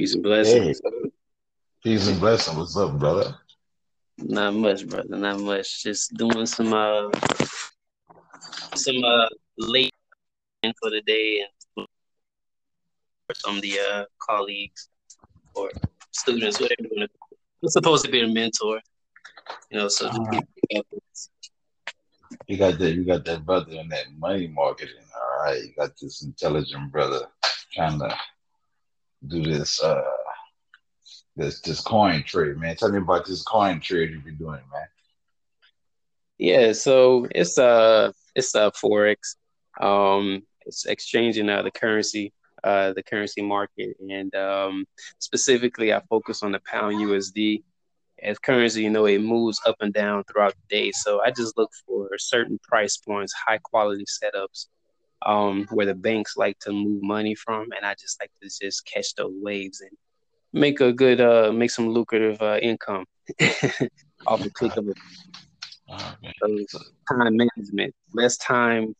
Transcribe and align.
Peace 0.00 0.14
and 0.14 0.22
blessings. 0.22 0.80
Hey, 0.82 1.10
peace 1.82 2.08
and 2.08 2.18
blessings. 2.18 2.56
What's 2.56 2.74
up, 2.74 2.98
brother? 2.98 3.36
Not 4.16 4.54
much, 4.54 4.88
brother. 4.88 5.14
Not 5.14 5.40
much. 5.40 5.82
Just 5.82 6.14
doing 6.14 6.46
some 6.46 6.72
uh 6.72 7.10
some 8.76 9.04
uh 9.04 9.28
late 9.58 9.92
for 10.62 10.88
the 10.88 11.02
day 11.06 11.44
and 11.76 11.86
for 13.26 13.34
some 13.44 13.56
of 13.56 13.60
the 13.60 13.78
uh 13.78 14.04
colleagues 14.26 14.88
or 15.54 15.68
students, 16.12 16.58
whatever 16.58 16.80
you 16.80 16.90
want 16.96 17.10
to. 17.10 17.36
I'm 17.62 17.68
supposed 17.68 18.02
to 18.06 18.10
be 18.10 18.22
a 18.22 18.26
mentor, 18.26 18.80
you 19.70 19.80
know. 19.80 19.88
So 19.88 20.06
uh, 20.06 20.40
you 22.46 22.56
got 22.56 22.78
that. 22.78 22.94
You 22.94 23.04
got 23.04 23.26
that 23.26 23.44
brother 23.44 23.72
in 23.72 23.90
that 23.90 24.06
money 24.18 24.46
marketing. 24.46 25.04
All 25.14 25.44
right, 25.44 25.62
you 25.62 25.74
got 25.76 25.90
this 26.00 26.22
intelligent 26.22 26.90
brother 26.90 27.26
trying 27.74 27.98
to 27.98 28.16
do 29.26 29.42
this 29.42 29.82
uh 29.82 30.02
this 31.36 31.60
this 31.60 31.80
coin 31.80 32.22
trade, 32.24 32.56
man. 32.56 32.76
Tell 32.76 32.90
me 32.90 32.98
about 32.98 33.26
this 33.26 33.42
coin 33.42 33.80
trade 33.80 34.10
you've 34.10 34.24
been 34.24 34.36
doing, 34.36 34.60
man. 34.72 34.88
Yeah, 36.38 36.72
so 36.72 37.26
it's 37.30 37.58
uh 37.58 38.12
it's 38.34 38.54
uh 38.54 38.70
forex. 38.70 39.36
Um 39.80 40.42
it's 40.66 40.86
exchanging 40.86 41.48
uh, 41.48 41.62
the 41.62 41.70
currency, 41.70 42.32
uh 42.64 42.92
the 42.92 43.02
currency 43.02 43.42
market 43.42 43.96
and 44.00 44.34
um 44.34 44.84
specifically 45.18 45.92
I 45.92 46.00
focus 46.08 46.42
on 46.42 46.52
the 46.52 46.60
pound 46.60 46.96
USD. 46.96 47.62
As 48.22 48.38
currency, 48.38 48.82
you 48.82 48.90
know, 48.90 49.06
it 49.06 49.22
moves 49.22 49.58
up 49.66 49.76
and 49.80 49.94
down 49.94 50.24
throughout 50.24 50.52
the 50.52 50.76
day. 50.76 50.90
So 50.92 51.22
I 51.22 51.30
just 51.30 51.56
look 51.56 51.70
for 51.86 52.10
certain 52.18 52.58
price 52.62 52.98
points, 52.98 53.32
high 53.32 53.56
quality 53.56 54.04
setups, 54.04 54.66
um, 55.26 55.66
where 55.70 55.86
the 55.86 55.94
banks 55.94 56.36
like 56.36 56.58
to 56.60 56.72
move 56.72 57.02
money 57.02 57.34
from, 57.34 57.68
and 57.76 57.84
I 57.84 57.94
just 57.94 58.20
like 58.20 58.30
to 58.42 58.48
just 58.48 58.86
catch 58.86 59.14
those 59.14 59.32
waves 59.34 59.80
and 59.80 59.90
make 60.52 60.80
a 60.80 60.92
good 60.92 61.20
uh 61.20 61.52
make 61.52 61.70
some 61.70 61.88
lucrative 61.88 62.40
uh, 62.42 62.58
income 62.60 63.04
off 64.26 64.42
the 64.42 64.50
click 64.50 64.76
of. 64.76 64.86
So 66.68 66.78
time 67.10 67.36
management, 67.36 67.94
less 68.14 68.36
time, 68.36 68.94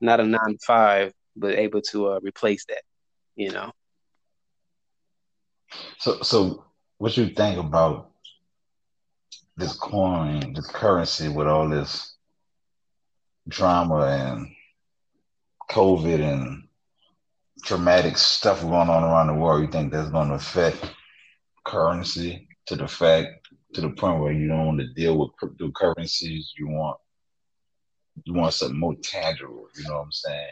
not 0.00 0.18
a 0.18 0.24
nine 0.24 0.52
to 0.52 0.58
five, 0.66 1.12
but 1.36 1.56
able 1.56 1.80
to 1.92 2.08
uh, 2.08 2.20
replace 2.22 2.64
that. 2.66 2.82
You 3.36 3.52
know. 3.52 3.72
So, 5.98 6.20
so 6.22 6.64
what 6.98 7.16
you 7.16 7.28
think 7.28 7.58
about 7.58 8.10
this 9.56 9.74
coin, 9.76 10.52
this 10.54 10.66
currency, 10.66 11.28
with 11.28 11.46
all 11.46 11.68
this 11.68 12.14
drama 13.48 14.06
and 14.06 14.48
COVID 15.70 16.20
and 16.20 16.68
traumatic 17.64 18.18
stuff 18.18 18.62
going 18.62 18.88
on 18.88 19.04
around 19.04 19.28
the 19.28 19.34
world, 19.34 19.62
you 19.62 19.68
think 19.68 19.92
that's 19.92 20.10
going 20.10 20.28
to 20.28 20.34
affect 20.34 20.92
currency 21.64 22.48
to 22.66 22.76
the 22.76 22.88
fact 22.88 23.28
to 23.74 23.80
the 23.80 23.90
point 23.90 24.20
where 24.20 24.32
you 24.32 24.48
don't 24.48 24.66
want 24.66 24.80
to 24.80 24.92
deal 24.94 25.18
with 25.18 25.30
cryptocurrencies? 25.40 26.46
You 26.58 26.68
want 26.68 26.98
you 28.24 28.34
want 28.34 28.52
something 28.52 28.78
more 28.78 28.94
tangible. 29.02 29.68
You 29.76 29.88
know 29.88 29.94
what 29.94 30.04
I'm 30.04 30.12
saying? 30.12 30.48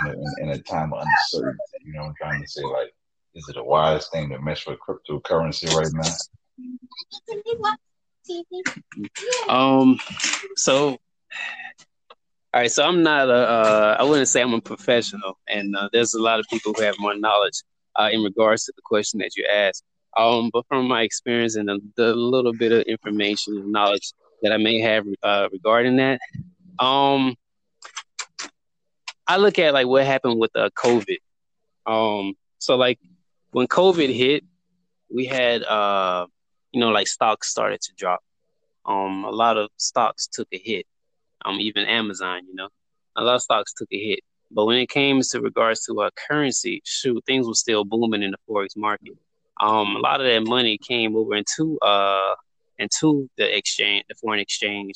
In 0.00 0.06
a, 0.06 0.12
in, 0.12 0.34
in 0.42 0.48
a 0.50 0.58
time 0.62 0.92
of 0.92 1.04
uncertainty, 1.04 1.60
you 1.84 1.92
know 1.92 2.02
what 2.02 2.08
I'm 2.08 2.14
trying 2.20 2.42
to 2.42 2.48
say? 2.48 2.62
Like, 2.62 2.94
is 3.34 3.48
it 3.48 3.56
a 3.56 3.64
wise 3.64 4.08
thing 4.08 4.28
to 4.30 4.40
mess 4.40 4.66
with 4.66 4.78
cryptocurrency 4.78 5.72
right 5.74 5.92
now? 5.92 7.76
Um. 9.48 9.98
So 10.56 10.98
all 12.54 12.60
right, 12.60 12.70
so 12.70 12.84
I'm 12.84 13.02
not 13.02 13.28
a, 13.28 13.32
uh, 13.32 13.96
I 13.98 14.04
wouldn't 14.04 14.28
say 14.28 14.40
I'm 14.40 14.54
a 14.54 14.60
professional, 14.60 15.36
and 15.48 15.74
uh, 15.74 15.88
there's 15.92 16.14
a 16.14 16.22
lot 16.22 16.38
of 16.38 16.46
people 16.48 16.72
who 16.72 16.82
have 16.82 16.94
more 17.00 17.16
knowledge 17.16 17.60
uh, 17.96 18.10
in 18.12 18.22
regards 18.22 18.64
to 18.66 18.72
the 18.76 18.82
question 18.84 19.18
that 19.18 19.36
you 19.36 19.44
asked. 19.52 19.82
Um, 20.16 20.50
but 20.52 20.64
from 20.68 20.86
my 20.86 21.02
experience 21.02 21.56
and 21.56 21.68
the, 21.68 21.80
the 21.96 22.14
little 22.14 22.52
bit 22.52 22.70
of 22.70 22.82
information 22.82 23.56
and 23.56 23.72
knowledge 23.72 24.12
that 24.42 24.52
I 24.52 24.58
may 24.58 24.78
have 24.78 25.04
uh, 25.24 25.48
regarding 25.50 25.96
that, 25.96 26.20
um, 26.78 27.34
I 29.26 29.36
look 29.38 29.58
at 29.58 29.74
like 29.74 29.88
what 29.88 30.06
happened 30.06 30.38
with 30.38 30.52
uh, 30.54 30.70
COVID. 30.76 31.18
Um, 31.86 32.34
so 32.60 32.76
like 32.76 33.00
when 33.50 33.66
COVID 33.66 34.14
hit, 34.14 34.44
we 35.12 35.26
had 35.26 35.64
uh, 35.64 36.28
you 36.70 36.78
know, 36.78 36.90
like 36.90 37.08
stocks 37.08 37.48
started 37.48 37.80
to 37.80 37.92
drop. 37.96 38.20
Um, 38.86 39.24
a 39.24 39.30
lot 39.30 39.56
of 39.56 39.70
stocks 39.76 40.28
took 40.28 40.46
a 40.52 40.58
hit 40.58 40.86
um, 41.44 41.60
even 41.60 41.84
Amazon, 41.84 42.42
you 42.46 42.54
know, 42.54 42.68
a 43.16 43.22
lot 43.22 43.36
of 43.36 43.42
stocks 43.42 43.72
took 43.72 43.88
a 43.92 43.98
hit. 43.98 44.20
But 44.50 44.66
when 44.66 44.78
it 44.78 44.88
came 44.88 45.20
to 45.20 45.40
regards 45.40 45.84
to 45.86 46.00
a 46.00 46.06
uh, 46.06 46.10
currency, 46.28 46.80
shoot, 46.84 47.24
things 47.26 47.46
were 47.46 47.54
still 47.54 47.84
booming 47.84 48.22
in 48.22 48.30
the 48.30 48.36
forex 48.48 48.76
market. 48.76 49.14
Um, 49.60 49.96
a 49.96 49.98
lot 49.98 50.20
of 50.20 50.26
that 50.26 50.48
money 50.48 50.78
came 50.78 51.16
over 51.16 51.34
into 51.34 51.78
uh 51.78 52.34
into 52.78 53.28
the 53.36 53.56
exchange, 53.56 54.04
the 54.08 54.16
foreign 54.16 54.40
exchange, 54.40 54.94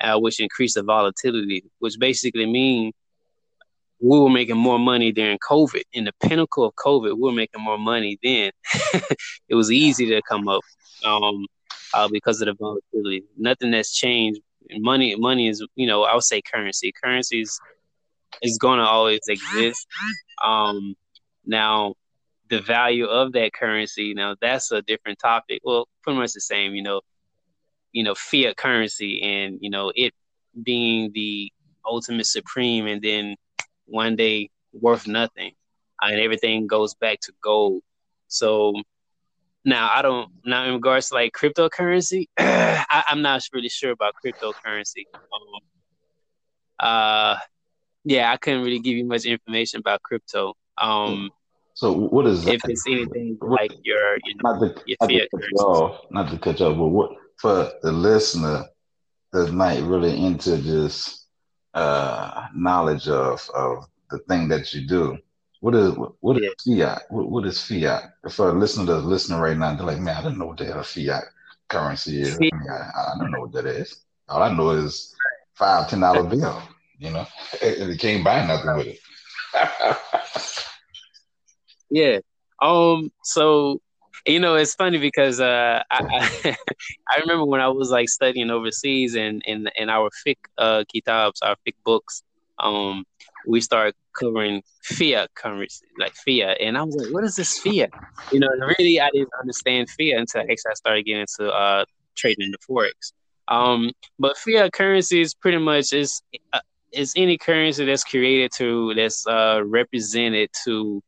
uh, 0.00 0.18
which 0.18 0.40
increased 0.40 0.76
the 0.76 0.82
volatility, 0.82 1.64
which 1.80 1.98
basically 1.98 2.46
mean 2.46 2.92
we 4.00 4.20
were 4.20 4.30
making 4.30 4.56
more 4.56 4.78
money 4.78 5.10
during 5.10 5.38
COVID. 5.38 5.82
In 5.92 6.04
the 6.04 6.12
pinnacle 6.22 6.64
of 6.64 6.74
COVID, 6.76 7.14
we 7.16 7.20
were 7.20 7.32
making 7.32 7.62
more 7.62 7.78
money 7.78 8.18
then. 8.22 8.52
it 9.48 9.54
was 9.54 9.72
easy 9.72 10.06
to 10.06 10.22
come 10.22 10.46
up 10.48 10.62
um, 11.04 11.44
uh, 11.94 12.08
because 12.08 12.40
of 12.40 12.46
the 12.46 12.54
volatility. 12.54 13.24
Nothing 13.36 13.72
that's 13.72 13.94
changed 13.94 14.40
money 14.72 15.14
money 15.16 15.48
is 15.48 15.64
you 15.76 15.86
know 15.86 16.04
I 16.04 16.14
would 16.14 16.24
say 16.24 16.42
currency. 16.42 16.92
Is, 17.32 17.60
is 18.42 18.58
going 18.58 18.78
to 18.78 18.84
always 18.84 19.20
exist. 19.28 19.86
Um, 20.44 20.94
now 21.44 21.94
the 22.50 22.60
value 22.60 23.06
of 23.06 23.32
that 23.32 23.52
currency 23.52 24.14
now 24.14 24.36
that's 24.40 24.70
a 24.72 24.82
different 24.82 25.18
topic. 25.18 25.60
Well, 25.64 25.88
pretty 26.02 26.18
much 26.18 26.32
the 26.32 26.40
same. 26.40 26.74
You 26.74 26.82
know, 26.82 27.00
you 27.92 28.04
know 28.04 28.14
fiat 28.14 28.56
currency 28.56 29.22
and 29.22 29.58
you 29.60 29.70
know 29.70 29.92
it 29.94 30.12
being 30.62 31.12
the 31.12 31.52
ultimate 31.84 32.26
supreme, 32.26 32.86
and 32.86 33.02
then 33.02 33.36
one 33.86 34.16
day 34.16 34.50
worth 34.72 35.06
nothing, 35.06 35.52
and 36.00 36.20
everything 36.20 36.66
goes 36.66 36.94
back 36.94 37.20
to 37.20 37.32
gold. 37.42 37.82
So 38.28 38.74
now 39.68 39.90
I 39.92 40.02
don't 40.02 40.30
now 40.44 40.64
in 40.64 40.74
regards 40.74 41.08
to 41.08 41.14
like 41.14 41.32
cryptocurrency, 41.32 42.26
I, 42.38 43.04
am 43.10 43.22
not 43.22 43.42
really 43.52 43.68
sure 43.68 43.90
about 43.90 44.14
cryptocurrency. 44.24 45.04
Um, 45.14 45.60
uh, 46.80 47.36
yeah, 48.04 48.32
I 48.32 48.36
couldn't 48.38 48.62
really 48.62 48.80
give 48.80 48.96
you 48.96 49.04
much 49.04 49.26
information 49.26 49.80
about 49.80 50.02
crypto. 50.02 50.54
Um, 50.78 51.30
so 51.74 51.92
what 51.92 52.26
is 52.26 52.46
if 52.46 52.60
it's 52.64 52.86
anything 52.86 53.38
like 53.40 53.72
your, 53.84 54.18
your 54.24 54.34
not 54.42 54.60
to, 54.60 54.82
your 54.86 54.96
not 55.00 55.10
fiat 55.10 55.28
currency? 55.32 55.54
Off, 55.56 56.06
not 56.10 56.30
to 56.30 56.38
cut 56.38 56.60
you 56.60 56.66
off, 56.66 56.78
but 56.78 56.88
what 56.88 57.10
for 57.36 57.70
the 57.82 57.92
listener 57.92 58.64
that's 59.32 59.50
not 59.50 59.78
really 59.82 60.24
into 60.24 60.56
just 60.62 61.26
uh, 61.74 62.46
knowledge 62.54 63.08
of 63.08 63.48
of 63.54 63.84
the 64.10 64.18
thing 64.20 64.48
that 64.48 64.72
you 64.72 64.86
do 64.86 65.18
what 65.60 65.74
is 65.74 65.94
what 66.20 66.42
is 66.42 66.54
fiat? 66.64 67.02
What, 67.10 67.30
what 67.30 67.46
is 67.46 67.62
fiat? 67.62 68.12
For 68.30 68.50
a 68.50 68.52
listener 68.52 68.84
that's 68.84 69.04
listening 69.04 69.40
right 69.40 69.56
now, 69.56 69.74
they're 69.74 69.86
like, 69.86 69.98
man, 69.98 70.16
I 70.16 70.22
don't 70.22 70.38
know 70.38 70.46
what 70.46 70.58
the 70.58 70.66
hell 70.66 70.82
fiat 70.82 71.24
currency 71.68 72.22
is. 72.22 72.36
I, 72.36 72.38
mean, 72.38 72.52
I, 72.70 72.74
I, 72.74 73.14
don't 73.18 73.30
know 73.30 73.40
what 73.40 73.52
that 73.52 73.66
is. 73.66 74.04
All 74.28 74.42
I 74.42 74.52
know 74.52 74.70
is 74.70 75.14
five 75.54 75.88
ten 75.88 76.00
dollar 76.00 76.22
bill. 76.24 76.62
You 76.98 77.10
know, 77.10 77.26
and 77.62 77.92
it 77.92 78.00
can't 78.00 78.24
buy 78.24 78.44
nothing 78.44 78.76
with 78.76 78.86
it. 78.86 78.98
yeah. 81.90 82.18
Um. 82.60 83.12
So 83.22 83.80
you 84.26 84.40
know, 84.40 84.56
it's 84.56 84.74
funny 84.74 84.98
because 84.98 85.40
uh, 85.40 85.82
I, 85.90 86.56
I, 87.08 87.20
remember 87.20 87.46
when 87.46 87.60
I 87.60 87.68
was 87.68 87.90
like 87.90 88.08
studying 88.08 88.50
overseas 88.50 89.14
and 89.14 89.42
in 89.46 89.68
in 89.76 89.88
our 89.88 90.10
fiqh 90.26 90.36
uh, 90.58 90.84
kitabs, 90.92 91.40
our 91.42 91.56
fiqh 91.66 91.76
books. 91.84 92.22
Um, 92.58 93.04
we 93.48 93.62
started 93.62 93.94
covering 94.12 94.62
fiat 94.82 95.30
currency, 95.34 95.86
like 95.98 96.14
fiat, 96.14 96.58
and 96.60 96.76
I 96.76 96.82
was 96.82 96.94
like, 96.94 97.12
"What 97.12 97.24
is 97.24 97.34
this 97.34 97.58
fiat?" 97.58 97.90
You 98.30 98.40
know, 98.40 98.48
really, 98.78 99.00
I 99.00 99.10
didn't 99.10 99.30
understand 99.40 99.88
fiat 99.88 100.18
until 100.18 100.42
actually 100.42 100.70
I 100.70 100.74
started 100.74 101.02
getting 101.06 101.22
into 101.22 101.50
uh, 101.50 101.84
trading 102.14 102.46
in 102.46 102.52
the 102.52 102.58
forex. 102.58 103.12
Um, 103.48 103.92
but 104.18 104.36
fiat 104.36 104.72
currency 104.72 105.22
is 105.22 105.34
pretty 105.34 105.58
much 105.58 105.94
is 105.94 106.20
uh, 106.52 106.60
is 106.92 107.14
any 107.16 107.38
currency 107.38 107.86
that's 107.86 108.04
created 108.04 108.52
to 108.56 108.92
that's 108.94 109.26
uh, 109.26 109.62
represented 109.64 110.50
to 110.64 111.02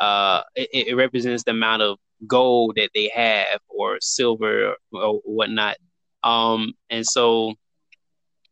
uh, 0.00 0.42
it, 0.56 0.88
it, 0.88 0.94
represents 0.96 1.44
the 1.44 1.52
amount 1.52 1.82
of 1.82 1.98
gold 2.26 2.74
that 2.76 2.90
they 2.94 3.08
have 3.14 3.60
or 3.68 3.98
silver 4.00 4.74
or, 4.92 5.00
or 5.00 5.20
whatnot. 5.24 5.76
Um, 6.24 6.72
and 6.90 7.06
so 7.06 7.54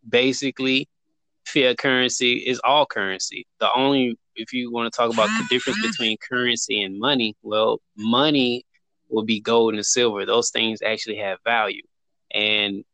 basically 0.08 0.88
fiat 1.44 1.78
currency 1.78 2.34
is 2.38 2.60
all 2.64 2.86
currency. 2.86 3.46
The 3.60 3.70
only 3.74 4.16
if 4.34 4.52
you 4.52 4.72
want 4.72 4.92
to 4.92 4.96
talk 4.96 5.12
about 5.12 5.28
the 5.28 5.46
difference 5.50 5.80
between 5.82 6.16
currency 6.18 6.82
and 6.82 6.98
money, 6.98 7.36
well, 7.42 7.80
money 7.96 8.64
will 9.08 9.24
be 9.24 9.40
gold 9.40 9.74
and 9.74 9.84
silver. 9.84 10.24
Those 10.24 10.50
things 10.50 10.80
actually 10.82 11.16
have 11.16 11.38
value. 11.44 11.82
And 12.32 12.84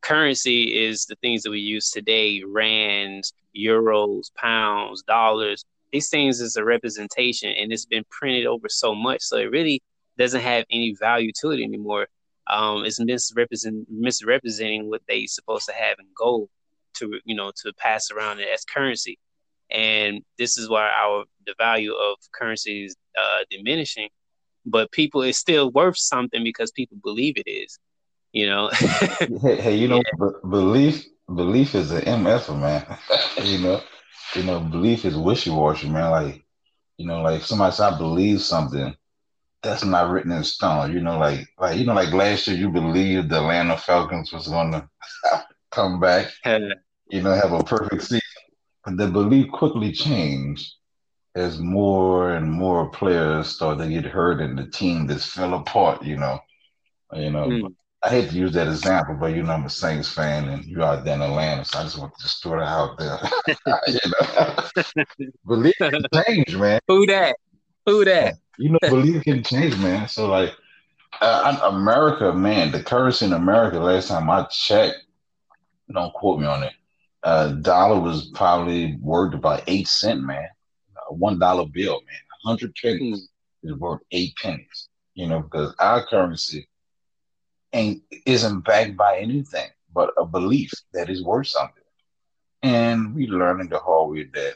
currency 0.00 0.84
is 0.84 1.04
the 1.06 1.16
things 1.16 1.42
that 1.42 1.50
we 1.50 1.60
use 1.60 1.90
today, 1.90 2.42
rands, 2.46 3.32
euros, 3.56 4.34
pounds, 4.34 5.02
dollars. 5.02 5.64
These 5.92 6.08
things 6.08 6.40
is 6.40 6.56
a 6.56 6.64
representation 6.64 7.50
and 7.50 7.72
it's 7.72 7.84
been 7.84 8.04
printed 8.10 8.46
over 8.46 8.68
so 8.68 8.94
much. 8.94 9.20
So 9.22 9.36
it 9.36 9.50
really 9.50 9.82
doesn't 10.16 10.40
have 10.40 10.64
any 10.70 10.94
value 10.98 11.32
to 11.40 11.50
it 11.50 11.62
anymore. 11.62 12.06
Um, 12.46 12.84
it's 12.84 13.00
misrepresent, 13.00 13.86
misrepresenting 13.90 14.88
what 14.90 15.02
they 15.08 15.26
supposed 15.26 15.66
to 15.66 15.72
have 15.72 15.96
in 15.98 16.06
gold 16.16 16.48
to 16.94 17.20
you 17.24 17.34
know 17.34 17.52
to 17.62 17.72
pass 17.74 18.10
around 18.10 18.40
as 18.40 18.64
currency, 18.64 19.18
and 19.70 20.22
this 20.38 20.56
is 20.58 20.68
why 20.68 20.88
our 20.88 21.24
the 21.46 21.54
value 21.58 21.92
of 21.92 22.16
currency 22.32 22.84
is 22.84 22.96
uh, 23.18 23.44
diminishing. 23.50 24.08
But 24.66 24.90
people, 24.92 25.22
it's 25.22 25.38
still 25.38 25.70
worth 25.70 25.98
something 25.98 26.42
because 26.42 26.70
people 26.70 26.96
believe 27.02 27.36
it 27.36 27.48
is. 27.48 27.78
You 28.32 28.46
know. 28.46 28.70
hey, 29.42 29.60
hey, 29.60 29.76
you 29.76 29.88
know, 29.88 29.98
yeah. 29.98 30.28
b- 30.28 30.48
belief 30.48 31.06
belief 31.34 31.74
is 31.74 31.90
an 31.90 32.02
MF, 32.02 32.58
man. 32.58 32.98
you 33.44 33.58
know, 33.58 33.80
you 34.34 34.42
know, 34.42 34.60
belief 34.60 35.04
is 35.04 35.16
wishy 35.16 35.50
washy, 35.50 35.88
man. 35.88 36.10
Like, 36.10 36.44
you 36.96 37.06
know, 37.06 37.22
like 37.22 37.42
somebody 37.42 37.74
said, 37.74 37.94
I 37.94 37.98
believe 37.98 38.40
something 38.40 38.94
that's 39.64 39.84
not 39.84 40.10
written 40.10 40.30
in 40.32 40.44
stone. 40.44 40.92
You 40.92 41.00
know, 41.00 41.18
like 41.18 41.48
like 41.58 41.78
you 41.78 41.86
know, 41.86 41.94
like 41.94 42.12
last 42.12 42.46
year 42.46 42.56
you 42.56 42.68
believed 42.68 43.30
the 43.30 43.38
Atlanta 43.38 43.76
Falcons 43.76 44.32
was 44.32 44.46
gonna 44.46 44.88
come 45.74 46.00
back, 46.00 46.28
you 47.10 47.22
know, 47.22 47.32
have 47.32 47.52
a 47.52 47.62
perfect 47.62 48.02
season. 48.02 48.20
But 48.84 48.96
the 48.96 49.08
belief 49.08 49.50
quickly 49.50 49.92
changed 49.92 50.72
as 51.34 51.58
more 51.58 52.34
and 52.34 52.50
more 52.50 52.90
players 52.90 53.48
started 53.48 53.84
to 53.84 53.90
get 53.90 54.04
hurt 54.04 54.40
and 54.40 54.58
the 54.58 54.66
team 54.66 55.08
just 55.08 55.30
fell 55.30 55.54
apart, 55.54 56.04
you 56.04 56.16
know. 56.16 56.38
You 57.12 57.30
know, 57.30 57.46
mm. 57.46 57.74
I 58.02 58.10
hate 58.10 58.30
to 58.30 58.36
use 58.36 58.52
that 58.52 58.68
example, 58.68 59.16
but 59.18 59.34
you 59.34 59.42
know 59.42 59.52
I'm 59.52 59.64
a 59.64 59.70
Saints 59.70 60.12
fan 60.12 60.48
and 60.48 60.64
you're 60.64 60.82
out 60.82 61.04
there 61.04 61.14
in 61.14 61.22
Atlanta, 61.22 61.64
so 61.64 61.78
I 61.78 61.82
just 61.84 61.98
want 61.98 62.14
to 62.16 62.22
just 62.22 62.42
throw 62.42 62.60
it 62.60 62.64
out 62.64 62.98
there. 62.98 63.18
you 63.86 63.98
know, 64.06 65.24
believe 65.46 65.74
can 65.78 66.02
change, 66.26 66.56
man. 66.56 66.80
Who 66.86 67.06
that? 67.06 67.36
Who 67.86 68.04
that? 68.04 68.34
You 68.58 68.70
know, 68.70 68.78
believe 68.82 69.22
can 69.22 69.42
change, 69.42 69.76
man. 69.78 70.08
So 70.08 70.28
like, 70.28 70.52
uh, 71.20 71.58
America, 71.62 72.32
man, 72.32 72.72
the 72.72 72.82
currency 72.82 73.26
in 73.26 73.32
America. 73.32 73.78
Last 73.78 74.08
time 74.08 74.28
I 74.28 74.44
checked, 74.44 75.03
don't 75.92 76.14
quote 76.14 76.40
me 76.40 76.46
on 76.46 76.62
it. 76.62 76.72
Uh, 77.22 77.48
dollar 77.48 78.00
was 78.00 78.30
probably 78.34 78.96
worth 79.00 79.34
about 79.34 79.64
eight 79.66 79.88
cent, 79.88 80.22
man. 80.22 80.48
A 81.08 81.14
one 81.14 81.38
dollar 81.38 81.66
bill, 81.66 82.00
man. 82.00 82.20
A 82.44 82.48
hundred 82.48 82.74
pennies 82.80 83.28
mm. 83.64 83.70
is 83.70 83.78
worth 83.78 84.00
eight 84.10 84.34
pennies. 84.42 84.88
You 85.14 85.28
know, 85.28 85.40
because 85.40 85.74
our 85.78 86.04
currency 86.06 86.68
ain't 87.72 88.02
isn't 88.26 88.64
backed 88.64 88.96
by 88.96 89.18
anything 89.18 89.70
but 89.94 90.12
a 90.18 90.26
belief 90.26 90.72
that 90.92 91.08
is 91.08 91.22
worth 91.22 91.46
something. 91.46 91.82
And 92.62 93.14
we 93.14 93.26
learning 93.26 93.68
the 93.68 93.78
hard 93.78 94.10
way 94.10 94.24
that 94.34 94.54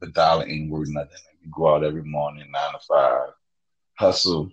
the 0.00 0.08
dollar 0.08 0.46
ain't 0.46 0.70
worth 0.70 0.88
nothing. 0.88 1.10
We 1.42 1.50
go 1.54 1.74
out 1.74 1.84
every 1.84 2.02
morning, 2.02 2.50
nine 2.50 2.72
to 2.72 2.78
five, 2.86 3.28
hustle. 3.94 4.50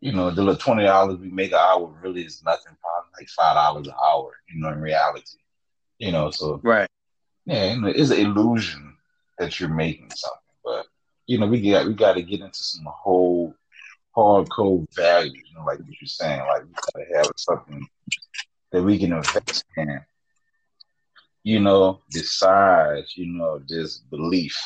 You 0.00 0.12
know, 0.12 0.30
the 0.30 0.42
little 0.42 0.56
twenty 0.56 0.84
dollars 0.84 1.18
we 1.18 1.30
make 1.30 1.52
an 1.52 1.58
hour 1.58 1.94
really 2.02 2.24
is 2.24 2.42
nothing, 2.44 2.76
probably 2.80 3.10
like 3.18 3.28
five 3.28 3.54
dollars 3.54 3.86
an 3.86 3.94
hour, 4.06 4.32
you 4.48 4.60
know, 4.60 4.68
in 4.70 4.80
reality. 4.80 5.38
You 5.98 6.12
know, 6.12 6.30
so 6.30 6.60
right. 6.62 6.88
Yeah, 7.44 7.74
you 7.74 7.80
know, 7.80 7.88
it's 7.88 8.10
an 8.10 8.18
illusion 8.18 8.96
that 9.38 9.58
you're 9.60 9.68
making 9.68 10.10
something. 10.14 10.40
But 10.64 10.86
you 11.26 11.38
know, 11.38 11.46
we 11.46 11.60
got 11.70 11.86
we 11.86 11.94
gotta 11.94 12.22
get 12.22 12.40
into 12.40 12.62
some 12.62 12.86
whole 12.86 13.54
hardcore 14.16 14.86
values, 14.94 15.34
you 15.34 15.56
know, 15.56 15.64
like 15.64 15.78
what 15.78 16.00
you're 16.00 16.06
saying, 16.06 16.40
like 16.40 16.64
we 16.64 16.72
gotta 16.72 17.16
have 17.16 17.30
something 17.36 17.86
that 18.72 18.82
we 18.82 18.98
can 18.98 19.12
invest 19.12 19.64
in, 19.76 20.00
you 21.42 21.60
know, 21.60 22.00
besides, 22.12 23.16
you 23.16 23.26
know, 23.26 23.60
this 23.68 23.98
belief 23.98 24.56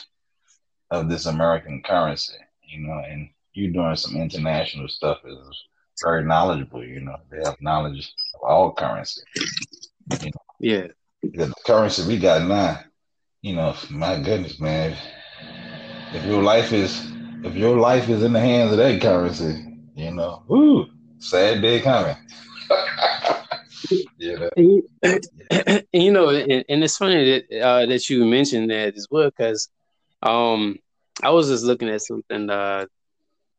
of 0.91 1.09
this 1.09 1.27
American 1.27 1.83
currency, 1.83 2.35
you 2.63 2.87
know, 2.87 3.03
and 3.07 3.29
you 3.55 3.73
doing 3.73 3.97
some 3.97 4.17
international 4.17 4.89
stuff 4.89 5.19
is 5.25 5.65
very 6.03 6.25
knowledgeable, 6.25 6.85
you 6.85 7.01
know. 7.01 7.17
They 7.31 7.39
have 7.45 7.57
knowledge 7.61 8.13
of 8.35 8.41
all 8.43 8.73
currency. 8.73 9.23
You 10.21 10.27
know? 10.27 10.43
Yeah. 10.59 10.87
The 11.23 11.53
currency 11.65 12.07
we 12.07 12.19
got 12.19 12.47
now, 12.47 12.81
you 13.43 13.55
know, 13.55 13.75
my 13.91 14.21
goodness, 14.21 14.61
man. 14.61 14.97
If 16.13 16.25
your 16.27 16.43
life 16.43 16.73
is 16.73 17.11
if 17.45 17.55
your 17.55 17.79
life 17.79 18.09
is 18.09 18.23
in 18.23 18.33
the 18.33 18.41
hands 18.41 18.73
of 18.73 18.79
that 18.79 19.01
currency, 19.01 19.79
you 19.95 20.11
know, 20.11 20.43
whoo, 20.49 20.87
sad 21.19 21.63
day 21.63 21.81
coming. 21.81 22.17
yeah. 24.19 24.49
You, 24.57 24.89
you 25.93 26.13
know, 26.13 26.31
and, 26.31 26.65
and, 26.69 26.85
it's 26.85 26.97
funny 26.97 27.43
that 27.49 27.61
uh, 27.61 27.87
that 27.87 28.09
you 28.09 28.25
mentioned 28.25 28.71
that 28.71 28.97
as 28.97 29.07
well, 29.11 29.31
because 29.31 29.69
um, 30.23 30.79
I 31.23 31.31
was 31.31 31.49
just 31.49 31.65
looking 31.65 31.89
at 31.89 32.01
something. 32.01 32.49
Uh, 32.49 32.87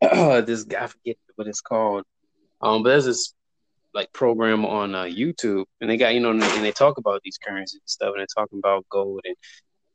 this 0.45 0.63
guy, 0.63 0.83
I 0.83 0.87
forget 0.87 1.17
what 1.35 1.47
it's 1.47 1.61
called. 1.61 2.03
Um, 2.61 2.83
but 2.83 2.89
there's 2.89 3.05
this 3.05 3.33
like 3.93 4.11
program 4.13 4.65
on 4.65 4.93
uh, 4.95 5.03
YouTube, 5.03 5.65
and 5.79 5.89
they 5.89 5.97
got 5.97 6.13
you 6.13 6.19
know, 6.19 6.31
and 6.31 6.41
they 6.41 6.71
talk 6.71 6.97
about 6.97 7.21
these 7.23 7.37
currencies 7.37 7.81
and 7.81 7.89
stuff, 7.89 8.09
and 8.09 8.19
they're 8.19 8.27
talking 8.35 8.59
about 8.59 8.85
gold 8.89 9.21
and 9.23 9.35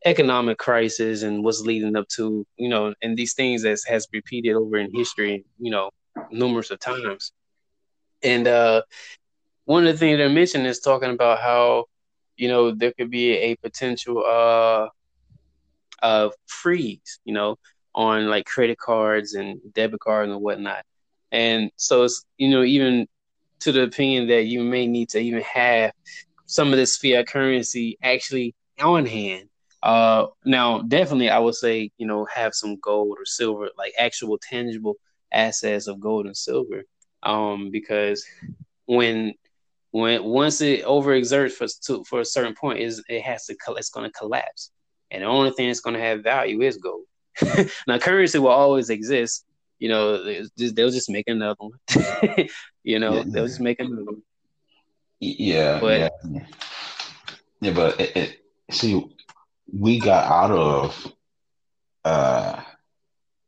economic 0.05 0.58
crisis 0.58 1.23
and 1.23 1.44
what's 1.44 1.61
leading 1.61 1.97
up 1.97 2.08
to, 2.08 2.47
you 2.56 2.69
know, 2.69 2.94
and 3.02 3.17
these 3.17 3.35
things 3.35 3.62
that 3.62 3.79
has 3.87 4.06
repeated 4.12 4.55
over 4.55 4.79
in 4.79 4.91
history, 4.94 5.44
you 5.58 5.70
know, 5.70 5.91
numerous 6.31 6.70
of 6.70 6.81
times. 6.81 7.32
And 8.23 8.47
uh, 8.49 8.82
one 9.64 9.87
of 9.87 9.93
the 9.93 9.99
things 9.99 10.19
they 10.19 10.29
mentioned 10.29 10.67
is 10.67 10.81
talking 10.81 11.11
about 11.11 11.41
how, 11.41 11.87
you 12.37 12.49
know, 12.49 12.70
there 12.70 12.93
could 12.93 13.11
be 13.11 13.32
a 13.32 13.56
potential 13.56 14.25
uh, 14.26 14.88
uh, 16.02 16.31
freeze, 16.47 17.20
you 17.25 17.35
know, 17.35 17.58
on 17.94 18.28
like 18.28 18.46
credit 18.46 18.78
cards 18.78 19.34
and 19.34 19.60
debit 19.75 20.00
cards 20.00 20.31
and 20.31 20.40
whatnot. 20.40 20.84
And 21.32 21.70
so 21.76 22.04
it's, 22.04 22.25
you 22.38 22.48
know, 22.48 22.62
even 22.62 23.06
to 23.60 23.72
the 23.72 23.82
opinion 23.82 24.28
that 24.28 24.44
you 24.44 24.62
may 24.62 24.87
need 24.87 25.10
to 25.10 25.19
even 25.19 25.42
have 25.42 25.92
some 26.46 26.72
of 26.72 26.76
this 26.78 26.96
fiat 26.96 27.26
currency 27.28 27.98
actually 28.02 28.54
on 28.81 29.06
hand 29.06 29.50
uh, 29.82 30.26
now, 30.44 30.82
definitely, 30.82 31.31
I 31.31 31.38
would 31.38 31.54
say 31.54 31.90
you 31.96 32.06
know 32.06 32.26
have 32.34 32.54
some 32.54 32.76
gold 32.76 33.16
or 33.19 33.25
silver, 33.25 33.70
like 33.78 33.92
actual 33.98 34.38
tangible 34.38 34.96
assets 35.32 35.87
of 35.87 36.00
gold 36.00 36.26
and 36.26 36.37
silver, 36.37 36.84
um, 37.22 37.70
because 37.70 38.25
when 38.87 39.34
when 39.92 40.22
once 40.25 40.60
it 40.60 40.84
overexerts 40.84 41.52
for 41.52 41.66
to, 41.87 42.04
for 42.04 42.20
a 42.20 42.25
certain 42.26 42.54
point, 42.54 42.81
is 42.81 43.02
it 43.08 43.22
has 43.22 43.46
to 43.46 43.56
it's 43.69 43.90
going 43.90 44.06
to 44.06 44.12
collapse, 44.12 44.70
and 45.10 45.22
the 45.22 45.26
only 45.26 45.50
thing 45.52 45.69
that's 45.69 45.81
going 45.81 45.94
to 45.94 46.02
have 46.02 46.22
value 46.22 46.60
is 46.60 46.76
gold. 46.76 47.04
now, 47.87 47.99
currency 47.99 48.38
will 48.38 48.49
always 48.49 48.91
exist. 48.91 49.44
You 49.79 49.88
know, 49.88 50.25
they'll 50.57 50.90
just 50.90 51.11
make 51.11 51.28
another 51.28 51.57
one. 51.59 51.73
you 52.83 52.99
know, 52.99 53.14
yeah. 53.14 53.23
they'll 53.26 53.47
just 53.47 53.61
make 53.61 53.81
another 53.81 54.04
one. 54.04 54.23
Yeah, 55.21 55.81
but, 55.81 56.00
yeah, 56.00 56.40
yeah. 57.61 57.71
But 57.73 58.00
it, 58.00 58.16
it, 58.16 58.45
see, 58.71 59.04
we 59.73 59.99
got 60.00 60.31
out 60.31 60.50
of 60.50 61.12
uh, 62.04 62.62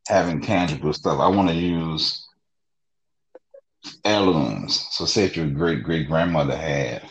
having 0.06 0.40
tangible 0.40 0.92
stuff. 0.92 1.18
I 1.18 1.28
want 1.28 1.48
to 1.48 1.54
use 1.54 2.28
heirlooms. 4.04 4.86
So, 4.90 5.04
say 5.06 5.24
if 5.24 5.36
your 5.36 5.48
great 5.48 5.82
great 5.82 6.08
grandmother 6.08 6.56
had, 6.56 7.08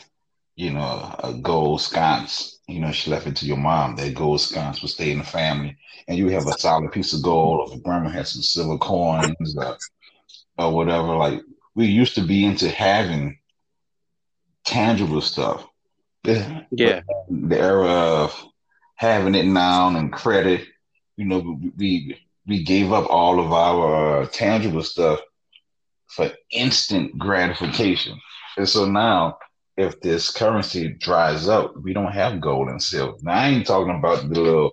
you 0.55 0.71
know, 0.71 1.15
a 1.23 1.33
gold 1.33 1.81
sconce, 1.81 2.59
you 2.71 2.79
know, 2.79 2.91
she 2.91 3.11
left 3.11 3.27
it 3.27 3.35
to 3.37 3.45
your 3.45 3.57
mom. 3.57 3.95
That 3.95 4.15
gold 4.15 4.41
sconce 4.41 4.81
would 4.81 4.91
stay 4.91 5.11
in 5.11 5.19
the 5.19 5.23
family, 5.23 5.77
and 6.07 6.17
you 6.17 6.29
have 6.29 6.47
a 6.47 6.53
solid 6.53 6.91
piece 6.91 7.13
of 7.13 7.23
gold. 7.23 7.69
Or 7.69 7.75
if 7.75 7.83
grandma 7.83 8.09
has 8.09 8.31
some 8.31 8.41
silver 8.41 8.77
coins 8.77 9.55
or, 9.57 9.77
or 10.57 10.73
whatever, 10.73 11.15
like 11.15 11.41
we 11.75 11.85
used 11.85 12.15
to 12.15 12.21
be 12.21 12.45
into 12.45 12.69
having 12.69 13.37
tangible 14.65 15.21
stuff. 15.21 15.67
Yeah. 16.23 17.01
The 17.29 17.59
era 17.59 17.87
of 17.87 18.45
having 18.95 19.35
it 19.35 19.45
now 19.45 19.95
and 19.95 20.11
credit. 20.11 20.67
You 21.17 21.25
know, 21.25 21.59
we 21.77 22.17
we 22.47 22.63
gave 22.63 22.91
up 22.91 23.09
all 23.09 23.39
of 23.39 23.51
our 23.51 24.21
uh, 24.21 24.27
tangible 24.27 24.83
stuff 24.83 25.19
for 26.07 26.31
instant 26.51 27.17
gratification. 27.17 28.19
And 28.57 28.67
so 28.67 28.85
now, 28.85 29.37
if 29.77 29.99
this 30.01 30.31
currency 30.31 30.89
dries 30.99 31.47
up, 31.47 31.75
we 31.77 31.93
don't 31.93 32.11
have 32.11 32.41
gold 32.41 32.67
and 32.69 32.81
silver. 32.81 33.17
Now, 33.21 33.33
I 33.33 33.47
ain't 33.49 33.65
talking 33.67 33.95
about 33.95 34.29
the 34.29 34.39
little 34.39 34.71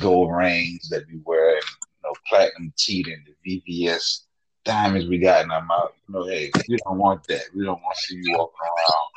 gold 0.00 0.34
rings 0.34 0.88
that 0.88 1.06
we 1.06 1.20
wear, 1.24 1.54
and, 1.54 1.64
you 1.64 2.08
know, 2.08 2.14
platinum 2.28 2.72
teeth 2.76 3.06
and 3.06 3.26
the 3.44 3.62
VVS 3.62 4.20
diamonds 4.64 5.08
we 5.08 5.18
got 5.18 5.44
in 5.44 5.50
our 5.50 5.64
mouth. 5.64 5.92
You 6.08 6.14
know, 6.14 6.26
hey, 6.26 6.50
we 6.68 6.76
don't 6.84 6.98
want 6.98 7.26
that. 7.28 7.42
We 7.54 7.64
don't 7.64 7.80
want 7.82 7.96
to 7.96 8.02
see 8.02 8.20
you 8.22 8.36
walking 8.36 8.56
around 8.62 9.08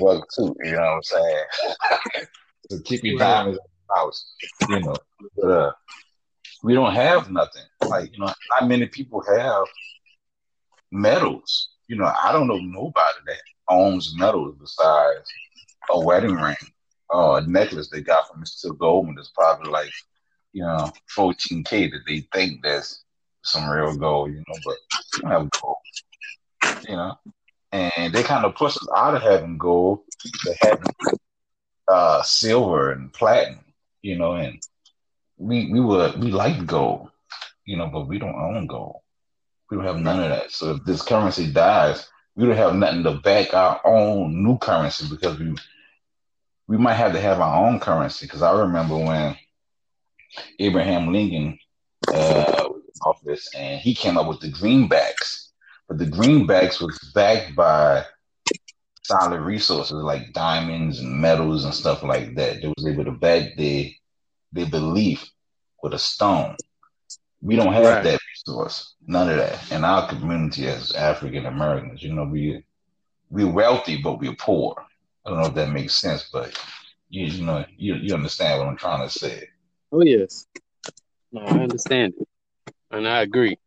bug 0.00 0.24
too. 0.34 0.56
You 0.64 0.72
know 0.72 0.80
what 0.80 0.86
I'm 0.86 1.02
saying? 1.02 2.26
so 2.70 2.78
keep 2.80 3.04
your 3.04 3.18
diamonds 3.18 3.58
house, 3.94 4.34
you 4.68 4.80
know. 4.80 4.96
But, 5.36 5.50
uh, 5.50 5.72
we 6.62 6.74
don't 6.74 6.94
have 6.94 7.30
nothing. 7.30 7.62
Like, 7.86 8.12
you 8.12 8.18
know, 8.18 8.32
not 8.50 8.68
many 8.68 8.86
people 8.86 9.22
have 9.28 9.64
metals. 10.90 11.70
You 11.88 11.96
know, 11.96 12.10
I 12.22 12.32
don't 12.32 12.46
know 12.46 12.56
nobody 12.56 13.18
that 13.26 13.40
owns 13.68 14.14
metals 14.16 14.56
besides 14.60 15.28
a 15.90 16.00
wedding 16.00 16.36
ring 16.36 16.56
or 17.10 17.38
a 17.38 17.46
necklace 17.46 17.88
they 17.90 18.00
got 18.00 18.28
from 18.28 18.42
Mr. 18.42 18.76
Goldman 18.76 19.16
that's 19.16 19.30
probably 19.30 19.70
like, 19.70 19.92
you 20.52 20.62
know, 20.62 20.90
14K 21.16 21.90
that 21.90 22.00
they 22.06 22.20
think 22.32 22.62
that's 22.62 23.04
some 23.42 23.68
real 23.68 23.96
gold, 23.96 24.30
you 24.30 24.38
know, 24.48 24.58
but 24.64 24.76
we 25.14 25.20
don't 25.22 25.30
have 25.32 25.50
gold. 25.60 25.76
you 26.88 26.96
know, 26.96 27.14
and 27.72 28.12
they 28.12 28.22
kind 28.22 28.44
of 28.44 28.54
push 28.54 28.76
us 28.76 28.88
out 28.96 29.14
of 29.14 29.22
having 29.22 29.58
gold 29.58 30.00
to 30.44 30.54
having 30.62 30.84
uh, 31.88 32.22
silver 32.22 32.92
and 32.92 33.12
platinum, 33.12 33.64
you 34.02 34.16
know, 34.16 34.34
and 34.34 34.60
we 35.36 35.70
we 35.72 35.80
would 35.80 36.22
we 36.22 36.30
like 36.30 36.66
gold, 36.66 37.10
you 37.66 37.76
know, 37.76 37.88
but 37.88 38.08
we 38.08 38.18
don't 38.18 38.34
own 38.34 38.66
gold. 38.66 38.96
We 39.70 39.76
don't 39.76 39.86
have 39.86 39.98
none 39.98 40.22
of 40.22 40.28
that. 40.30 40.50
So 40.52 40.72
if 40.72 40.84
this 40.84 41.02
currency 41.02 41.50
dies, 41.52 42.08
we 42.36 42.46
don't 42.46 42.56
have 42.56 42.74
nothing 42.74 43.04
to 43.04 43.12
back 43.12 43.54
our 43.54 43.80
own 43.84 44.42
new 44.42 44.58
currency 44.58 45.06
because 45.08 45.38
we 45.38 45.54
we 46.66 46.78
might 46.78 46.94
have 46.94 47.12
to 47.12 47.20
have 47.20 47.40
our 47.40 47.66
own 47.66 47.78
currency. 47.78 48.26
Because 48.26 48.42
I 48.42 48.52
remember 48.52 48.96
when 48.96 49.36
Abraham 50.58 51.12
Lincoln 51.12 51.58
uh, 52.08 52.68
was 52.68 52.82
in 52.82 53.00
office 53.02 53.54
and 53.54 53.80
he 53.80 53.94
came 53.94 54.16
up 54.16 54.26
with 54.26 54.40
the 54.40 54.50
greenbacks, 54.50 55.48
but 55.88 55.98
the 55.98 56.06
greenbacks 56.06 56.80
was 56.80 56.98
backed 57.14 57.54
by 57.54 58.04
solid 59.02 59.40
resources 59.40 59.92
like 59.92 60.32
diamonds 60.32 61.00
and 61.00 61.20
metals 61.20 61.64
and 61.64 61.74
stuff 61.74 62.02
like 62.02 62.34
that. 62.34 62.60
They 62.60 62.68
was 62.68 62.86
able 62.86 63.04
to 63.04 63.12
back 63.12 63.56
their 63.56 63.86
their 64.52 64.66
belief 64.66 65.28
with 65.82 65.94
a 65.94 65.98
stone. 65.98 66.56
We 67.44 67.56
don't 67.56 67.74
have 67.74 67.84
right. 67.84 68.02
that 68.02 68.20
resource, 68.32 68.94
none 69.06 69.28
of 69.28 69.36
that. 69.36 69.70
In 69.70 69.84
our 69.84 70.08
community 70.08 70.66
as 70.66 70.92
African 70.92 71.44
Americans, 71.44 72.02
you 72.02 72.14
know, 72.14 72.24
we 72.24 72.64
we're 73.28 73.52
wealthy 73.52 73.98
but 73.98 74.18
we're 74.18 74.34
poor. 74.36 74.74
I 75.24 75.30
don't 75.30 75.40
know 75.40 75.48
if 75.48 75.54
that 75.54 75.68
makes 75.68 75.94
sense, 75.94 76.30
but 76.32 76.58
you, 77.10 77.26
you 77.26 77.44
know, 77.44 77.66
you, 77.76 77.96
you 77.96 78.14
understand 78.14 78.60
what 78.60 78.68
I'm 78.68 78.78
trying 78.78 79.06
to 79.06 79.12
say. 79.12 79.46
Oh 79.92 80.02
yes, 80.02 80.46
no, 81.32 81.42
I 81.42 81.58
understand 81.60 82.14
it, 82.18 82.28
and 82.90 83.06
I 83.06 83.20
agree. 83.20 83.58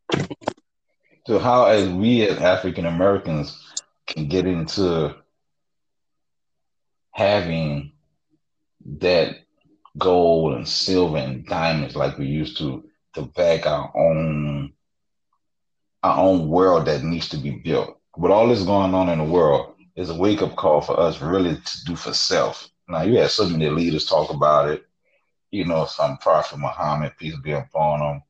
So, 1.27 1.38
how 1.38 1.65
as 1.65 1.88
we 1.88 2.27
as 2.27 2.39
African 2.39 2.88
Americans 2.88 3.75
can 4.07 4.27
get 4.27 4.48
into 4.48 5.15
having 7.12 7.91
that 9.00 9.36
gold 10.00 10.53
and 10.53 10.67
silver 10.67 11.17
and 11.17 11.46
diamonds 11.46 11.96
like 11.96 12.17
we 12.17 12.25
used 12.25 12.57
to 12.57 12.87
to 13.17 13.24
back 13.24 13.65
our 13.65 13.91
own 13.95 14.74
our 16.03 16.17
own 16.19 16.47
world 16.47 16.86
that 16.86 17.03
needs 17.03 17.27
to 17.29 17.38
be 17.38 17.51
built. 17.51 17.97
With 18.15 18.31
all 18.31 18.47
this 18.47 18.63
going 18.63 18.93
on 18.93 19.09
in 19.09 19.17
the 19.19 19.24
world, 19.24 19.75
is 19.97 20.12
a 20.12 20.15
wake 20.15 20.41
up 20.41 20.55
call 20.55 20.79
for 20.79 20.97
us 21.00 21.21
really 21.21 21.55
to 21.55 21.86
do 21.86 21.95
for 21.95 22.13
self. 22.13 22.69
Now 22.88 23.01
you 23.01 23.17
had 23.17 23.31
so 23.31 23.50
many 23.50 23.69
leaders 23.69 24.05
talk 24.05 24.31
about 24.31 24.69
it, 24.69 24.86
you 25.51 25.65
know, 25.65 25.86
some 25.86 26.17
Prophet 26.17 26.59
Muhammad, 26.59 27.13
peace 27.17 27.36
be 27.43 27.51
upon 27.51 28.01
him, 28.01 28.21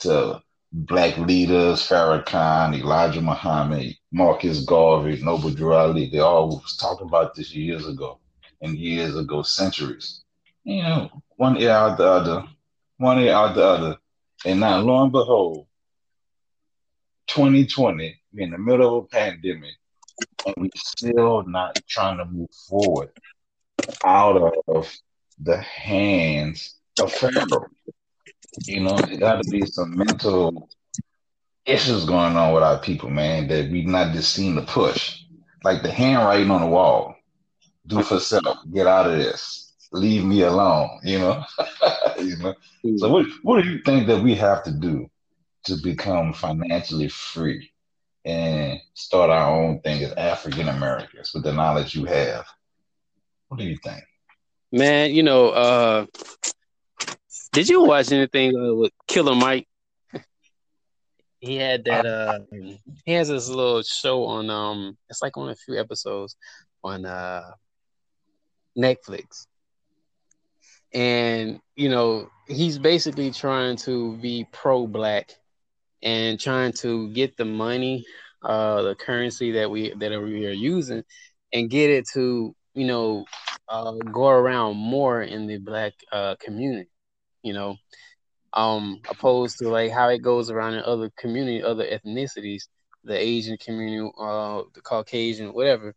to 0.00 0.42
black 0.72 1.18
leaders, 1.18 1.86
Farrakhan, 1.86 2.74
Elijah 2.74 3.20
Muhammad, 3.20 3.94
Marcus 4.10 4.64
Garvey, 4.64 5.22
Noble 5.22 5.50
Drew 5.50 5.74
Ali. 5.74 6.10
They 6.10 6.20
all 6.20 6.48
was 6.48 6.76
talking 6.76 7.06
about 7.06 7.34
this 7.34 7.54
years 7.54 7.86
ago 7.86 8.18
and 8.62 8.78
years 8.78 9.14
ago, 9.14 9.42
centuries. 9.42 10.22
You 10.64 10.82
know, 10.82 11.22
one 11.36 11.58
ear 11.58 11.70
out 11.70 11.98
the 11.98 12.06
other, 12.06 12.44
one 12.96 13.18
ear 13.18 13.34
out 13.34 13.54
the 13.54 13.64
other. 13.64 13.99
And 14.44 14.60
now, 14.60 14.78
lo 14.78 15.02
and 15.02 15.12
behold, 15.12 15.66
2020, 17.26 18.20
we're 18.32 18.44
in 18.44 18.50
the 18.50 18.58
middle 18.58 18.98
of 18.98 19.04
a 19.04 19.08
pandemic, 19.08 19.74
and 20.46 20.54
we 20.56 20.70
still 20.74 21.44
not 21.46 21.78
trying 21.88 22.18
to 22.18 22.24
move 22.24 22.48
forward 22.68 23.10
out 24.04 24.36
of 24.66 24.96
the 25.38 25.58
hands 25.58 26.74
of 27.00 27.12
Pharaoh. 27.12 27.66
You 28.64 28.80
know, 28.80 28.96
there 28.96 29.18
got 29.18 29.42
to 29.42 29.50
be 29.50 29.64
some 29.66 29.96
mental 29.96 30.68
issues 31.66 32.04
going 32.04 32.36
on 32.36 32.52
with 32.52 32.62
our 32.62 32.78
people, 32.78 33.10
man, 33.10 33.46
that 33.48 33.70
we 33.70 33.84
not 33.84 34.12
just 34.12 34.32
seen 34.32 34.54
the 34.54 34.62
push. 34.62 35.22
Like 35.62 35.82
the 35.82 35.90
handwriting 35.92 36.50
on 36.50 36.62
the 36.62 36.66
wall. 36.66 37.14
Do 37.86 38.02
for 38.02 38.18
self. 38.18 38.58
Get 38.72 38.86
out 38.86 39.10
of 39.10 39.18
this. 39.18 39.69
Leave 39.92 40.24
me 40.24 40.42
alone. 40.42 41.00
You 41.02 41.18
know. 41.18 41.44
you 42.18 42.36
know. 42.38 42.54
So 42.98 43.08
what 43.08 43.26
what 43.42 43.62
do 43.62 43.68
you 43.70 43.80
think 43.84 44.06
that 44.06 44.22
we 44.22 44.34
have 44.36 44.62
to 44.64 44.72
do 44.72 45.08
to 45.64 45.76
become 45.82 46.32
financially 46.32 47.08
free 47.08 47.70
and 48.24 48.78
start 48.94 49.30
our 49.30 49.50
own 49.50 49.80
thing 49.80 50.02
as 50.04 50.12
African 50.12 50.68
Americans 50.68 51.32
with 51.34 51.44
the 51.44 51.52
knowledge 51.52 51.94
you 51.94 52.04
have? 52.04 52.46
What 53.48 53.58
do 53.58 53.64
you 53.64 53.76
think? 53.82 54.02
Man, 54.72 55.12
you 55.12 55.22
know, 55.22 55.48
uh 55.50 56.06
did 57.52 57.68
you 57.68 57.82
watch 57.82 58.12
anything 58.12 58.54
uh, 58.56 58.74
with 58.74 58.92
Killer 59.08 59.34
Mike? 59.34 59.66
he 61.40 61.56
had 61.56 61.84
that 61.84 62.04
uh 62.04 62.38
he 63.04 63.12
has 63.12 63.28
this 63.28 63.48
little 63.48 63.82
show 63.82 64.24
on 64.24 64.50
um 64.50 64.96
it's 65.08 65.22
like 65.22 65.36
on 65.36 65.48
a 65.48 65.56
few 65.56 65.78
episodes 65.78 66.36
on 66.84 67.04
uh 67.04 67.50
Netflix. 68.78 69.46
And 70.92 71.60
you 71.76 71.88
know, 71.88 72.28
he's 72.48 72.78
basically 72.78 73.30
trying 73.30 73.76
to 73.78 74.16
be 74.18 74.46
pro 74.52 74.86
black 74.86 75.30
and 76.02 76.40
trying 76.40 76.72
to 76.74 77.10
get 77.12 77.36
the 77.36 77.44
money, 77.44 78.04
uh 78.42 78.82
the 78.82 78.94
currency 78.94 79.52
that 79.52 79.70
we 79.70 79.94
that 79.94 80.10
we 80.22 80.46
are 80.46 80.50
using 80.52 81.04
and 81.52 81.70
get 81.70 81.90
it 81.90 82.06
to, 82.14 82.54
you 82.74 82.86
know, 82.86 83.24
uh 83.68 83.92
go 84.12 84.28
around 84.28 84.76
more 84.76 85.22
in 85.22 85.46
the 85.46 85.58
black 85.58 85.94
uh 86.12 86.36
community 86.40 86.90
you 87.42 87.52
know, 87.54 87.76
um, 88.52 89.00
opposed 89.08 89.58
to 89.58 89.68
like 89.68 89.92
how 89.92 90.08
it 90.08 90.22
goes 90.22 90.50
around 90.50 90.74
in 90.74 90.84
other 90.84 91.10
community, 91.16 91.62
other 91.62 91.84
ethnicities, 91.86 92.64
the 93.04 93.16
Asian 93.16 93.56
community, 93.58 94.10
uh, 94.20 94.62
the 94.74 94.80
Caucasian, 94.82 95.52
whatever. 95.52 95.94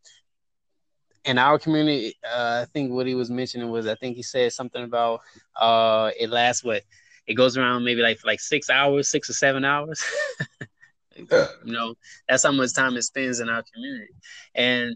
In 1.25 1.37
our 1.37 1.57
community, 1.57 2.15
uh, 2.23 2.61
I 2.63 2.65
think 2.73 2.91
what 2.91 3.07
he 3.07 3.15
was 3.15 3.29
mentioning 3.29 3.69
was 3.69 3.87
I 3.87 3.95
think 3.95 4.15
he 4.15 4.23
said 4.23 4.51
something 4.51 4.83
about 4.83 5.21
uh, 5.59 6.11
it 6.19 6.29
lasts 6.29 6.63
what 6.63 6.83
it 7.27 7.35
goes 7.35 7.57
around 7.57 7.85
maybe 7.85 8.01
like 8.01 8.19
like 8.25 8.39
six 8.39 8.69
hours, 8.69 9.09
six 9.09 9.29
or 9.29 9.33
seven 9.33 9.63
hours. 9.63 10.03
yeah. 11.15 11.47
You 11.63 11.73
know, 11.73 11.95
that's 12.27 12.43
how 12.43 12.51
much 12.51 12.73
time 12.73 12.97
it 12.97 13.03
spends 13.03 13.39
in 13.39 13.49
our 13.49 13.63
community, 13.73 14.13
and 14.55 14.95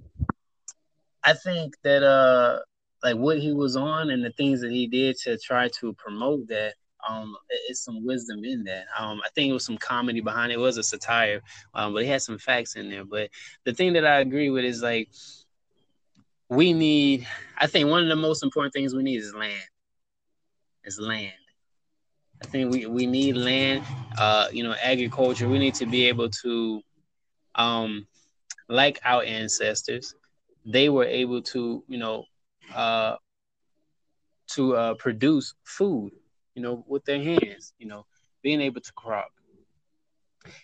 I 1.24 1.34
think 1.34 1.76
that 1.84 2.04
uh 2.04 2.60
like 3.04 3.16
what 3.16 3.40
he 3.40 3.54
was 3.54 3.76
on 3.76 4.10
and 4.10 4.24
the 4.24 4.32
things 4.32 4.62
that 4.62 4.72
he 4.72 4.88
did 4.88 5.18
to 5.24 5.38
try 5.38 5.70
to 5.80 5.94
promote 5.94 6.48
that 6.48 6.74
um 7.08 7.36
it's 7.70 7.84
some 7.84 8.06
wisdom 8.06 8.44
in 8.44 8.64
that 8.64 8.86
um 8.98 9.22
i 9.24 9.30
think 9.36 9.50
it 9.50 9.54
was 9.54 9.66
some 9.66 9.78
comedy 9.78 10.20
behind 10.20 10.52
it, 10.52 10.56
it 10.56 10.60
was 10.60 10.78
a 10.78 10.84
satire 10.84 11.42
um 11.76 11.94
but 11.94 12.04
he 12.04 12.10
had 12.10 12.22
some 12.22 12.38
facts 12.40 12.76
in 12.76 12.90
there 12.90 13.06
but 13.06 13.30
the 13.66 13.74
thing 13.74 13.94
that 13.94 14.06
i 14.06 14.20
agree 14.20 14.50
with 14.50 14.66
is 14.66 14.82
like 14.82 15.10
we 16.50 16.74
need 16.74 17.28
i 17.58 17.68
think 17.68 17.90
one 17.90 18.04
of 18.04 18.10
the 18.10 18.16
most 18.16 18.44
important 18.44 18.74
things 18.74 18.94
we 18.96 19.04
need 19.04 19.18
is 19.18 19.34
land. 19.34 19.62
Is 20.84 21.00
land. 21.00 21.34
I 22.42 22.48
think 22.48 22.72
we, 22.72 22.86
we 22.86 23.06
need 23.06 23.36
land 23.36 23.84
uh 24.18 24.48
you 24.52 24.64
know 24.64 24.76
agriculture. 24.82 25.48
We 25.50 25.60
need 25.60 25.76
to 25.76 25.86
be 25.86 26.06
able 26.08 26.30
to 26.44 26.82
um 27.56 28.08
like 28.70 29.00
our 29.04 29.24
ancestors 29.24 30.16
they 30.66 30.90
were 30.90 31.06
able 31.06 31.42
to 31.42 31.84
you 31.88 31.98
know 31.98 32.26
uh, 32.74 33.16
to 34.50 34.76
uh, 34.76 34.94
produce 34.96 35.54
food, 35.64 36.12
you 36.56 36.62
know, 36.62 36.84
with 36.88 37.06
their 37.06 37.22
hands, 37.22 37.74
you 37.80 37.88
know, 37.88 38.06
being 38.44 38.62
able 38.62 38.82
to 38.82 38.94
crop. 38.94 39.30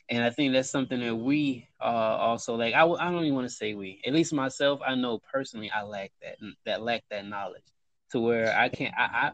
And 0.09 0.23
I 0.23 0.29
think 0.29 0.53
that's 0.53 0.69
something 0.69 0.99
that 0.99 1.15
we 1.15 1.67
uh, 1.81 1.83
also 1.83 2.55
like. 2.55 2.73
I, 2.73 2.85
I 2.85 3.11
don't 3.11 3.23
even 3.23 3.35
want 3.35 3.47
to 3.47 3.53
say 3.53 3.73
we, 3.73 4.01
at 4.05 4.13
least 4.13 4.33
myself, 4.33 4.79
I 4.85 4.95
know 4.95 5.19
personally, 5.31 5.71
I 5.71 5.83
lack 5.83 6.11
that, 6.21 6.37
that 6.65 6.81
lack 6.81 7.03
that 7.09 7.25
knowledge 7.25 7.63
to 8.11 8.19
where 8.19 8.55
I 8.55 8.69
can't, 8.69 8.93
I, 8.97 9.03
I 9.03 9.31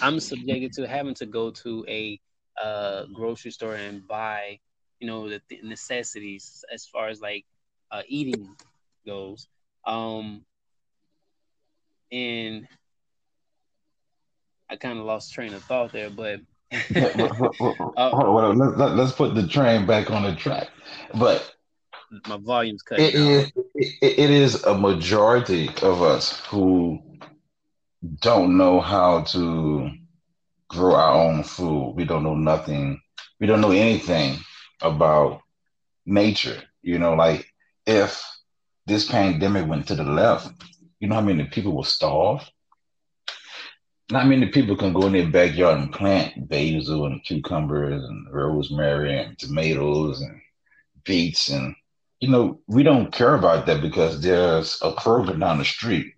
I'm 0.00 0.20
subjected 0.20 0.72
to 0.74 0.86
having 0.86 1.14
to 1.14 1.26
go 1.26 1.50
to 1.50 1.84
a 1.88 2.20
uh, 2.62 3.04
grocery 3.12 3.50
store 3.50 3.74
and 3.74 4.06
buy, 4.06 4.58
you 5.00 5.06
know, 5.06 5.28
the, 5.28 5.40
the 5.48 5.60
necessities 5.62 6.64
as 6.72 6.86
far 6.86 7.08
as 7.08 7.20
like 7.20 7.44
uh, 7.90 8.02
eating 8.06 8.54
goes. 9.06 9.48
Um, 9.86 10.44
and 12.10 12.68
I 14.70 14.76
kind 14.76 14.98
of 14.98 15.04
lost 15.04 15.32
train 15.32 15.54
of 15.54 15.62
thought 15.64 15.92
there, 15.92 16.10
but. 16.10 16.40
Uh, 16.72 16.80
Hold 18.12 18.44
on, 18.44 18.58
let, 18.58 18.78
let, 18.78 18.96
let's 18.96 19.12
put 19.12 19.34
the 19.34 19.46
train 19.46 19.86
back 19.86 20.10
on 20.10 20.22
the 20.22 20.34
track. 20.34 20.68
But 21.14 21.54
my 22.26 22.36
volume's 22.36 22.82
cut. 22.82 23.00
It 23.00 23.14
is, 23.14 23.52
it, 23.74 24.18
it 24.18 24.30
is 24.30 24.62
a 24.64 24.76
majority 24.76 25.68
of 25.82 26.02
us 26.02 26.40
who 26.46 26.98
don't 28.20 28.56
know 28.56 28.80
how 28.80 29.22
to 29.22 29.90
grow 30.68 30.94
our 30.94 31.14
own 31.14 31.42
food. 31.42 31.94
We 31.96 32.04
don't 32.04 32.24
know 32.24 32.34
nothing. 32.34 33.00
We 33.40 33.46
don't 33.46 33.60
know 33.60 33.70
anything 33.72 34.38
about 34.80 35.40
nature. 36.06 36.62
You 36.82 36.98
know, 36.98 37.14
like 37.14 37.46
if 37.86 38.22
this 38.86 39.08
pandemic 39.08 39.68
went 39.68 39.86
to 39.88 39.94
the 39.94 40.04
left, 40.04 40.52
you 41.00 41.08
know 41.08 41.16
how 41.16 41.20
many 41.20 41.44
people 41.44 41.72
will 41.72 41.84
starve? 41.84 42.48
Not 44.12 44.26
many 44.26 44.46
people 44.48 44.76
can 44.76 44.92
go 44.92 45.06
in 45.06 45.14
their 45.14 45.26
backyard 45.26 45.78
and 45.78 45.90
plant 45.90 46.48
basil 46.48 47.06
and 47.06 47.24
cucumbers 47.24 48.04
and 48.04 48.30
rosemary 48.30 49.18
and 49.18 49.38
tomatoes 49.38 50.20
and 50.20 50.38
beets 51.04 51.48
and 51.48 51.74
you 52.20 52.28
know, 52.28 52.60
we 52.68 52.82
don't 52.82 53.10
care 53.10 53.34
about 53.34 53.66
that 53.66 53.80
because 53.80 54.20
there's 54.20 54.78
a 54.82 54.92
Kroger 54.92 55.40
down 55.40 55.58
the 55.58 55.64
street, 55.64 56.12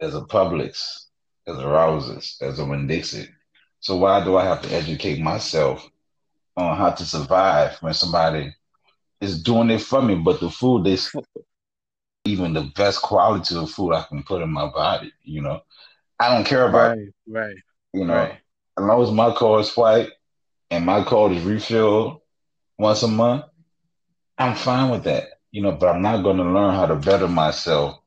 there's 0.00 0.16
a 0.16 0.20
Publix, 0.20 1.06
there's 1.46 1.58
a 1.58 1.66
Rouses, 1.66 2.36
there's 2.40 2.58
a 2.58 2.64
Winn-Dixie. 2.64 3.28
So 3.78 3.96
why 3.96 4.22
do 4.22 4.36
I 4.36 4.44
have 4.44 4.60
to 4.62 4.74
educate 4.74 5.20
myself 5.20 5.88
on 6.56 6.76
how 6.76 6.90
to 6.90 7.04
survive 7.06 7.76
when 7.80 7.94
somebody 7.94 8.54
is 9.20 9.42
doing 9.42 9.70
it 9.70 9.80
for 9.80 10.02
me, 10.02 10.16
but 10.16 10.40
the 10.40 10.50
food 10.50 10.84
they 10.84 10.98
even 12.26 12.52
the 12.52 12.70
best 12.74 13.00
quality 13.00 13.56
of 13.56 13.70
food 13.70 13.94
I 13.94 14.02
can 14.02 14.24
put 14.24 14.42
in 14.42 14.52
my 14.52 14.66
body, 14.66 15.12
you 15.22 15.42
know. 15.42 15.62
I 16.18 16.34
don't 16.34 16.46
care 16.46 16.68
about 16.68 16.96
right, 16.96 17.08
right. 17.28 17.56
You 17.92 18.04
know, 18.04 18.14
right. 18.14 18.38
as 18.78 18.84
long 18.84 19.02
as 19.02 19.10
my 19.10 19.34
car 19.34 19.60
is 19.60 19.74
white 19.76 20.10
and 20.70 20.84
my 20.84 21.04
car 21.04 21.30
is 21.32 21.42
refilled 21.42 22.20
once 22.78 23.02
a 23.02 23.08
month, 23.08 23.44
I'm 24.38 24.54
fine 24.54 24.90
with 24.90 25.04
that. 25.04 25.28
You 25.50 25.62
know, 25.62 25.72
but 25.72 25.88
I'm 25.88 26.02
not 26.02 26.22
going 26.22 26.36
to 26.38 26.44
learn 26.44 26.74
how 26.74 26.86
to 26.86 26.96
better 26.96 27.28
myself. 27.28 28.00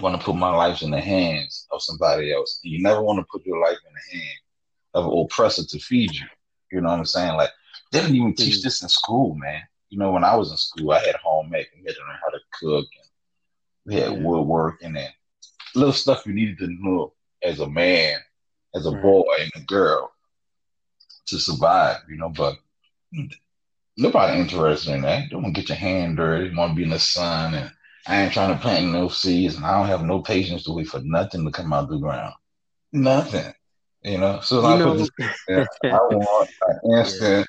Want 0.00 0.18
to 0.18 0.24
put 0.24 0.36
my 0.36 0.54
life 0.54 0.82
in 0.82 0.90
the 0.90 1.00
hands 1.00 1.66
of 1.70 1.82
somebody 1.82 2.32
else. 2.32 2.60
You 2.62 2.82
never 2.82 3.02
want 3.02 3.18
to 3.18 3.26
put 3.30 3.44
your 3.44 3.60
life 3.60 3.76
in 3.86 3.92
the 3.92 4.18
hand 4.18 4.38
of 4.94 5.06
an 5.06 5.18
oppressor 5.18 5.64
to 5.64 5.78
feed 5.78 6.14
you. 6.14 6.26
You 6.70 6.80
know 6.80 6.88
what 6.88 6.98
I'm 6.98 7.04
saying? 7.04 7.36
Like 7.36 7.50
they 7.90 8.00
didn't 8.00 8.16
even 8.16 8.34
teach 8.34 8.60
mm. 8.60 8.62
this 8.62 8.82
in 8.82 8.88
school, 8.88 9.34
man. 9.34 9.60
You 9.90 9.98
know, 9.98 10.10
when 10.10 10.24
I 10.24 10.34
was 10.34 10.50
in 10.50 10.56
school, 10.56 10.92
I 10.92 11.00
had 11.00 11.16
homemaking. 11.16 11.80
We 11.82 11.86
had 11.88 11.96
to 11.96 12.00
learn 12.00 12.18
how 12.22 12.30
to 12.30 12.38
cook, 12.58 12.86
and 12.96 13.08
we 13.84 13.94
had 13.96 14.24
woodworking 14.24 14.96
and 14.96 15.12
little 15.74 15.92
stuff 15.92 16.26
you 16.26 16.34
needed 16.34 16.58
to 16.58 16.68
know 16.68 17.12
as 17.42 17.60
a 17.60 17.68
man, 17.68 18.18
as 18.74 18.86
a 18.86 18.90
right. 18.90 19.02
boy 19.02 19.34
and 19.38 19.52
a 19.56 19.60
girl 19.66 20.12
to 21.26 21.38
survive. 21.38 21.98
You 22.08 22.16
know, 22.16 22.28
but 22.28 22.56
nobody 23.96 24.40
interested 24.40 24.94
in 24.94 25.02
that. 25.02 25.30
Don't 25.30 25.42
want 25.42 25.54
to 25.54 25.60
get 25.60 25.68
your 25.68 25.78
hand 25.78 26.16
dirty. 26.16 26.54
Want 26.54 26.72
to 26.72 26.76
be 26.76 26.84
in 26.84 26.90
the 26.90 26.98
sun, 26.98 27.54
and 27.54 27.70
I 28.06 28.22
ain't 28.22 28.32
trying 28.32 28.54
to 28.54 28.60
plant 28.60 28.92
no 28.92 29.08
seeds, 29.08 29.56
and 29.56 29.64
I 29.64 29.78
don't 29.78 29.88
have 29.88 30.04
no 30.04 30.20
patience 30.20 30.64
to 30.64 30.72
wait 30.72 30.88
for 30.88 31.00
nothing 31.00 31.44
to 31.44 31.50
come 31.50 31.72
out 31.72 31.84
of 31.84 31.90
the 31.90 31.98
ground. 31.98 32.34
Nothing. 32.92 33.52
You 34.02 34.18
know, 34.18 34.40
so 34.40 34.60
you 34.60 34.66
I 34.66 34.78
know, 34.78 34.96
this. 34.96 35.10
I 35.48 35.66
want 35.90 36.50
an 36.68 36.98
instant 36.98 37.46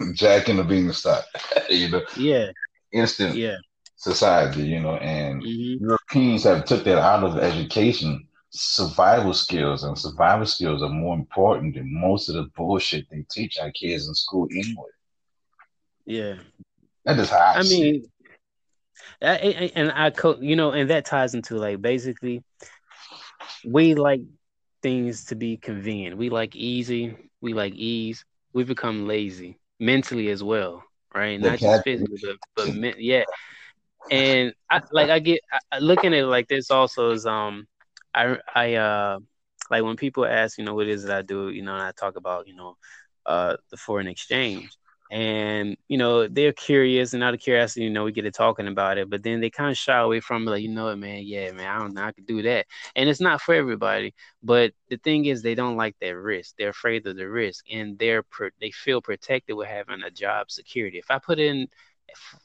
yeah. 0.00 0.06
Jack 0.14 0.48
in 0.48 0.56
the 0.56 0.64
Beanstalk. 0.64 1.24
you 1.70 1.88
know, 1.88 2.02
yeah, 2.16 2.50
instant, 2.92 3.36
yeah, 3.36 3.56
society. 4.02 4.62
You 4.62 4.80
know, 4.80 4.96
and 4.96 5.42
mm-hmm. 5.42 5.84
Europeans 5.84 6.44
have 6.44 6.64
took 6.64 6.84
that 6.84 6.98
out 6.98 7.24
of 7.24 7.38
education. 7.38 8.26
Survival 8.50 9.32
skills 9.32 9.82
and 9.82 9.96
survival 9.96 10.44
skills 10.44 10.82
are 10.82 10.90
more 10.90 11.14
important 11.14 11.74
than 11.74 12.00
most 12.00 12.28
of 12.28 12.34
the 12.34 12.50
bullshit 12.54 13.08
they 13.10 13.24
teach 13.30 13.58
our 13.58 13.70
kids 13.70 14.06
in 14.06 14.14
school 14.14 14.46
anyway. 14.50 14.90
Yeah. 16.04 16.34
That 17.06 17.18
is 17.18 17.30
how 17.30 17.38
I, 17.38 17.54
I 17.56 17.62
mean, 17.62 18.04
I, 19.22 19.72
and 19.74 19.90
I, 19.92 20.10
co- 20.10 20.38
you 20.38 20.54
know, 20.54 20.72
and 20.72 20.90
that 20.90 21.06
ties 21.06 21.34
into 21.34 21.56
like 21.56 21.80
basically, 21.80 22.44
we 23.64 23.94
like 23.94 24.20
things 24.82 25.24
to 25.26 25.34
be 25.34 25.56
convenient. 25.56 26.18
We 26.18 26.28
like 26.28 26.54
easy. 26.54 27.16
We 27.40 27.54
like 27.54 27.72
ease. 27.74 28.24
We 28.52 28.64
become 28.64 29.06
lazy 29.06 29.58
mentally 29.80 30.28
as 30.28 30.42
well, 30.42 30.84
right? 31.14 31.40
Not 31.40 31.58
just 31.58 31.84
physically, 31.84 32.18
but, 32.54 32.66
but 32.80 32.98
yeah. 33.00 33.24
And 34.10 34.52
I 34.70 34.80
like 34.90 35.10
I 35.10 35.18
get 35.18 35.40
I, 35.70 35.78
looking 35.78 36.12
at 36.12 36.20
it 36.20 36.26
like 36.26 36.48
this 36.48 36.70
also 36.70 37.10
is 37.12 37.26
um 37.26 37.66
I 38.14 38.36
I 38.54 38.74
uh 38.74 39.18
like 39.70 39.82
when 39.84 39.96
people 39.96 40.26
ask 40.26 40.58
you 40.58 40.64
know 40.64 40.74
what 40.74 40.88
is 40.88 41.04
it 41.04 41.10
I 41.10 41.22
do 41.22 41.50
you 41.50 41.62
know 41.62 41.74
and 41.74 41.82
I 41.82 41.92
talk 41.92 42.16
about 42.16 42.46
you 42.46 42.54
know 42.54 42.76
uh 43.26 43.56
the 43.70 43.76
foreign 43.76 44.08
exchange. 44.08 44.76
And 45.10 45.76
you 45.88 45.98
know 45.98 46.26
they're 46.26 46.54
curious 46.54 47.12
and 47.12 47.22
out 47.22 47.34
of 47.34 47.40
curiosity 47.40 47.84
you 47.84 47.90
know 47.90 48.04
we 48.04 48.12
get 48.12 48.22
to 48.22 48.30
talking 48.30 48.66
about 48.66 48.96
it 48.96 49.10
but 49.10 49.22
then 49.22 49.40
they 49.40 49.50
kind 49.50 49.70
of 49.70 49.76
shy 49.76 49.98
away 49.98 50.20
from 50.20 50.48
it 50.48 50.50
like 50.50 50.62
you 50.62 50.70
know 50.70 50.86
what 50.86 50.98
man? 50.98 51.20
Yeah 51.24 51.52
man 51.52 51.66
i 51.68 51.78
don't 51.78 51.92
know 51.92 52.02
i 52.02 52.12
could 52.12 52.26
do 52.26 52.40
that. 52.42 52.64
And 52.96 53.10
it's 53.10 53.20
not 53.20 53.42
for 53.42 53.54
everybody 53.54 54.14
but 54.42 54.72
the 54.88 54.96
thing 54.96 55.26
is 55.26 55.42
they 55.42 55.54
don't 55.54 55.76
like 55.76 55.96
that 56.00 56.16
risk. 56.16 56.54
They're 56.56 56.70
afraid 56.70 57.06
of 57.06 57.16
the 57.16 57.28
risk 57.28 57.66
and 57.70 57.98
they're 57.98 58.24
they 58.58 58.70
feel 58.70 59.02
protected 59.02 59.54
with 59.56 59.68
having 59.68 60.02
a 60.02 60.10
job 60.10 60.50
security. 60.50 60.98
If 60.98 61.10
i 61.10 61.18
put 61.18 61.38
in 61.38 61.68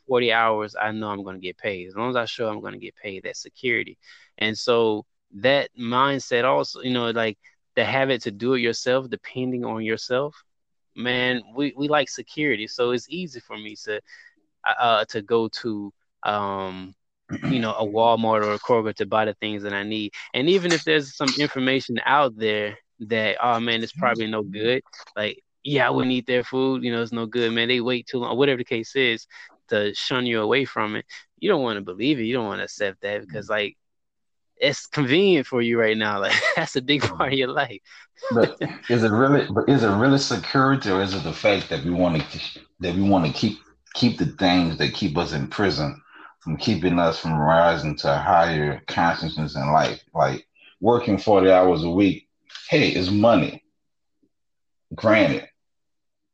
40 0.07 0.31
hours 0.31 0.75
i 0.79 0.91
know 0.91 1.09
i'm 1.09 1.23
going 1.23 1.35
to 1.35 1.41
get 1.41 1.57
paid 1.57 1.87
as 1.87 1.95
long 1.95 2.09
as 2.09 2.15
i 2.15 2.25
show 2.25 2.49
i'm 2.49 2.61
going 2.61 2.73
to 2.73 2.79
get 2.79 2.95
paid 2.95 3.23
that 3.23 3.37
security 3.37 3.97
and 4.37 4.57
so 4.57 5.05
that 5.33 5.69
mindset 5.79 6.43
also 6.43 6.81
you 6.81 6.93
know 6.93 7.11
like 7.11 7.37
the 7.75 7.85
habit 7.85 8.21
to 8.23 8.31
do 8.31 8.53
it 8.53 8.61
yourself 8.61 9.09
depending 9.09 9.65
on 9.65 9.83
yourself 9.83 10.35
man, 10.97 11.43
we, 11.55 11.73
we 11.77 11.87
like 11.87 12.09
security, 12.09 12.67
so 12.67 12.91
it's 12.91 13.07
easy 13.09 13.39
for 13.39 13.57
me 13.57 13.75
to 13.85 14.01
uh, 14.67 14.81
uh 14.81 15.05
to 15.05 15.21
go 15.21 15.47
to 15.47 15.93
um 16.23 16.93
you 17.49 17.59
know 17.59 17.73
a 17.73 17.85
Walmart 17.85 18.43
or 18.43 18.53
a 18.53 18.59
Kroger 18.59 18.93
to 18.95 19.05
buy 19.05 19.25
the 19.25 19.35
things 19.35 19.63
that 19.63 19.73
I 19.73 19.83
need. 19.83 20.13
And 20.33 20.49
even 20.49 20.73
if 20.73 20.83
there's 20.83 21.15
some 21.15 21.29
information 21.39 21.99
out 22.05 22.35
there 22.35 22.77
that 23.01 23.37
oh 23.41 23.59
man, 23.59 23.83
it's 23.83 23.93
probably 23.93 24.27
no 24.27 24.41
good, 24.41 24.81
like 25.15 25.41
yeah, 25.63 25.87
I 25.87 25.91
wouldn't 25.91 26.13
eat 26.13 26.25
their 26.25 26.43
food, 26.43 26.83
you 26.83 26.91
know, 26.91 27.01
it's 27.01 27.11
no 27.11 27.25
good, 27.25 27.51
man. 27.53 27.67
They 27.67 27.81
wait 27.81 28.07
too 28.07 28.19
long, 28.19 28.37
whatever 28.37 28.57
the 28.57 28.65
case 28.65 28.95
is, 28.95 29.27
to 29.69 29.93
shun 29.93 30.25
you 30.25 30.41
away 30.41 30.65
from 30.65 30.95
it. 30.95 31.05
You 31.37 31.49
don't 31.49 31.63
want 31.63 31.77
to 31.77 31.81
believe 31.81 32.19
it. 32.19 32.23
You 32.23 32.33
don't 32.33 32.47
want 32.47 32.59
to 32.59 32.65
accept 32.65 33.01
that 33.01 33.21
mm. 33.21 33.27
because 33.27 33.49
like 33.49 33.77
it's 34.59 34.87
convenient 34.87 35.47
for 35.47 35.61
you 35.61 35.79
right 35.79 35.97
now. 35.97 36.19
Like 36.21 36.33
that's 36.55 36.75
a 36.75 36.81
big 36.81 37.01
part 37.01 37.33
of 37.33 37.39
your 37.39 37.49
life. 37.49 37.79
but 38.31 38.57
is 38.89 39.03
it 39.03 39.11
really? 39.11 39.47
But 39.51 39.69
is 39.69 39.83
it 39.83 39.89
really 39.89 40.17
security, 40.17 40.89
or 40.89 41.01
is 41.01 41.13
it 41.13 41.23
the 41.23 41.33
fact 41.33 41.69
that 41.69 41.83
we 41.83 41.91
want 41.91 42.21
to 42.21 42.59
that 42.79 42.95
we 42.95 43.01
want 43.01 43.25
to 43.25 43.33
keep 43.33 43.59
keep 43.93 44.17
the 44.17 44.25
things 44.25 44.77
that 44.77 44.93
keep 44.93 45.17
us 45.17 45.33
in 45.33 45.47
prison 45.47 46.01
from 46.39 46.57
keeping 46.57 46.99
us 46.99 47.19
from 47.19 47.33
rising 47.33 47.95
to 47.97 48.13
a 48.13 48.17
higher 48.17 48.81
consciousness 48.87 49.55
in 49.55 49.71
life? 49.71 50.01
Like 50.13 50.47
working 50.81 51.17
forty 51.17 51.51
hours 51.51 51.83
a 51.83 51.89
week. 51.89 52.27
Hey, 52.69 52.89
it's 52.89 53.09
money. 53.09 53.63
Granted, 54.95 55.47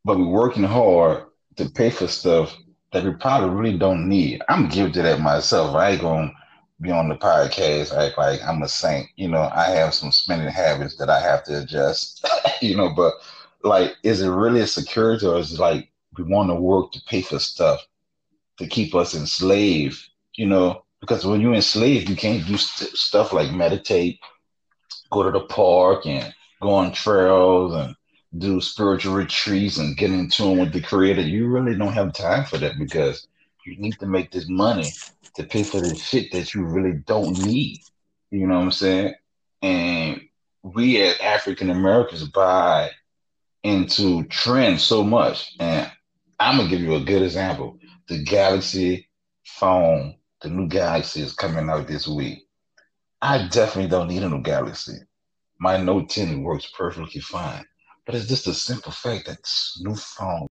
but 0.05 0.17
we're 0.17 0.27
working 0.27 0.63
hard 0.63 1.25
to 1.57 1.69
pay 1.69 1.89
for 1.89 2.07
stuff 2.07 2.55
that 2.93 3.03
we 3.03 3.11
probably 3.11 3.49
really 3.49 3.77
don't 3.77 4.07
need. 4.07 4.41
I'm 4.47 4.69
guilty 4.69 4.99
of 4.99 5.05
that 5.05 5.19
myself. 5.19 5.75
I 5.75 5.91
ain't 5.91 6.01
gonna 6.01 6.31
be 6.79 6.91
on 6.91 7.09
the 7.09 7.15
podcast 7.15 7.95
act 7.95 8.17
like 8.17 8.41
I'm 8.43 8.61
a 8.61 8.67
saint. 8.67 9.07
You 9.15 9.29
know, 9.29 9.49
I 9.53 9.65
have 9.71 9.93
some 9.93 10.11
spending 10.11 10.49
habits 10.49 10.95
that 10.97 11.09
I 11.09 11.19
have 11.19 11.43
to 11.45 11.61
adjust. 11.61 12.25
you 12.61 12.75
know, 12.77 12.89
but 12.89 13.13
like, 13.63 13.95
is 14.03 14.21
it 14.21 14.29
really 14.29 14.61
a 14.61 14.67
security 14.67 15.25
or 15.25 15.39
is 15.39 15.53
it 15.53 15.59
like 15.59 15.89
we 16.17 16.23
want 16.23 16.49
to 16.49 16.55
work 16.55 16.91
to 16.91 17.01
pay 17.07 17.21
for 17.21 17.39
stuff 17.39 17.81
to 18.57 18.67
keep 18.67 18.93
us 18.93 19.15
enslaved? 19.15 19.99
You 20.35 20.47
know, 20.47 20.83
because 20.99 21.25
when 21.25 21.41
you're 21.41 21.53
enslaved, 21.53 22.09
you 22.09 22.15
can't 22.15 22.45
do 22.45 22.57
st- 22.57 22.91
stuff 22.91 23.33
like 23.33 23.51
meditate, 23.51 24.19
go 25.11 25.23
to 25.23 25.31
the 25.31 25.45
park, 25.45 26.05
and 26.05 26.33
go 26.61 26.69
on 26.69 26.91
trails 26.91 27.73
and 27.73 27.95
do 28.37 28.59
spiritual 28.61 29.15
retreats 29.15 29.77
and 29.77 29.97
get 29.97 30.11
in 30.11 30.29
tune 30.29 30.59
with 30.59 30.73
the 30.73 30.81
creator. 30.81 31.21
You 31.21 31.47
really 31.47 31.75
don't 31.77 31.93
have 31.93 32.13
time 32.13 32.45
for 32.45 32.57
that 32.57 32.77
because 32.79 33.27
you 33.65 33.77
need 33.77 33.99
to 33.99 34.07
make 34.07 34.31
this 34.31 34.49
money 34.49 34.91
to 35.35 35.43
pay 35.43 35.63
for 35.63 35.81
the 35.81 35.95
shit 35.95 36.31
that 36.31 36.53
you 36.53 36.63
really 36.63 36.97
don't 37.05 37.37
need. 37.39 37.81
You 38.31 38.47
know 38.47 38.55
what 38.55 38.63
I'm 38.63 38.71
saying? 38.71 39.13
And 39.61 40.21
we 40.63 41.01
as 41.01 41.19
African 41.19 41.69
Americans 41.69 42.23
buy 42.29 42.89
into 43.63 44.23
trends 44.25 44.83
so 44.83 45.03
much. 45.03 45.53
And 45.59 45.91
I'm 46.39 46.57
gonna 46.57 46.69
give 46.69 46.81
you 46.81 46.95
a 46.95 47.03
good 47.03 47.21
example. 47.21 47.77
The 48.07 48.23
Galaxy 48.23 49.07
phone, 49.45 50.15
the 50.41 50.49
new 50.49 50.67
Galaxy 50.67 51.21
is 51.21 51.33
coming 51.33 51.69
out 51.69 51.87
this 51.87 52.07
week. 52.07 52.47
I 53.21 53.47
definitely 53.47 53.89
don't 53.89 54.09
need 54.09 54.23
a 54.23 54.29
new 54.29 54.41
Galaxy. 54.41 54.97
My 55.59 55.77
Note 55.77 56.09
10 56.09 56.43
works 56.43 56.69
perfectly 56.75 57.21
fine. 57.21 57.63
But 58.05 58.15
it's 58.15 58.27
just 58.27 58.47
a 58.47 58.53
simple 58.53 58.91
fact 58.91 59.27
that 59.27 59.39
new 59.79 59.95
phone 59.95 60.47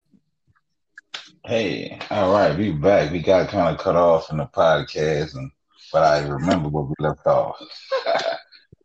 Hey, 1.45 1.99
all 2.11 2.33
right, 2.33 2.57
we 2.57 2.71
back. 2.71 3.11
We 3.11 3.21
got 3.21 3.49
kind 3.49 3.75
of 3.75 3.83
cut 3.83 3.97
off 3.97 4.31
in 4.31 4.37
the 4.37 4.47
podcast, 4.47 5.35
and 5.35 5.51
but 5.93 6.05
I 6.05 6.21
remember 6.21 6.69
where 6.69 6.85
we 6.85 6.95
left 7.01 7.27
off. 7.27 7.57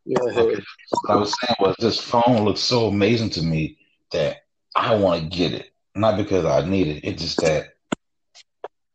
yeah. 0.06 0.20
What 0.20 0.64
I 1.08 1.16
was 1.18 1.36
saying 1.40 1.56
was 1.60 1.76
this 1.78 2.00
phone 2.00 2.46
looks 2.46 2.62
so 2.62 2.88
amazing 2.88 3.30
to 3.32 3.44
me 3.44 3.78
that 4.12 4.38
I 4.76 4.96
want 4.96 5.22
to 5.22 5.38
get 5.38 5.54
it, 5.54 5.70
not 5.94 6.18
because 6.18 6.46
I 6.46 6.68
need 6.68 6.88
it. 6.88 7.04
It's 7.04 7.22
just 7.22 7.42
that 7.42 7.76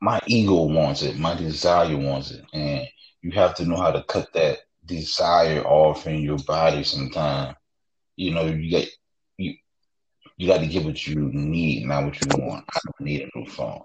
my 0.01 0.21
ego 0.27 0.65
wants 0.65 1.03
it, 1.03 1.17
my 1.17 1.35
desire 1.37 1.97
wants 1.97 2.33
it, 2.33 2.45
and 2.53 2.85
you 3.21 3.31
have 3.31 3.55
to 3.57 3.65
know 3.65 3.77
how 3.77 3.93
to 3.93 4.03
cut 4.03 4.33
that 4.33 4.59
desire 4.87 5.63
off 5.63 6.09
in 6.09 6.21
your 6.21 6.39
body. 6.39 6.83
Sometimes, 6.83 7.55
you 8.17 8.33
know, 8.33 8.47
you 8.47 8.69
get 8.69 8.89
you 10.43 10.49
got 10.49 10.59
to 10.59 10.67
get 10.67 10.85
what 10.85 11.07
you 11.07 11.31
need, 11.33 11.87
not 11.87 12.05
what 12.05 12.21
you 12.21 12.29
want. 12.37 12.65
I 12.75 12.81
don't 12.85 13.07
need 13.07 13.23
a 13.23 13.39
new 13.39 13.47
phone. 13.47 13.83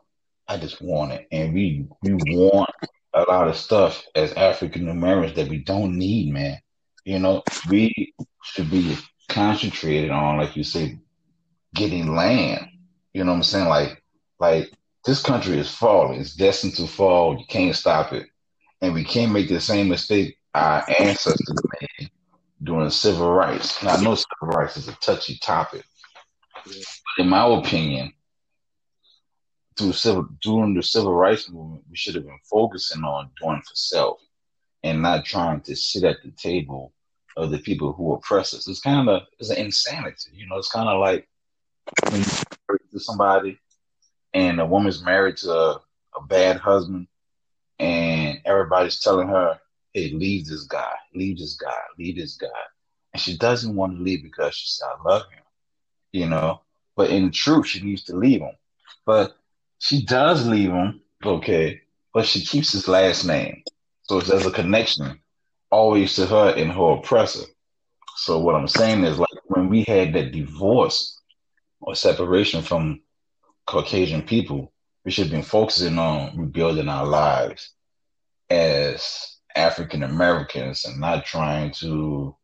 I 0.48 0.58
just 0.58 0.82
want 0.82 1.12
it. 1.12 1.28
And 1.32 1.54
we 1.54 1.86
we 2.02 2.14
want 2.14 2.72
a 3.14 3.22
lot 3.22 3.48
of 3.48 3.56
stuff 3.56 4.04
as 4.16 4.34
African 4.34 4.90
Americans 4.90 5.36
that 5.36 5.50
we 5.50 5.60
don't 5.60 5.96
need, 5.96 6.34
man. 6.34 6.58
You 7.06 7.20
know, 7.20 7.44
we 7.70 8.12
should 8.44 8.72
be 8.72 8.98
concentrated 9.30 10.10
on, 10.10 10.38
like 10.38 10.58
you 10.58 10.64
say, 10.64 10.98
getting 11.76 12.16
land. 12.16 12.68
You 13.14 13.24
know 13.24 13.34
what 13.34 13.38
I'm 13.38 13.44
saying? 13.44 13.70
Like, 13.70 14.02
like 14.40 14.72
this 15.06 15.22
country 15.22 15.60
is 15.60 15.70
falling. 15.70 16.20
It's 16.20 16.34
destined 16.34 16.76
to 16.78 16.88
fall. 16.88 17.38
You 17.38 17.46
can't 17.48 17.76
stop 17.76 18.14
it. 18.14 18.26
And 18.82 18.96
we 18.96 19.04
can't 19.04 19.32
make 19.32 19.48
the 19.48 19.62
same 19.62 19.90
mistake 19.90 20.40
our 20.56 20.84
ancestors 21.00 21.62
made 22.00 22.10
during 22.64 22.90
civil 22.90 23.32
rights. 23.32 23.84
Now, 23.84 23.92
I 23.92 24.02
know 24.02 24.16
civil 24.16 24.58
rights 24.58 24.76
is 24.78 24.88
a 24.88 24.94
touchy 24.94 25.38
topic. 25.38 25.84
In 27.18 27.30
my 27.30 27.46
opinion, 27.46 28.14
through 29.78 29.94
civil 29.94 30.28
during 30.42 30.74
the 30.74 30.84
civil 30.84 31.14
rights 31.14 31.50
movement, 31.50 31.84
we 31.90 31.96
should 31.96 32.16
have 32.16 32.26
been 32.26 32.40
focusing 32.50 33.04
on 33.04 33.30
doing 33.42 33.62
for 33.62 33.76
self 33.76 34.20
and 34.84 35.02
not 35.02 35.26
trying 35.26 35.62
to 35.62 35.76
sit 35.76 36.04
at 36.04 36.18
the 36.24 36.32
table 36.32 36.94
of 37.36 37.52
the 37.52 37.60
people 37.60 37.94
who 37.94 38.14
oppress 38.14 38.54
us. 38.54 38.68
It's 38.68 38.82
kind 38.82 39.08
of 39.08 39.24
it's 39.40 39.50
an 39.50 39.58
insanity, 39.58 40.32
you 40.34 40.48
know. 40.48 40.58
It's 40.58 40.72
kind 40.72 40.90
of 40.90 41.00
like 41.00 41.28
when 42.10 42.22
you 42.22 42.28
married 42.68 42.92
to 42.92 43.00
somebody 43.00 43.60
and 44.34 44.60
a 44.60 44.66
woman's 44.66 45.04
married 45.04 45.38
to 45.38 45.52
a, 45.52 45.82
a 46.16 46.22
bad 46.28 46.58
husband, 46.58 47.08
and 47.80 48.42
everybody's 48.46 49.00
telling 49.00 49.28
her, 49.28 49.60
"Hey, 49.94 50.12
leave 50.12 50.48
this 50.48 50.64
guy, 50.64 50.94
leave 51.14 51.38
this 51.38 51.56
guy, 51.56 51.80
leave 51.98 52.18
this 52.18 52.36
guy," 52.36 52.48
and 53.14 53.22
she 53.22 53.38
doesn't 53.38 53.76
want 53.76 53.96
to 53.96 54.04
leave 54.04 54.24
because 54.24 54.56
she 54.56 54.68
said, 54.68 54.88
"I 54.88 55.10
love 55.10 55.24
him," 55.32 55.44
you 56.12 56.28
know. 56.28 56.62
But 56.96 57.12
in 57.12 57.32
truth, 57.32 57.68
she 57.68 57.82
needs 57.82 58.04
to 58.06 58.16
leave 58.16 58.42
him. 58.42 58.56
But 59.06 59.38
she 59.80 60.04
does 60.04 60.48
leave 60.48 60.72
him, 60.72 61.02
okay, 61.24 61.82
but 62.14 62.26
she 62.26 62.42
keeps 62.42 62.72
his 62.72 62.88
last 62.88 63.26
name. 63.26 63.64
So 64.04 64.22
there's 64.22 64.46
a 64.46 64.52
connection 64.52 65.20
always 65.70 66.16
to 66.16 66.26
her 66.26 66.54
and 66.56 66.72
her 66.72 66.94
oppressor. 66.94 67.46
So 68.16 68.40
what 68.40 68.56
I'm 68.56 68.68
saying 68.68 69.04
is 69.04 69.20
like 69.20 69.30
when 69.46 69.70
we 69.70 69.84
had 69.84 70.14
that 70.14 70.32
divorce 70.32 71.22
or 71.82 71.94
separation 71.96 72.62
from 72.62 73.02
Caucasian 73.68 74.24
people, 74.24 74.72
we 75.06 75.12
should 75.12 75.26
have 75.26 75.32
been 75.32 75.44
focusing 75.44 76.00
on 76.00 76.38
rebuilding 76.38 76.90
our 76.90 77.06
lives 77.06 77.72
as 78.50 79.38
African 79.56 80.04
Americans 80.04 80.86
and 80.86 81.00
not 81.00 81.26
trying 81.26 81.72
to 81.72 82.36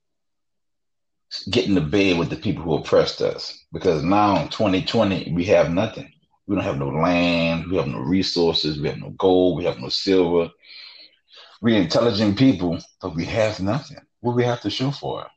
get 1.50 1.74
the 1.74 1.82
bed 1.82 2.18
with 2.18 2.30
the 2.30 2.36
people 2.36 2.64
who 2.64 2.76
oppressed 2.76 3.22
us. 3.22 3.66
Because 3.72 4.04
now 4.04 4.42
in 4.42 4.50
2020, 4.50 5.34
we 5.34 5.46
have 5.46 5.72
nothing. 5.72 6.12
We 6.48 6.56
don't 6.56 6.64
have 6.64 6.78
no 6.78 6.90
land, 6.90 7.70
we 7.70 7.78
have 7.78 7.88
no 7.88 8.00
resources, 8.00 8.80
we 8.80 8.90
have 8.90 9.00
no 9.00 9.12
gold, 9.12 9.58
we 9.58 9.66
have 9.66 9.80
no 9.80 9.90
silver. 9.90 10.50
We're 11.62 11.82
intelligent 11.82 12.38
people, 12.38 12.80
but 13.02 13.16
we 13.16 13.26
have 13.26 13.62
nothing. 13.62 13.98
What 14.20 14.36
we 14.36 14.44
have 14.44 14.62
to 14.62 14.70
show 14.70 14.92
for 14.92 15.22
it? 15.22 15.28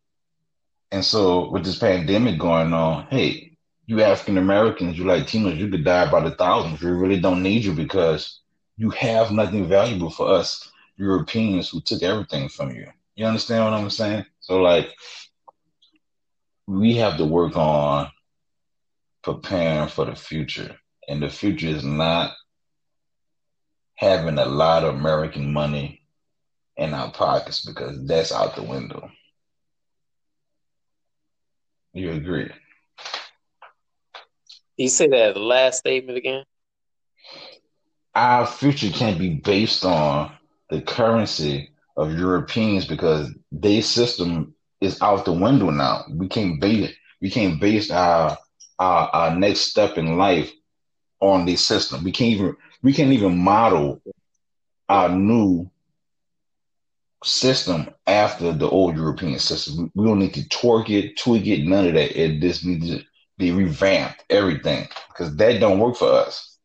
And 0.90 1.04
so 1.04 1.50
with 1.50 1.64
this 1.64 1.78
pandemic 1.78 2.38
going 2.38 2.72
on, 2.72 3.06
hey, 3.10 3.56
you 3.86 4.02
African 4.02 4.38
Americans, 4.38 4.98
you 4.98 5.04
Latinos, 5.04 5.56
you 5.56 5.68
could 5.68 5.84
die 5.84 6.10
by 6.10 6.20
the 6.20 6.34
thousands. 6.34 6.82
We 6.82 6.90
really 6.90 7.20
don't 7.20 7.42
need 7.42 7.64
you 7.64 7.72
because 7.72 8.40
you 8.76 8.90
have 8.90 9.30
nothing 9.30 9.68
valuable 9.68 10.10
for 10.10 10.28
us 10.28 10.68
Europeans 10.96 11.68
who 11.68 11.80
took 11.80 12.02
everything 12.02 12.48
from 12.48 12.70
you. 12.70 12.88
You 13.14 13.26
understand 13.26 13.64
what 13.64 13.74
I'm 13.74 13.90
saying? 13.90 14.24
So 14.40 14.60
like 14.60 14.94
we 16.66 16.96
have 16.96 17.16
to 17.18 17.24
work 17.24 17.56
on 17.56 18.10
preparing 19.22 19.88
for 19.88 20.04
the 20.04 20.14
future. 20.14 20.76
And 21.08 21.22
the 21.22 21.28
future 21.28 21.68
is 21.68 21.84
not 21.84 22.32
having 23.94 24.38
a 24.38 24.44
lot 24.44 24.84
of 24.84 24.94
American 24.94 25.52
money 25.52 26.02
in 26.76 26.92
our 26.92 27.10
pockets 27.12 27.64
because 27.64 28.04
that's 28.06 28.32
out 28.32 28.56
the 28.56 28.62
window. 28.62 29.10
You 31.94 32.12
agree? 32.12 32.50
You 34.76 34.88
say 34.88 35.08
that 35.08 35.34
the 35.34 35.40
last 35.40 35.78
statement 35.78 36.18
again? 36.18 36.44
Our 38.14 38.46
future 38.46 38.90
can't 38.90 39.18
be 39.18 39.34
based 39.36 39.84
on 39.84 40.32
the 40.68 40.82
currency 40.82 41.70
of 41.96 42.18
Europeans 42.18 42.84
because 42.86 43.30
their 43.50 43.80
system 43.80 44.54
is 44.80 45.00
out 45.02 45.24
the 45.24 45.32
window 45.32 45.70
now. 45.70 46.04
We 46.10 46.28
can't 46.28 46.60
base 46.60 46.92
we 47.20 47.30
can't 47.30 47.60
base 47.60 47.90
our 47.90 48.36
our, 48.78 49.08
our 49.12 49.36
next 49.36 49.60
step 49.60 49.96
in 49.98 50.18
life 50.18 50.52
on 51.20 51.46
this 51.46 51.66
system. 51.66 52.04
We 52.04 52.12
can't 52.12 52.32
even 52.32 52.56
we 52.82 52.92
can't 52.92 53.12
even 53.12 53.38
model 53.38 54.02
our 54.88 55.08
new 55.08 55.70
system 57.24 57.88
after 58.06 58.52
the 58.52 58.68
old 58.68 58.96
European 58.96 59.38
system. 59.38 59.90
We 59.94 60.06
don't 60.06 60.18
need 60.18 60.34
to 60.34 60.48
torque 60.48 60.90
it, 60.90 61.16
tweak 61.16 61.46
it, 61.46 61.66
none 61.66 61.86
of 61.86 61.94
that. 61.94 62.20
It 62.20 62.40
just 62.40 62.64
needs 62.64 62.88
to 62.90 63.02
be 63.38 63.52
revamped, 63.52 64.24
everything, 64.30 64.88
because 65.08 65.34
that 65.36 65.60
don't 65.60 65.78
work 65.78 65.96
for 65.96 66.10
us. 66.10 66.58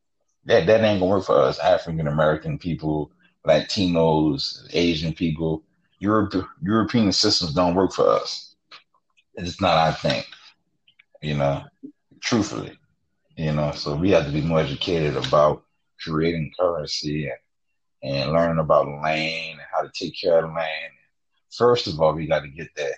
That 0.45 0.65
that 0.67 0.81
ain't 0.81 0.99
gonna 0.99 1.11
work 1.11 1.25
for 1.25 1.37
us, 1.37 1.59
African 1.59 2.07
American 2.07 2.57
people, 2.57 3.11
Latinos, 3.45 4.67
Asian 4.73 5.13
people. 5.13 5.63
Europe, 6.01 6.33
European 6.63 7.11
systems 7.11 7.53
don't 7.53 7.75
work 7.75 7.93
for 7.93 8.09
us. 8.09 8.55
It's 9.35 9.61
not 9.61 9.77
our 9.77 9.93
thing, 9.93 10.23
you 11.21 11.37
know, 11.37 11.63
truthfully, 12.19 12.77
you 13.37 13.53
know. 13.53 13.71
So 13.71 13.95
we 13.95 14.09
have 14.11 14.25
to 14.25 14.31
be 14.31 14.41
more 14.41 14.61
educated 14.61 15.15
about 15.15 15.63
creating 16.03 16.51
currency 16.59 17.27
and 17.29 17.37
and 18.03 18.31
learning 18.31 18.57
about 18.57 18.87
land 18.87 19.51
and 19.51 19.61
how 19.71 19.83
to 19.83 19.91
take 19.93 20.19
care 20.19 20.43
of 20.43 20.51
land. 20.51 20.91
First 21.55 21.85
of 21.85 22.01
all, 22.01 22.15
we 22.15 22.25
got 22.25 22.41
to 22.41 22.47
get 22.47 22.73
that 22.75 22.95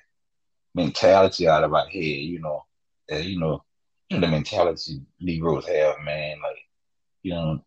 mentality 0.73 1.45
out 1.45 1.65
of 1.65 1.73
our 1.73 1.87
head, 1.87 2.01
you 2.01 2.39
know, 2.39 2.63
that, 3.09 3.25
you 3.25 3.37
know, 3.37 3.63
the 4.09 4.25
mentality 4.25 5.01
Negroes 5.19 5.67
have, 5.67 5.95
man. 6.05 6.37
Like, 6.41 6.59
you 7.21 7.33
know, 7.33 7.61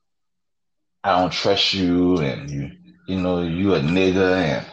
I 1.05 1.21
don't 1.21 1.33
trust 1.33 1.75
you, 1.75 2.19
and 2.21 2.51
you, 2.51 2.71
you 3.07 3.21
know, 3.21 3.43
you 3.43 3.75
a 3.75 3.81
nigga, 3.81 4.35
and 4.43 4.67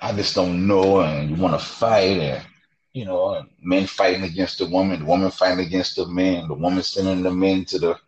I 0.00 0.12
just 0.12 0.34
don't 0.34 0.66
know, 0.66 1.00
and 1.00 1.30
you 1.30 1.36
want 1.36 1.58
to 1.58 1.66
fight, 1.66 2.18
and 2.18 2.46
you 2.92 3.04
know, 3.04 3.44
men 3.60 3.86
fighting 3.86 4.22
against 4.22 4.58
the 4.58 4.66
woman, 4.66 5.00
the 5.00 5.06
woman 5.06 5.30
fighting 5.30 5.64
against 5.66 5.96
the 5.96 6.06
man, 6.06 6.48
the 6.48 6.54
woman 6.54 6.82
sending 6.82 7.22
the 7.22 7.32
men 7.32 7.64
to 7.66 7.78
the 7.78 7.98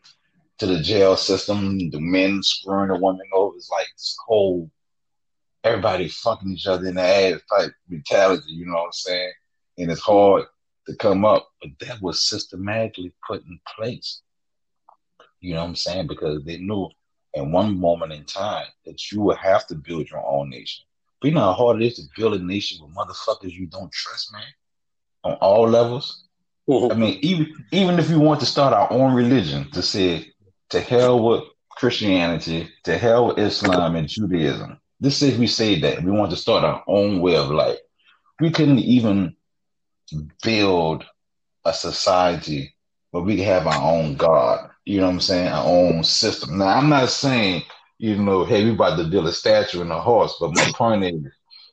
to 0.58 0.66
the 0.66 0.80
jail 0.80 1.16
system, 1.16 1.90
the 1.90 2.00
men 2.00 2.42
screwing 2.42 2.88
the 2.88 2.98
woman 2.98 3.26
over. 3.32 3.56
It's 3.56 3.70
like 3.70 3.88
this 3.96 4.16
whole 4.26 4.70
everybody 5.64 6.08
fucking 6.08 6.52
each 6.52 6.66
other 6.66 6.86
in 6.88 6.94
the 6.94 7.02
ass 7.02 7.40
type 7.50 7.72
mentality, 7.88 8.52
you 8.52 8.66
know 8.66 8.74
what 8.74 8.86
I'm 8.86 8.92
saying? 8.92 9.32
And 9.78 9.90
it's 9.90 10.00
hard 10.00 10.44
to 10.86 10.96
come 10.96 11.24
up, 11.24 11.48
but 11.60 11.70
that 11.86 12.00
was 12.00 12.28
systematically 12.28 13.12
put 13.26 13.42
in 13.44 13.60
place. 13.76 14.22
You 15.40 15.54
know 15.54 15.60
what 15.60 15.68
I'm 15.68 15.76
saying? 15.76 16.06
Because 16.06 16.44
they 16.44 16.58
knew 16.58 16.88
in 17.34 17.52
one 17.52 17.78
moment 17.78 18.12
in 18.12 18.24
time 18.24 18.66
that 18.86 19.10
you 19.10 19.20
would 19.22 19.38
have 19.38 19.66
to 19.68 19.74
build 19.74 20.10
your 20.10 20.24
own 20.26 20.50
nation. 20.50 20.84
But 21.20 21.28
you 21.28 21.34
know 21.34 21.40
how 21.40 21.52
hard 21.52 21.82
it 21.82 21.86
is 21.86 21.96
to 21.96 22.02
build 22.16 22.34
a 22.34 22.38
nation 22.38 22.78
with 22.82 22.94
motherfuckers 22.94 23.52
you 23.52 23.66
don't 23.66 23.92
trust, 23.92 24.32
man, 24.32 24.42
on 25.24 25.34
all 25.34 25.68
levels. 25.68 26.24
Mm-hmm. 26.68 26.92
I 26.92 26.94
mean, 26.94 27.18
even 27.22 27.64
even 27.72 27.98
if 27.98 28.08
we 28.08 28.16
want 28.16 28.40
to 28.40 28.46
start 28.46 28.72
our 28.72 28.90
own 28.92 29.14
religion, 29.14 29.70
to 29.72 29.82
say 29.82 30.32
to 30.70 30.80
hell 30.80 31.22
with 31.22 31.44
Christianity, 31.70 32.68
to 32.84 32.96
hell 32.96 33.28
with 33.28 33.38
Islam 33.38 33.96
and 33.96 34.08
Judaism. 34.08 34.78
This 35.00 35.22
is 35.22 35.38
we 35.38 35.46
say 35.46 35.80
that 35.80 36.02
we 36.02 36.10
want 36.10 36.30
to 36.30 36.36
start 36.36 36.64
our 36.64 36.84
own 36.86 37.20
way 37.20 37.36
of 37.36 37.50
life. 37.50 37.78
We 38.38 38.50
couldn't 38.50 38.80
even 38.80 39.34
build 40.42 41.04
a 41.64 41.72
society 41.72 42.74
where 43.10 43.22
we 43.22 43.40
have 43.42 43.66
our 43.66 43.82
own 43.82 44.16
God. 44.16 44.70
You 44.84 45.00
know 45.00 45.06
what 45.06 45.14
I'm 45.14 45.20
saying? 45.20 45.48
Our 45.48 45.66
own 45.66 46.04
system. 46.04 46.58
Now 46.58 46.68
I'm 46.68 46.88
not 46.88 47.08
saying, 47.08 47.62
you 48.00 48.16
know, 48.16 48.46
hey, 48.46 48.64
we 48.64 48.70
about 48.70 48.96
to 48.96 49.04
build 49.04 49.26
a 49.26 49.32
statue 49.32 49.82
and 49.82 49.92
a 49.92 50.00
horse, 50.00 50.34
but 50.40 50.54
my 50.54 50.70
point 50.74 51.04
is 51.04 51.22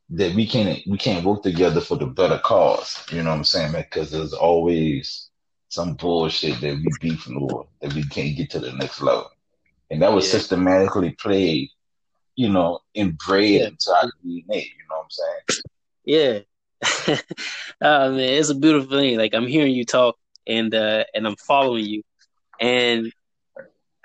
that 0.10 0.36
we 0.36 0.46
can't 0.46 0.80
we 0.86 0.98
can't 0.98 1.26
work 1.26 1.42
together 1.42 1.80
for 1.80 1.96
the 1.96 2.06
better 2.06 2.38
cause. 2.40 3.02
You 3.12 3.24
know 3.24 3.30
what 3.30 3.38
I'm 3.38 3.44
saying? 3.46 3.72
man? 3.72 3.86
Because 3.90 4.12
there's 4.12 4.34
always 4.34 5.30
some 5.70 5.94
bullshit 5.94 6.60
that 6.60 6.76
we 6.76 6.88
beefing 7.00 7.38
over 7.42 7.64
that 7.82 7.94
we 7.94 8.04
can't 8.04 8.36
get 8.36 8.50
to 8.52 8.60
the 8.60 8.74
next 8.74 9.02
level. 9.02 9.32
And 9.90 10.02
that 10.02 10.12
was 10.12 10.26
yeah. 10.26 10.40
systematically 10.40 11.12
played, 11.12 11.70
you 12.36 12.50
know, 12.50 12.80
inbred 12.94 13.50
yeah. 13.50 13.68
into 13.68 13.92
our 13.92 14.12
DNA, 14.26 14.66
you 14.66 14.86
know 14.90 14.98
what 14.98 15.06
I'm 15.06 15.10
saying? 15.10 15.64
Yeah. 16.04 16.40
oh 17.82 18.12
man, 18.12 18.20
it's 18.20 18.50
a 18.50 18.56
beautiful 18.56 18.98
thing. 18.98 19.18
Like 19.18 19.34
I'm 19.34 19.48
hearing 19.48 19.74
you 19.74 19.86
talk 19.86 20.18
and 20.46 20.76
uh 20.76 21.06
and 21.16 21.26
I'm 21.26 21.38
following 21.38 21.86
you. 21.86 22.04
And 22.60 23.14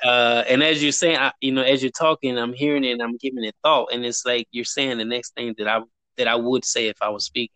uh 0.05 0.45
and 0.49 0.63
as 0.63 0.83
you're 0.83 0.93
saying, 0.93 1.17
I, 1.19 1.33
you 1.41 1.53
know, 1.53 1.63
as 1.63 1.83
you're 1.83 1.93
talking, 1.93 2.39
I'm 2.39 2.53
hearing 2.53 2.85
it 2.85 2.93
and 2.93 3.03
I'm 3.03 3.17
giving 3.17 3.45
it 3.45 3.55
thought. 3.63 3.93
And 3.93 4.05
it's 4.05 4.25
like 4.25 4.49
you're 4.51 4.65
saying 4.65 4.99
the 4.99 5.05
next 5.05 5.35
thing 5.35 5.55
that 5.59 5.69
I 5.69 5.81
that 6.17 6.29
I 6.29 6.35
would 6.35 6.65
say 6.65 6.89
if 6.89 6.97
I 7.01 7.09
was 7.09 7.25
speaking. 7.25 7.55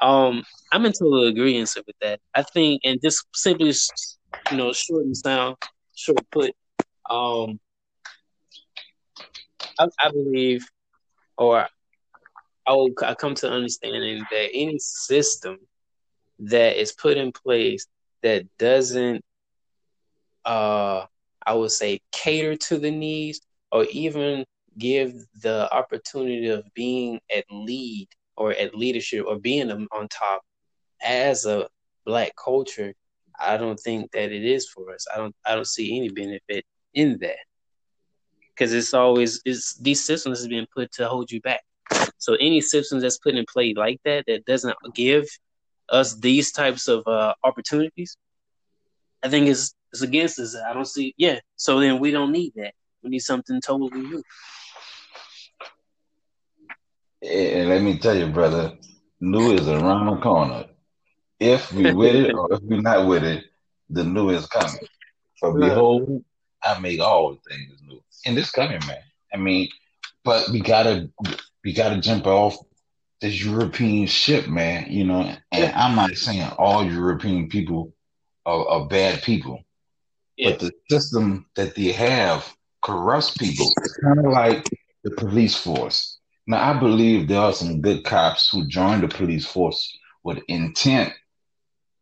Um, 0.00 0.44
I'm 0.70 0.86
in 0.86 0.92
total 0.92 1.26
agreement 1.26 1.72
with 1.86 1.96
that. 2.00 2.20
I 2.34 2.42
think, 2.42 2.82
and 2.84 3.00
just 3.02 3.26
simply, 3.34 3.72
you 4.50 4.56
know, 4.56 4.72
short 4.72 5.04
and 5.04 5.16
sound, 5.16 5.56
short 5.96 6.18
put, 6.30 6.52
um, 7.10 7.58
I, 9.78 9.88
I 9.98 10.10
believe, 10.10 10.64
or 11.36 11.66
I 12.66 12.72
will 12.72 12.90
I 13.02 13.14
come 13.14 13.34
to 13.36 13.50
understanding 13.50 14.22
that 14.30 14.48
any 14.52 14.78
system 14.78 15.58
that 16.40 16.80
is 16.80 16.92
put 16.92 17.16
in 17.16 17.32
place 17.32 17.86
that 18.22 18.46
doesn't, 18.58 19.24
uh, 20.44 21.06
I 21.48 21.54
would 21.54 21.72
say, 21.72 22.00
cater 22.12 22.56
to 22.56 22.78
the 22.78 22.90
needs 22.90 23.40
or 23.72 23.84
even 23.86 24.44
give 24.78 25.14
the 25.42 25.72
opportunity 25.74 26.48
of 26.48 26.62
being 26.74 27.20
at 27.34 27.44
lead 27.50 28.08
or 28.36 28.52
at 28.52 28.74
leadership 28.74 29.24
or 29.26 29.38
being 29.38 29.70
on 29.70 30.08
top 30.08 30.42
as 31.02 31.46
a 31.46 31.66
black 32.04 32.32
culture, 32.42 32.92
I 33.40 33.56
don't 33.56 33.78
think 33.78 34.12
that 34.12 34.30
it 34.30 34.44
is 34.44 34.68
for 34.68 34.92
us. 34.94 35.06
I 35.12 35.16
don't 35.16 35.34
I 35.46 35.54
don't 35.54 35.66
see 35.66 35.96
any 35.96 36.10
benefit 36.10 36.64
in 36.92 37.18
that. 37.22 37.38
Because 38.50 38.74
it's 38.74 38.92
always 38.92 39.40
it's 39.46 39.76
these 39.78 40.04
systems 40.04 40.40
has 40.40 40.48
been 40.48 40.66
put 40.76 40.92
to 40.92 41.08
hold 41.08 41.30
you 41.30 41.40
back. 41.40 41.62
So 42.18 42.34
any 42.34 42.60
systems 42.60 43.02
that's 43.02 43.18
put 43.18 43.36
in 43.36 43.46
play 43.50 43.72
like 43.74 44.00
that 44.04 44.24
that 44.26 44.44
doesn't 44.44 44.76
give 44.94 45.26
us 45.88 46.14
these 46.16 46.52
types 46.52 46.88
of 46.88 47.06
uh, 47.06 47.34
opportunities, 47.42 48.18
I 49.22 49.28
think 49.30 49.48
is 49.48 49.74
it's 49.92 50.02
against 50.02 50.38
us. 50.38 50.56
I 50.56 50.72
don't 50.72 50.86
see 50.86 51.14
yeah. 51.16 51.40
So 51.56 51.80
then 51.80 51.98
we 51.98 52.10
don't 52.10 52.32
need 52.32 52.52
that. 52.56 52.74
We 53.02 53.10
need 53.10 53.20
something 53.20 53.60
totally 53.60 54.00
new. 54.00 54.22
And 57.22 57.68
let 57.68 57.82
me 57.82 57.98
tell 57.98 58.16
you, 58.16 58.28
brother, 58.28 58.76
new 59.20 59.52
is 59.52 59.68
around 59.68 60.06
the 60.06 60.20
corner. 60.20 60.66
If 61.40 61.72
we 61.72 61.92
with 61.92 62.14
it 62.14 62.34
or 62.34 62.52
if 62.52 62.60
we 62.62 62.80
not 62.80 63.06
with 63.06 63.24
it, 63.24 63.44
the 63.90 64.04
new 64.04 64.30
is 64.30 64.46
coming. 64.46 64.86
For 65.40 65.52
behold, 65.58 66.24
I 66.62 66.78
make 66.80 67.00
all 67.00 67.36
things 67.48 67.80
new. 67.86 68.00
And 68.26 68.36
this 68.36 68.50
coming, 68.50 68.80
man. 68.86 69.02
I 69.32 69.36
mean, 69.36 69.68
but 70.24 70.48
we 70.50 70.60
gotta 70.60 71.10
we 71.64 71.72
gotta 71.72 72.00
jump 72.00 72.26
off 72.26 72.56
this 73.20 73.44
European 73.44 74.06
ship, 74.06 74.48
man. 74.48 74.86
You 74.90 75.04
know, 75.04 75.34
and 75.52 75.72
I'm 75.74 75.94
not 75.94 76.16
saying 76.16 76.48
all 76.58 76.84
European 76.84 77.48
people 77.48 77.94
are, 78.46 78.66
are 78.68 78.86
bad 78.86 79.22
people, 79.22 79.62
yeah. 80.38 80.50
but 80.50 80.60
the 80.60 80.72
system 80.88 81.46
that 81.56 81.74
they 81.74 81.92
have 81.92 82.50
corrupts 82.82 83.36
people. 83.36 83.66
It's 83.82 83.98
kind 83.98 84.18
of 84.18 84.32
like 84.32 84.68
the 85.04 85.10
police 85.10 85.56
force. 85.56 86.18
Now, 86.46 86.70
I 86.70 86.78
believe 86.78 87.28
there 87.28 87.40
are 87.40 87.52
some 87.52 87.82
good 87.82 88.04
cops 88.04 88.48
who 88.50 88.66
join 88.66 89.02
the 89.02 89.08
police 89.08 89.46
force 89.46 89.96
with 90.24 90.38
intent 90.48 91.12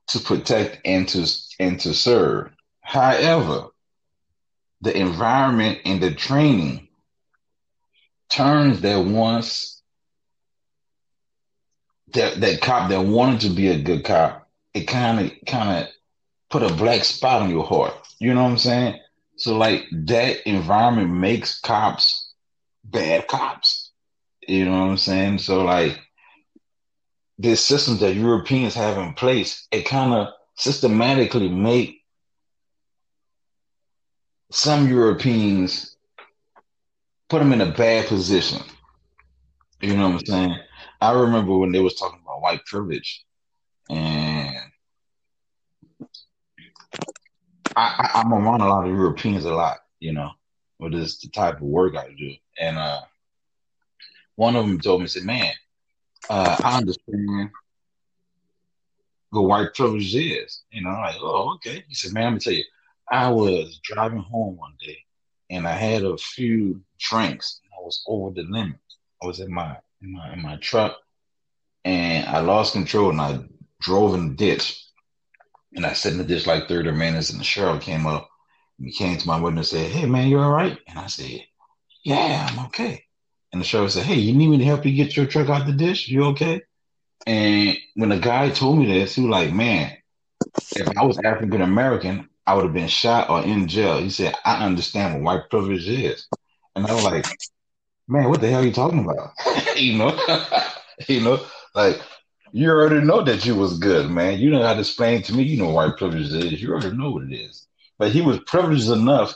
to 0.08 0.20
protect 0.20 0.78
and 0.84 1.08
to 1.08 1.26
and 1.58 1.80
to 1.80 1.92
serve. 1.94 2.50
However, 2.80 3.68
the 4.82 4.96
environment 4.96 5.80
and 5.84 6.00
the 6.00 6.14
training 6.14 6.88
turns 8.28 8.80
that 8.82 9.04
once 9.04 9.82
that 12.12 12.40
that 12.40 12.60
cop 12.60 12.90
that 12.90 13.00
wanted 13.00 13.40
to 13.40 13.50
be 13.50 13.68
a 13.68 13.82
good 13.82 14.04
cop, 14.04 14.48
it 14.74 14.84
kind 14.86 15.26
of 15.26 15.32
kind 15.46 15.84
of 15.84 15.88
put 16.50 16.62
a 16.62 16.72
black 16.74 17.02
spot 17.02 17.42
on 17.42 17.50
your 17.50 17.64
heart. 17.64 18.05
You 18.18 18.34
know 18.34 18.44
what 18.44 18.50
I'm 18.50 18.58
saying? 18.58 19.00
So 19.36 19.56
like 19.56 19.84
that 19.92 20.48
environment 20.48 21.10
makes 21.10 21.60
cops 21.60 22.32
bad 22.84 23.28
cops. 23.28 23.92
You 24.46 24.64
know 24.64 24.72
what 24.72 24.90
I'm 24.90 24.96
saying? 24.96 25.38
So 25.38 25.64
like 25.64 26.00
this 27.38 27.64
system 27.64 27.98
that 27.98 28.14
Europeans 28.14 28.74
have 28.74 28.98
in 28.98 29.14
place, 29.14 29.66
it 29.70 29.82
kind 29.82 30.14
of 30.14 30.28
systematically 30.54 31.48
make 31.48 32.02
some 34.50 34.88
Europeans 34.88 35.96
put 37.28 37.40
them 37.40 37.52
in 37.52 37.60
a 37.60 37.72
bad 37.72 38.06
position. 38.06 38.62
You 39.80 39.96
know 39.96 40.08
what 40.08 40.20
I'm 40.20 40.26
saying? 40.26 40.56
I 41.00 41.12
remember 41.12 41.56
when 41.58 41.72
they 41.72 41.80
was 41.80 41.94
talking 41.96 42.20
about 42.24 42.40
white 42.40 42.64
privilege, 42.64 43.24
and 43.90 44.56
I, 47.76 48.10
I, 48.14 48.20
am 48.20 48.32
around 48.32 48.62
a 48.62 48.68
lot 48.68 48.86
of 48.86 48.90
Europeans 48.94 49.44
a 49.44 49.54
lot, 49.54 49.78
you 50.00 50.12
know, 50.12 50.30
with 50.78 50.92
this 50.92 51.18
the 51.18 51.28
type 51.28 51.56
of 51.56 51.62
work 51.62 51.94
I 51.94 52.08
do, 52.16 52.32
and 52.58 52.78
uh, 52.78 53.02
one 54.36 54.56
of 54.56 54.66
them 54.66 54.80
told 54.80 55.02
me, 55.02 55.06
said, 55.06 55.24
"Man, 55.24 55.52
uh, 56.30 56.56
I 56.64 56.78
understand 56.78 57.50
what 59.28 59.42
white 59.42 59.74
privilege 59.74 60.14
is." 60.14 60.62
You 60.70 60.82
know, 60.82 60.90
I'm 60.90 61.02
like, 61.02 61.16
"Oh, 61.20 61.54
okay." 61.56 61.84
He 61.86 61.94
said, 61.94 62.14
"Man, 62.14 62.24
let 62.24 62.32
me 62.32 62.40
tell 62.40 62.54
you, 62.54 62.64
I 63.10 63.30
was 63.30 63.78
driving 63.84 64.22
home 64.22 64.56
one 64.56 64.74
day, 64.80 64.98
and 65.50 65.68
I 65.68 65.72
had 65.72 66.02
a 66.02 66.16
few 66.16 66.80
drinks, 66.98 67.60
and 67.62 67.72
I 67.78 67.84
was 67.84 68.02
over 68.06 68.30
the 68.30 68.48
limit. 68.48 68.80
I 69.22 69.26
was 69.26 69.40
in 69.40 69.52
my 69.52 69.76
in 70.00 70.12
my 70.12 70.32
in 70.32 70.40
my 70.40 70.56
truck, 70.56 70.96
and 71.84 72.26
I 72.26 72.40
lost 72.40 72.72
control, 72.72 73.10
and 73.10 73.20
I 73.20 73.44
drove 73.80 74.14
in 74.14 74.30
the 74.30 74.34
ditch." 74.34 74.85
And 75.74 75.84
I 75.84 75.92
sat 75.92 76.12
in 76.12 76.18
the 76.18 76.24
dish 76.24 76.46
like 76.46 76.68
30 76.68 76.92
minutes, 76.92 77.30
and 77.30 77.40
the 77.40 77.44
sheriff 77.44 77.82
came 77.82 78.06
up 78.06 78.28
and 78.78 78.86
he 78.86 78.92
came 78.92 79.16
to 79.16 79.26
my 79.26 79.40
window 79.40 79.60
and 79.60 79.66
said, 79.66 79.90
Hey, 79.90 80.06
man, 80.06 80.28
you 80.28 80.38
all 80.38 80.50
right? 80.50 80.78
And 80.86 80.98
I 80.98 81.06
said, 81.06 81.44
Yeah, 82.04 82.48
I'm 82.50 82.66
okay. 82.66 83.04
And 83.52 83.60
the 83.60 83.66
sheriff 83.66 83.92
said, 83.92 84.04
Hey, 84.04 84.16
you 84.16 84.34
need 84.34 84.48
me 84.48 84.58
to 84.58 84.64
help 84.64 84.84
you 84.84 84.92
get 84.92 85.16
your 85.16 85.26
truck 85.26 85.48
out 85.48 85.66
the 85.66 85.72
dish? 85.72 86.08
You 86.08 86.24
okay? 86.26 86.62
And 87.26 87.76
when 87.94 88.10
the 88.10 88.18
guy 88.18 88.50
told 88.50 88.78
me 88.78 88.86
this, 88.86 89.14
he 89.14 89.22
was 89.22 89.30
like, 89.30 89.52
Man, 89.52 89.96
if 90.74 90.96
I 90.96 91.04
was 91.04 91.18
African 91.24 91.62
American, 91.62 92.28
I 92.46 92.54
would 92.54 92.64
have 92.64 92.74
been 92.74 92.88
shot 92.88 93.28
or 93.28 93.42
in 93.42 93.66
jail. 93.66 93.98
He 93.98 94.10
said, 94.10 94.34
I 94.44 94.64
understand 94.64 95.14
what 95.14 95.22
white 95.22 95.50
privilege 95.50 95.88
is. 95.88 96.26
And 96.74 96.86
I 96.86 96.94
was 96.94 97.04
like, 97.04 97.26
Man, 98.08 98.28
what 98.28 98.40
the 98.40 98.48
hell 98.48 98.60
are 98.60 98.66
you 98.66 98.72
talking 98.72 99.04
about? 99.04 99.32
you 99.76 99.98
know? 99.98 100.18
you 101.08 101.20
know, 101.20 101.44
like 101.74 102.00
you 102.56 102.70
already 102.70 103.04
know 103.04 103.20
that 103.20 103.44
you 103.44 103.54
was 103.54 103.78
good, 103.78 104.10
man. 104.10 104.38
You 104.38 104.48
know 104.48 104.62
how 104.62 104.72
to 104.72 104.80
explain 104.80 105.20
to 105.24 105.34
me. 105.34 105.42
You 105.42 105.58
know 105.58 105.68
white 105.68 105.98
privilege 105.98 106.32
is. 106.32 106.62
You 106.62 106.72
already 106.72 106.96
know 106.96 107.10
what 107.10 107.24
it 107.24 107.34
is. 107.34 107.66
But 107.98 108.12
he 108.12 108.22
was 108.22 108.38
privileged 108.46 108.88
enough 108.88 109.34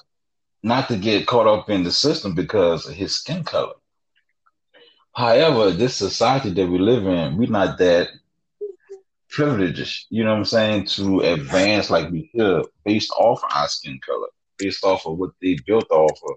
not 0.62 0.88
to 0.88 0.96
get 0.96 1.26
caught 1.26 1.46
up 1.46 1.68
in 1.68 1.82
the 1.82 1.90
system 1.90 2.34
because 2.34 2.88
of 2.88 2.94
his 2.94 3.14
skin 3.14 3.44
color. 3.44 3.74
However, 5.14 5.70
this 5.70 5.96
society 5.96 6.48
that 6.48 6.66
we 6.66 6.78
live 6.78 7.06
in, 7.06 7.36
we're 7.36 7.50
not 7.50 7.76
that 7.76 8.08
privileged, 9.28 10.06
you 10.08 10.24
know 10.24 10.30
what 10.30 10.38
I'm 10.38 10.44
saying, 10.46 10.86
to 10.86 11.20
advance 11.20 11.90
like 11.90 12.10
we 12.10 12.30
should 12.34 12.64
based 12.86 13.12
off 13.18 13.44
of 13.44 13.50
our 13.54 13.68
skin 13.68 14.00
color, 14.00 14.28
based 14.56 14.82
off 14.82 15.04
of 15.04 15.18
what 15.18 15.32
they 15.42 15.58
built 15.66 15.90
off 15.90 16.18
of, 16.26 16.36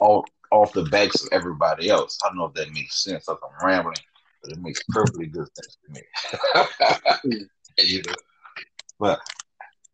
off, 0.00 0.24
off 0.52 0.72
the 0.74 0.84
backs 0.84 1.24
of 1.24 1.32
everybody 1.32 1.88
else. 1.88 2.20
I 2.24 2.28
don't 2.28 2.38
know 2.38 2.44
if 2.44 2.54
that 2.54 2.72
makes 2.72 3.02
sense. 3.02 3.26
Like 3.26 3.38
I'm 3.42 3.66
rambling 3.66 3.96
but 4.46 4.56
it 4.56 4.62
makes 4.62 4.82
perfectly 4.88 5.26
good 5.26 5.48
sense 5.54 5.78
to 5.84 5.92
me. 5.92 7.48
you 7.78 8.02
know? 8.06 8.14
But 8.98 9.20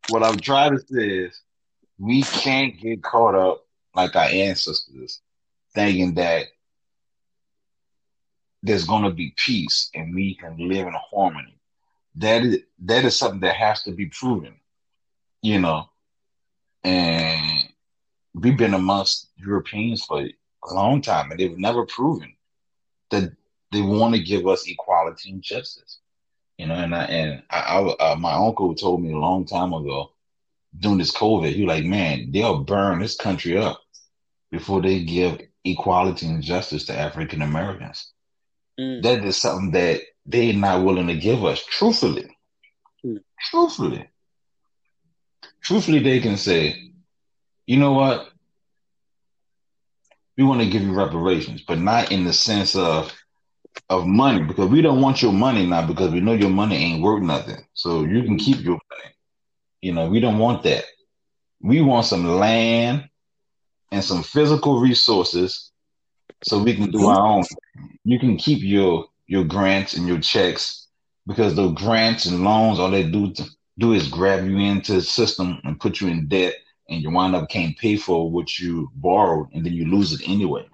what 0.09 0.23
I'm 0.23 0.37
trying 0.37 0.77
to 0.77 0.79
say 0.79 1.07
is 1.07 1.41
we 1.97 2.21
can't 2.23 2.79
get 2.79 3.03
caught 3.03 3.35
up 3.35 3.65
like 3.95 4.15
our 4.15 4.25
ancestors 4.25 5.21
thinking 5.73 6.13
that 6.15 6.45
there's 8.61 8.85
going 8.85 9.03
to 9.03 9.11
be 9.11 9.33
peace 9.37 9.89
and 9.93 10.15
we 10.15 10.35
can 10.35 10.55
live 10.57 10.87
in 10.87 10.95
harmony. 11.11 11.57
That 12.15 12.43
is 12.43 12.59
that 12.83 13.05
is 13.05 13.17
something 13.17 13.41
that 13.41 13.55
has 13.55 13.83
to 13.83 13.91
be 13.91 14.05
proven, 14.05 14.55
you 15.41 15.59
know. 15.59 15.89
And 16.83 17.63
we've 18.35 18.57
been 18.57 18.75
amongst 18.75 19.31
Europeans 19.35 20.03
for 20.05 20.21
a 20.21 20.73
long 20.73 21.01
time, 21.01 21.31
and 21.31 21.39
they've 21.39 21.57
never 21.57 21.85
proven 21.85 22.35
that 23.09 23.31
they 23.73 23.81
want 23.81 24.15
to 24.15 24.21
give 24.21 24.47
us 24.47 24.67
equality 24.67 25.31
and 25.31 25.41
justice. 25.41 25.99
You 26.57 26.67
know, 26.67 26.75
and 26.75 26.95
I, 26.95 27.03
and 27.05 27.43
I, 27.49 27.59
I 27.59 28.11
uh, 28.11 28.15
my 28.15 28.33
uncle 28.33 28.75
told 28.75 29.03
me 29.03 29.11
a 29.11 29.17
long 29.17 29.45
time 29.45 29.73
ago 29.73 30.11
during 30.79 30.97
this 30.97 31.11
COVID, 31.11 31.53
he 31.53 31.65
was 31.65 31.75
like, 31.75 31.85
man, 31.85 32.31
they'll 32.31 32.63
burn 32.63 32.99
this 32.99 33.15
country 33.15 33.57
up 33.57 33.81
before 34.51 34.81
they 34.81 35.03
give 35.03 35.41
equality 35.63 36.27
and 36.27 36.43
justice 36.43 36.85
to 36.85 36.97
African 36.97 37.41
Americans. 37.41 38.11
Mm. 38.79 39.03
That 39.03 39.23
is 39.23 39.37
something 39.37 39.71
that 39.71 40.01
they're 40.25 40.53
not 40.53 40.83
willing 40.83 41.07
to 41.07 41.15
give 41.15 41.43
us. 41.45 41.63
Truthfully, 41.65 42.35
mm. 43.05 43.19
truthfully, 43.49 44.09
truthfully, 45.61 45.99
they 45.99 46.19
can 46.19 46.37
say, 46.37 46.91
you 47.67 47.77
know 47.77 47.93
what? 47.93 48.29
We 50.37 50.43
want 50.43 50.61
to 50.61 50.69
give 50.69 50.81
you 50.81 50.93
reparations, 50.93 51.61
but 51.61 51.77
not 51.77 52.11
in 52.11 52.23
the 52.23 52.33
sense 52.33 52.75
of 52.75 53.13
of 53.89 54.07
money 54.07 54.43
because 54.43 54.69
we 54.69 54.81
don't 54.81 55.01
want 55.01 55.21
your 55.21 55.33
money 55.33 55.65
now 55.65 55.85
because 55.85 56.11
we 56.11 56.19
know 56.19 56.33
your 56.33 56.49
money 56.49 56.75
ain't 56.75 57.03
worth 57.03 57.23
nothing. 57.23 57.65
So 57.73 58.03
you 58.03 58.23
can 58.23 58.37
keep 58.37 58.61
your 58.61 58.79
money. 58.89 59.15
You 59.81 59.93
know, 59.93 60.09
we 60.09 60.19
don't 60.19 60.39
want 60.39 60.63
that. 60.63 60.85
We 61.61 61.81
want 61.81 62.05
some 62.05 62.25
land 62.25 63.09
and 63.91 64.03
some 64.03 64.23
physical 64.23 64.79
resources 64.79 65.71
so 66.43 66.61
we 66.61 66.75
can 66.75 66.91
do 66.91 67.05
our 67.07 67.17
mm-hmm. 67.17 67.85
own. 67.85 67.89
You 68.03 68.19
can 68.19 68.37
keep 68.37 68.61
your 68.61 69.05
your 69.27 69.43
grants 69.43 69.93
and 69.93 70.07
your 70.07 70.19
checks 70.19 70.87
because 71.27 71.55
the 71.55 71.69
grants 71.69 72.25
and 72.25 72.43
loans 72.43 72.79
all 72.79 72.91
they 72.91 73.03
do 73.03 73.31
to, 73.31 73.43
do 73.79 73.93
is 73.93 74.07
grab 74.07 74.45
you 74.45 74.57
into 74.57 74.93
the 74.93 75.01
system 75.01 75.59
and 75.63 75.79
put 75.79 76.01
you 76.01 76.07
in 76.07 76.27
debt 76.27 76.55
and 76.89 77.01
you 77.01 77.09
wind 77.09 77.35
up 77.35 77.49
can't 77.49 77.77
pay 77.77 77.95
for 77.95 78.29
what 78.29 78.59
you 78.59 78.89
borrowed 78.95 79.47
and 79.53 79.65
then 79.65 79.73
you 79.73 79.85
lose 79.85 80.13
it 80.13 80.27
anyway. 80.29 80.67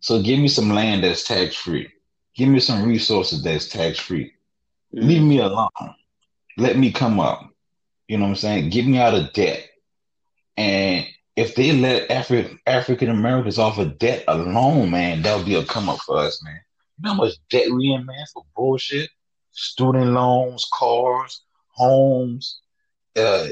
So 0.00 0.22
give 0.22 0.38
me 0.38 0.48
some 0.48 0.70
land 0.70 1.04
that's 1.04 1.24
tax 1.24 1.54
free. 1.54 1.90
Give 2.34 2.48
me 2.48 2.60
some 2.60 2.86
resources 2.86 3.42
that's 3.42 3.68
tax 3.68 3.98
free. 3.98 4.32
Mm-hmm. 4.94 5.06
Leave 5.08 5.22
me 5.22 5.38
alone. 5.38 5.68
Let 6.58 6.78
me 6.78 6.92
come 6.92 7.20
up. 7.20 7.50
You 8.08 8.18
know 8.18 8.24
what 8.24 8.30
I'm 8.30 8.36
saying? 8.36 8.70
Get 8.70 8.86
me 8.86 8.98
out 8.98 9.14
of 9.14 9.32
debt. 9.32 9.68
And 10.56 11.06
if 11.34 11.54
they 11.54 11.72
let 11.72 12.08
Afri- 12.08 12.58
African 12.66 13.10
Americans 13.10 13.58
off 13.58 13.78
of 13.78 13.98
debt 13.98 14.24
alone, 14.28 14.90
man, 14.90 15.22
that 15.22 15.36
would 15.36 15.46
be 15.46 15.54
a 15.54 15.64
come 15.64 15.88
up 15.88 15.98
for 16.00 16.18
us, 16.18 16.42
man. 16.42 16.60
You 16.98 17.04
know 17.04 17.10
how 17.10 17.16
much 17.16 17.34
debt 17.50 17.70
we 17.70 17.92
in, 17.92 18.06
man, 18.06 18.24
for 18.32 18.44
bullshit? 18.54 19.10
Student 19.52 20.12
loans, 20.12 20.66
cars, 20.72 21.42
homes, 21.68 22.60
uh, 23.16 23.48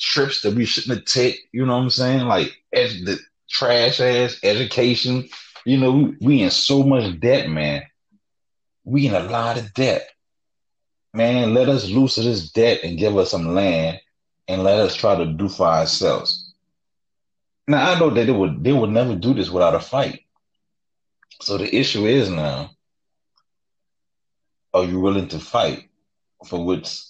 trips 0.00 0.42
that 0.42 0.54
we 0.54 0.64
shouldn't 0.64 0.98
have 0.98 1.04
take. 1.04 1.38
You 1.52 1.66
know 1.66 1.76
what 1.76 1.82
I'm 1.82 1.90
saying? 1.90 2.26
Like 2.26 2.56
ed- 2.72 3.04
the 3.04 3.18
trash 3.48 4.00
ass 4.00 4.38
education. 4.42 5.28
You 5.64 5.78
know, 5.78 5.92
we, 5.92 6.16
we 6.20 6.42
in 6.42 6.50
so 6.50 6.82
much 6.82 7.18
debt, 7.20 7.48
man. 7.48 7.82
We 8.84 9.06
in 9.06 9.14
a 9.14 9.20
lot 9.20 9.58
of 9.58 9.72
debt. 9.74 10.08
Man, 11.12 11.54
let 11.54 11.68
us 11.68 11.88
loose 11.88 12.18
of 12.18 12.24
this 12.24 12.50
debt 12.50 12.80
and 12.84 12.98
give 12.98 13.16
us 13.16 13.30
some 13.30 13.54
land 13.54 14.00
and 14.48 14.62
let 14.62 14.78
us 14.78 14.94
try 14.94 15.16
to 15.16 15.26
do 15.26 15.48
for 15.48 15.66
ourselves. 15.66 16.54
Now 17.66 17.92
I 17.92 17.98
know 17.98 18.10
that 18.10 18.24
they 18.24 18.32
would 18.32 18.64
they 18.64 18.72
would 18.72 18.90
never 18.90 19.14
do 19.14 19.34
this 19.34 19.50
without 19.50 19.74
a 19.74 19.80
fight. 19.80 20.22
So 21.40 21.56
the 21.56 21.74
issue 21.74 22.06
is 22.06 22.28
now, 22.28 22.70
are 24.74 24.84
you 24.84 25.00
willing 25.00 25.28
to 25.28 25.38
fight 25.38 25.88
for 26.46 26.64
which 26.64 27.00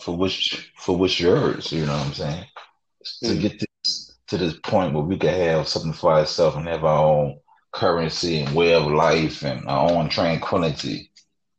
for 0.00 0.16
which 0.16 0.72
for 0.76 0.96
which 0.96 1.20
yours? 1.20 1.72
You 1.72 1.86
know 1.86 1.96
what 1.96 2.06
I'm 2.06 2.12
saying? 2.12 2.44
Mm-hmm. 2.44 3.26
To 3.28 3.48
get 3.48 3.64
this 3.84 4.16
to 4.28 4.36
this 4.36 4.54
point 4.64 4.94
where 4.94 5.04
we 5.04 5.16
can 5.16 5.34
have 5.34 5.68
something 5.68 5.92
for 5.92 6.12
ourselves 6.12 6.56
and 6.56 6.66
have 6.66 6.84
our 6.84 7.04
own 7.04 7.38
currency 7.74 8.40
and 8.40 8.54
way 8.54 8.72
of 8.72 8.86
life 8.86 9.42
and 9.42 9.66
our 9.68 9.90
own 9.90 10.08
tranquility. 10.08 11.10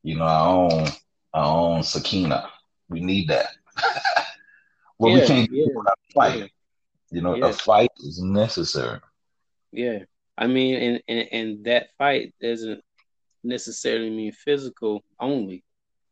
You 0.03 0.17
know, 0.17 0.23
our 0.23 0.71
own 0.71 0.87
our 1.33 1.75
own 1.75 1.83
sakina. 1.83 2.49
We 2.89 3.01
need 3.01 3.29
that. 3.29 3.49
well, 4.97 5.11
yeah, 5.11 5.21
we 5.21 5.27
can't 5.27 5.51
yeah, 5.51 5.65
do 5.65 5.71
without 5.75 5.99
a 6.09 6.13
fight. 6.13 6.39
Yeah. 6.39 6.47
You 7.11 7.21
know, 7.21 7.35
yeah. 7.35 7.49
a 7.49 7.53
fight 7.53 7.91
is 7.99 8.21
necessary. 8.21 8.99
Yeah. 9.71 9.99
I 10.37 10.47
mean, 10.47 10.75
and, 10.75 11.03
and 11.07 11.27
and 11.31 11.65
that 11.65 11.89
fight 11.97 12.33
doesn't 12.41 12.81
necessarily 13.43 14.09
mean 14.09 14.31
physical 14.31 15.03
only. 15.19 15.63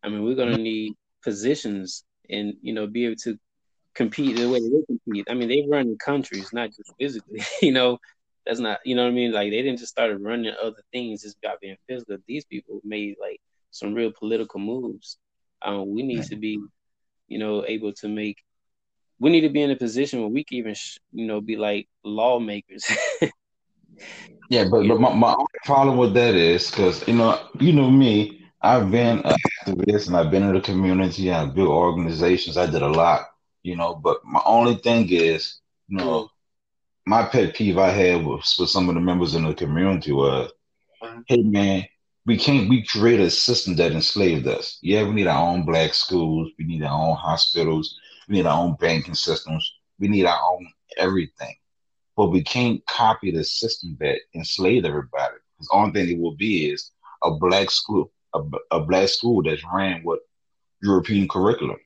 I 0.03 0.09
mean, 0.09 0.23
we're 0.23 0.35
gonna 0.35 0.53
mm-hmm. 0.53 0.63
need 0.63 0.93
positions 1.23 2.03
and 2.29 2.55
you 2.61 2.73
know 2.73 2.87
be 2.87 3.05
able 3.05 3.15
to 3.15 3.37
compete 3.93 4.35
the 4.35 4.49
way 4.49 4.59
they 4.59 4.85
compete. 4.85 5.27
I 5.29 5.33
mean, 5.33 5.49
they 5.49 5.65
run 5.69 5.89
the 5.89 5.97
countries, 5.97 6.51
not 6.51 6.69
just 6.69 6.93
physically. 6.99 7.41
you 7.61 7.71
know, 7.71 7.99
that's 8.45 8.59
not 8.59 8.79
you 8.85 8.95
know 8.95 9.03
what 9.03 9.11
I 9.11 9.13
mean. 9.13 9.31
Like 9.31 9.51
they 9.51 9.61
didn't 9.61 9.79
just 9.79 9.91
start 9.91 10.19
running 10.19 10.53
other 10.61 10.81
things 10.91 11.21
just 11.23 11.37
about 11.43 11.61
being 11.61 11.77
physical. 11.87 12.17
These 12.27 12.45
people 12.45 12.81
made 12.83 13.15
like 13.19 13.39
some 13.71 13.93
real 13.93 14.11
political 14.17 14.59
moves. 14.59 15.17
Um, 15.61 15.93
we 15.93 16.03
need 16.03 16.23
to 16.23 16.35
be, 16.35 16.59
you 17.27 17.39
know, 17.39 17.65
able 17.65 17.93
to 17.93 18.07
make. 18.07 18.37
We 19.19 19.29
need 19.29 19.41
to 19.41 19.49
be 19.49 19.61
in 19.61 19.71
a 19.71 19.75
position 19.75 20.19
where 20.19 20.29
we 20.29 20.43
can 20.43 20.57
even, 20.57 20.75
you 21.11 21.25
know, 21.25 21.39
be 21.39 21.55
like 21.55 21.87
lawmakers. 22.03 22.85
yeah, 24.49 24.65
but 24.69 24.87
but 24.87 24.99
my, 24.99 25.13
my 25.13 25.35
problem 25.65 25.97
with 25.97 26.13
that 26.15 26.35
is 26.35 26.69
because 26.69 27.07
you 27.07 27.15
know 27.15 27.39
you 27.59 27.73
know 27.73 27.89
me. 27.89 28.39
I've 28.65 28.89
been 28.89 29.19
an 29.19 29.35
activist 29.65 30.07
and 30.07 30.15
I've 30.15 30.31
been 30.31 30.43
in 30.43 30.53
the 30.53 30.61
community. 30.61 31.29
I've 31.29 31.53
built 31.53 31.67
organizations. 31.67 32.55
I 32.55 32.65
did 32.65 32.81
a 32.81 32.87
lot, 32.87 33.25
you 33.61 33.75
know. 33.75 33.93
But 33.93 34.23
my 34.23 34.41
only 34.45 34.75
thing 34.75 35.09
is, 35.09 35.59
you 35.89 35.97
know, 35.97 36.29
my 37.05 37.23
pet 37.23 37.55
peeve 37.55 37.77
I 37.77 37.89
had 37.89 38.25
was 38.25 38.55
with 38.57 38.69
some 38.69 38.89
of 38.89 38.95
the 38.95 39.01
members 39.01 39.35
in 39.35 39.43
the 39.43 39.53
community 39.53 40.11
was, 40.11 40.51
hey 41.27 41.43
man, 41.43 41.85
we 42.25 42.37
can't 42.37 42.69
we 42.69 42.85
create 42.85 43.19
a 43.19 43.29
system 43.29 43.75
that 43.75 43.91
enslaved 43.91 44.47
us. 44.47 44.77
Yeah, 44.81 45.03
we 45.03 45.13
need 45.13 45.27
our 45.27 45.49
own 45.49 45.65
black 45.65 45.93
schools, 45.93 46.51
we 46.57 46.65
need 46.65 46.83
our 46.83 46.97
own 46.97 47.15
hospitals, 47.15 47.99
we 48.27 48.35
need 48.35 48.45
our 48.45 48.57
own 48.57 48.75
banking 48.79 49.15
systems, 49.15 49.73
we 49.99 50.07
need 50.07 50.25
our 50.25 50.39
own 50.51 50.67
everything. 50.97 51.55
But 52.15 52.27
we 52.27 52.43
can't 52.43 52.85
copy 52.85 53.31
the 53.31 53.43
system 53.43 53.97
that 53.99 54.19
enslaved 54.35 54.85
everybody. 54.85 55.35
Because 55.57 55.67
the 55.67 55.75
only 55.75 55.91
thing 55.91 56.15
it 56.15 56.21
will 56.21 56.35
be 56.35 56.69
is 56.69 56.91
a 57.23 57.31
black 57.31 57.71
school, 57.71 58.11
a, 58.33 58.41
a 58.71 58.79
black 58.79 59.09
school 59.09 59.43
that's 59.43 59.63
ran 59.73 60.03
with 60.03 60.19
European 60.81 61.27
curriculum. 61.27 61.79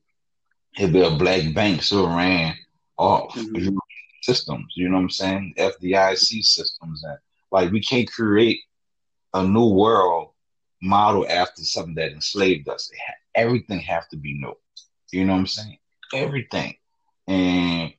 It'd 0.77 0.93
be 0.93 1.01
a 1.01 1.11
black 1.11 1.53
bank 1.55 1.81
still 1.81 2.07
ran 2.07 2.55
off 2.97 3.33
mm-hmm. 3.33 3.77
Systems. 4.27 4.73
You 4.75 4.89
know 4.89 4.97
what 4.97 5.03
I'm 5.03 5.09
saying? 5.09 5.53
FDIC 5.57 6.43
systems 6.43 7.03
and 7.03 7.17
like 7.51 7.71
we 7.71 7.79
can't 7.79 8.11
create 8.11 8.59
a 9.33 9.43
new 9.43 9.69
world 9.69 10.31
model 10.81 11.25
after 11.29 11.63
something 11.63 11.95
that 11.95 12.11
enslaved 12.11 12.67
us. 12.69 12.91
everything 13.35 13.79
have 13.79 14.07
to 14.09 14.17
be 14.17 14.33
new. 14.33 14.53
You 15.11 15.25
know 15.25 15.33
what 15.33 15.39
I'm 15.39 15.47
saying? 15.47 15.77
Everything. 16.13 16.75
And 17.27 17.93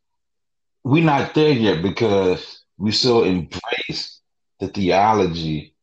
we're 0.84 1.04
not 1.04 1.34
there 1.34 1.52
yet 1.52 1.82
because 1.82 2.62
we 2.76 2.92
still 2.92 3.24
embrace 3.24 4.20
the 4.60 4.68
theology 4.68 5.74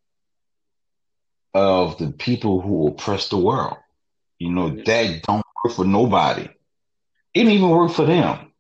of 1.54 1.98
the 1.98 2.12
people 2.12 2.62
who 2.62 2.88
oppress 2.88 3.30
the 3.30 3.38
world. 3.38 3.78
You 4.40 4.52
know, 4.52 4.70
that 4.70 5.24
don't 5.24 5.44
work 5.64 5.74
for 5.74 5.86
nobody. 5.86 6.44
It 6.44 6.54
didn't 7.34 7.54
even 7.54 7.70
work 7.70 7.92
for 7.92 8.06
them. 8.06 8.52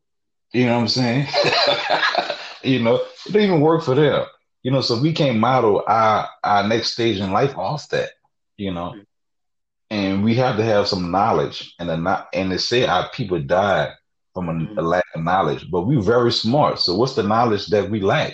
You 0.53 0.67
know 0.67 0.75
what 0.75 0.81
I'm 0.81 0.87
saying? 0.87 1.27
you 2.63 2.81
know, 2.81 2.95
it 2.95 3.07
didn't 3.25 3.43
even 3.43 3.61
work 3.61 3.83
for 3.83 3.95
them. 3.95 4.25
You 4.63 4.71
know, 4.71 4.81
so 4.81 4.99
we 4.99 5.13
can't 5.13 5.37
model 5.37 5.83
our 5.87 6.27
our 6.43 6.67
next 6.67 6.93
stage 6.93 7.19
in 7.19 7.31
life 7.31 7.57
off 7.57 7.89
that. 7.89 8.11
You 8.57 8.73
know, 8.73 8.91
mm-hmm. 8.91 9.01
and 9.91 10.23
we 10.23 10.35
have 10.35 10.57
to 10.57 10.63
have 10.63 10.87
some 10.87 11.11
knowledge, 11.11 11.75
and 11.79 12.03
not 12.03 12.27
and 12.33 12.51
they 12.51 12.57
say 12.57 12.85
our 12.85 13.09
people 13.09 13.39
died 13.39 13.93
from 14.33 14.49
a, 14.49 14.53
mm-hmm. 14.53 14.77
a, 14.77 14.81
lack 14.81 15.05
of 15.13 15.23
knowledge, 15.23 15.69
but 15.69 15.81
we're 15.81 16.01
very 16.01 16.31
smart. 16.31 16.79
So 16.79 16.95
what's 16.95 17.15
the 17.15 17.23
knowledge 17.23 17.67
that 17.67 17.89
we 17.89 18.01
lack? 18.01 18.33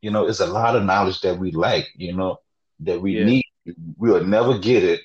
You 0.00 0.10
know, 0.10 0.26
it's 0.26 0.40
a 0.40 0.46
lot 0.46 0.74
of 0.74 0.84
knowledge 0.84 1.20
that 1.20 1.38
we 1.38 1.52
lack. 1.52 1.84
You 1.96 2.16
know, 2.16 2.38
that 2.80 3.00
we 3.00 3.18
yeah. 3.18 3.24
need. 3.24 3.44
We'll 3.96 4.24
never 4.24 4.58
get 4.58 4.82
it 4.82 5.00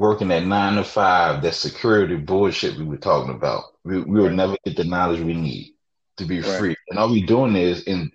working 0.00 0.32
at 0.32 0.46
nine 0.46 0.76
to 0.76 0.82
five, 0.82 1.42
that 1.42 1.54
security 1.54 2.16
bullshit 2.16 2.78
we 2.78 2.84
were 2.84 2.96
talking 2.96 3.34
about. 3.34 3.64
We, 3.84 4.00
we 4.00 4.22
will 4.22 4.30
never 4.30 4.56
get 4.64 4.74
the 4.74 4.84
knowledge 4.84 5.20
we 5.20 5.34
need 5.34 5.74
to 6.16 6.24
be 6.24 6.40
right. 6.40 6.58
free. 6.58 6.76
And 6.88 6.98
all 6.98 7.10
we 7.10 7.20
doing 7.20 7.54
is 7.54 7.82
in 7.82 8.10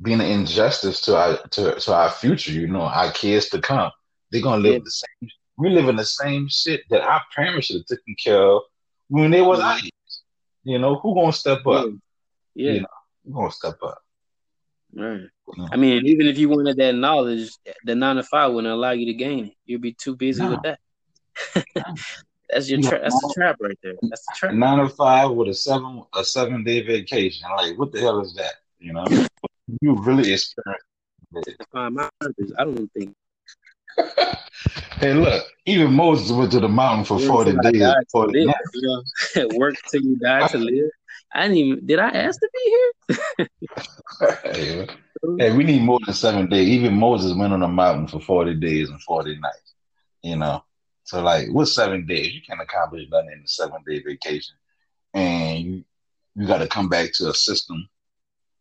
being 0.00 0.20
an 0.20 0.26
injustice 0.26 1.00
to 1.00 1.16
our 1.16 1.38
to, 1.48 1.74
to 1.80 1.92
our 1.92 2.10
future, 2.10 2.52
you 2.52 2.68
know, 2.68 2.82
our 2.82 3.10
kids 3.10 3.48
to 3.48 3.60
come. 3.60 3.90
They're 4.30 4.40
gonna 4.40 4.62
live 4.62 4.74
yeah. 4.74 4.78
the 4.84 4.90
same 4.90 5.30
we 5.58 5.70
live 5.70 5.88
in 5.88 5.96
the 5.96 6.04
same 6.04 6.46
shit 6.48 6.82
that 6.90 7.00
our 7.00 7.22
parents 7.34 7.66
should 7.66 7.78
have 7.78 7.86
taken 7.86 8.14
care 8.22 8.40
of 8.40 8.62
when 9.08 9.32
they 9.32 9.42
was 9.42 9.58
our 9.58 9.78
You 10.62 10.78
know, 10.78 10.94
who 10.94 11.12
gonna 11.12 11.32
step 11.32 11.66
up? 11.66 11.86
Yeah. 12.54 12.72
You 12.72 12.80
know, 12.82 12.86
who 13.24 13.32
gonna 13.32 13.50
step 13.50 13.78
up? 13.82 13.98
Right. 14.94 15.22
I 15.72 15.76
mean, 15.76 16.06
even 16.06 16.28
if 16.28 16.38
you 16.38 16.48
wanted 16.50 16.76
that 16.76 16.94
knowledge, 16.94 17.50
the 17.84 17.96
nine 17.96 18.16
to 18.16 18.22
five 18.22 18.52
wouldn't 18.52 18.72
allow 18.72 18.92
you 18.92 19.06
to 19.06 19.14
gain 19.14 19.46
it. 19.46 19.54
You'd 19.64 19.82
be 19.82 19.92
too 19.92 20.14
busy 20.14 20.42
no. 20.42 20.50
with 20.50 20.62
that. 20.62 20.78
That's 22.50 22.70
your 22.70 22.80
tra- 22.80 23.00
that's 23.00 23.34
trap 23.34 23.56
right 23.60 23.78
there. 23.82 23.94
That's 24.02 24.24
the 24.26 24.34
trap. 24.36 24.54
Nine 24.54 24.78
to 24.78 24.88
five 24.88 25.30
with 25.32 25.48
a 25.48 25.54
seven 25.54 26.04
a 26.14 26.24
seven 26.24 26.62
day 26.62 26.80
vacation. 26.80 27.48
Like 27.56 27.76
what 27.78 27.90
the 27.90 28.00
hell 28.00 28.20
is 28.20 28.34
that? 28.34 28.54
You 28.78 28.92
know, 28.92 29.04
you 29.80 29.96
really 29.96 30.32
experience. 30.32 30.82
Find. 31.72 31.98
Uh, 31.98 32.08
I 32.58 32.64
don't 32.64 32.90
think. 32.92 33.14
hey, 34.98 35.14
look! 35.14 35.44
Even 35.64 35.92
Moses 35.92 36.30
went 36.30 36.52
to 36.52 36.60
the 36.60 36.68
mountain 36.68 37.04
for 37.04 37.18
forty 37.18 37.52
days. 37.52 37.92
40 38.12 38.44
live, 38.44 38.54
you 38.74 39.02
know? 39.36 39.48
Work 39.56 39.76
till 39.90 40.02
you 40.02 40.16
die 40.16 40.46
to 40.48 40.58
live. 40.58 40.90
I 41.34 41.42
didn't 41.42 41.56
even. 41.56 41.86
Did 41.86 41.98
I 41.98 42.10
ask 42.10 42.38
to 42.38 42.50
be 42.54 42.60
here? 43.38 43.48
hey, 44.44 44.86
hey, 45.38 45.56
we 45.56 45.64
need 45.64 45.82
more 45.82 45.98
than 46.04 46.14
seven 46.14 46.48
days. 46.48 46.68
Even 46.68 46.94
Moses 46.94 47.36
went 47.36 47.52
on 47.52 47.60
the 47.60 47.68
mountain 47.68 48.06
for 48.06 48.20
forty 48.20 48.54
days 48.54 48.88
and 48.88 49.02
forty 49.02 49.36
nights. 49.38 49.74
You 50.22 50.36
know, 50.36 50.62
so 51.06 51.22
like, 51.22 51.46
what's 51.52 51.72
seven 51.72 52.04
days? 52.04 52.34
You 52.34 52.40
can't 52.42 52.60
accomplish 52.60 53.06
nothing 53.08 53.30
in 53.32 53.44
a 53.44 53.48
seven 53.48 53.80
day 53.86 54.02
vacation, 54.02 54.56
and 55.14 55.58
you 55.64 55.84
you 56.34 56.46
got 56.48 56.58
to 56.58 56.66
come 56.66 56.88
back 56.88 57.12
to 57.14 57.30
a 57.30 57.34
system 57.34 57.88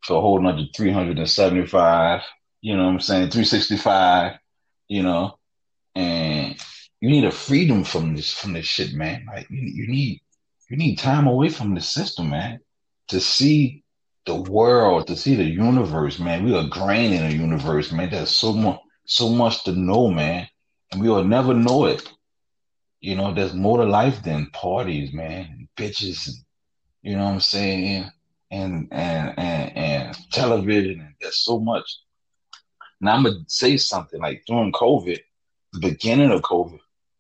for 0.01 0.17
a 0.17 0.21
whole 0.21 0.39
another 0.39 0.67
three 0.75 0.91
hundred 0.91 1.17
and 1.17 1.29
seventy 1.29 1.65
five. 1.65 2.21
You 2.61 2.77
know 2.77 2.85
what 2.85 2.91
I'm 2.91 2.99
saying? 2.99 3.31
Three 3.31 3.45
sixty 3.45 3.77
five. 3.77 4.37
You 4.87 5.01
know, 5.01 5.39
and 5.95 6.55
you 7.01 7.09
need 7.09 7.25
a 7.25 7.31
freedom 7.31 7.83
from 7.83 8.15
this 8.15 8.31
from 8.31 8.53
this 8.53 8.67
shit, 8.67 8.93
man. 8.93 9.25
Like 9.25 9.49
you, 9.49 9.61
you 9.61 9.87
need 9.87 10.21
you 10.69 10.77
need 10.77 10.97
time 10.97 11.25
away 11.25 11.49
from 11.49 11.73
the 11.73 11.81
system, 11.81 12.29
man, 12.29 12.59
to 13.07 13.19
see 13.19 13.83
the 14.27 14.35
world, 14.35 15.07
to 15.07 15.15
see 15.15 15.33
the 15.35 15.43
universe, 15.43 16.19
man. 16.19 16.45
We 16.45 16.55
are 16.55 16.67
grain 16.67 17.11
in 17.11 17.25
a 17.25 17.29
universe, 17.29 17.91
man. 17.91 18.11
There's 18.11 18.29
so 18.29 18.53
much 18.53 18.79
so 19.07 19.29
much 19.29 19.63
to 19.63 19.71
know, 19.71 20.11
man, 20.11 20.47
and 20.91 21.01
we 21.01 21.09
will 21.09 21.23
never 21.23 21.55
know 21.55 21.85
it 21.85 22.07
you 23.05 23.15
know, 23.15 23.31
there's 23.31 23.53
more 23.53 23.77
to 23.77 23.83
life 23.83 24.23
than 24.23 24.47
parties, 24.47 25.13
man, 25.13 25.69
bitches, 25.77 26.27
you 27.03 27.15
know 27.15 27.25
what 27.25 27.33
I'm 27.33 27.39
saying, 27.39 28.09
and 28.49 28.87
and 28.91 29.37
and 29.37 29.77
and 29.77 30.31
television, 30.31 31.01
and 31.01 31.13
there's 31.21 31.37
so 31.37 31.59
much. 31.59 31.99
Now 32.99 33.13
I'm 33.13 33.23
gonna 33.23 33.45
say 33.45 33.77
something 33.77 34.19
like 34.19 34.43
during 34.47 34.71
COVID, 34.71 35.19
the 35.73 35.79
beginning 35.79 36.31
of 36.31 36.41
COVID, 36.41 36.79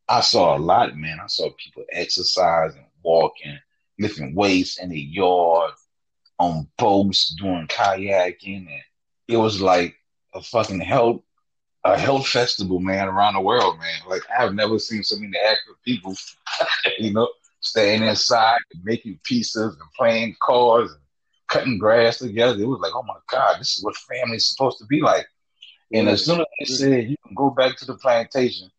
I 0.09 0.21
saw 0.21 0.57
a 0.57 0.59
lot, 0.59 0.97
man. 0.97 1.19
I 1.23 1.27
saw 1.27 1.51
people 1.51 1.83
exercising, 1.91 2.87
walking, 3.03 3.59
lifting 3.99 4.33
weights 4.33 4.79
in 4.79 4.89
the 4.89 4.99
yard, 4.99 5.73
on 6.39 6.67
boats, 6.79 7.35
doing 7.39 7.67
kayaking, 7.67 8.65
and 8.65 8.83
it 9.27 9.37
was 9.37 9.61
like 9.61 9.93
a 10.33 10.41
fucking 10.41 10.79
health 10.79 11.21
a 11.85 11.97
health 11.97 12.27
festival, 12.27 12.79
man, 12.79 13.07
around 13.07 13.35
the 13.35 13.41
world, 13.41 13.77
man. 13.79 13.99
Like 14.09 14.23
I've 14.37 14.53
never 14.53 14.79
seen 14.79 15.03
so 15.03 15.17
many 15.17 15.37
active 15.37 15.75
people, 15.85 16.15
you 16.97 17.13
know, 17.13 17.29
staying 17.61 18.03
inside 18.03 18.57
and 18.73 18.83
making 18.83 19.19
pizzas 19.23 19.73
and 19.73 19.91
playing 19.97 20.35
cards 20.41 20.91
and 20.91 21.01
cutting 21.47 21.77
grass 21.77 22.17
together. 22.17 22.59
It 22.59 22.65
was 22.65 22.79
like, 22.81 22.93
oh 22.95 23.03
my 23.03 23.15
God, 23.29 23.59
this 23.59 23.77
is 23.77 23.83
what 23.83 23.95
family's 23.95 24.47
supposed 24.47 24.79
to 24.79 24.85
be 24.85 24.99
like. 24.99 25.27
And 25.93 26.09
as 26.09 26.25
soon 26.25 26.41
as 26.41 26.45
they 26.59 26.65
said 26.65 27.09
you 27.09 27.15
can 27.25 27.35
go 27.35 27.51
back 27.51 27.77
to 27.77 27.85
the 27.85 27.95
plantation, 27.95 28.69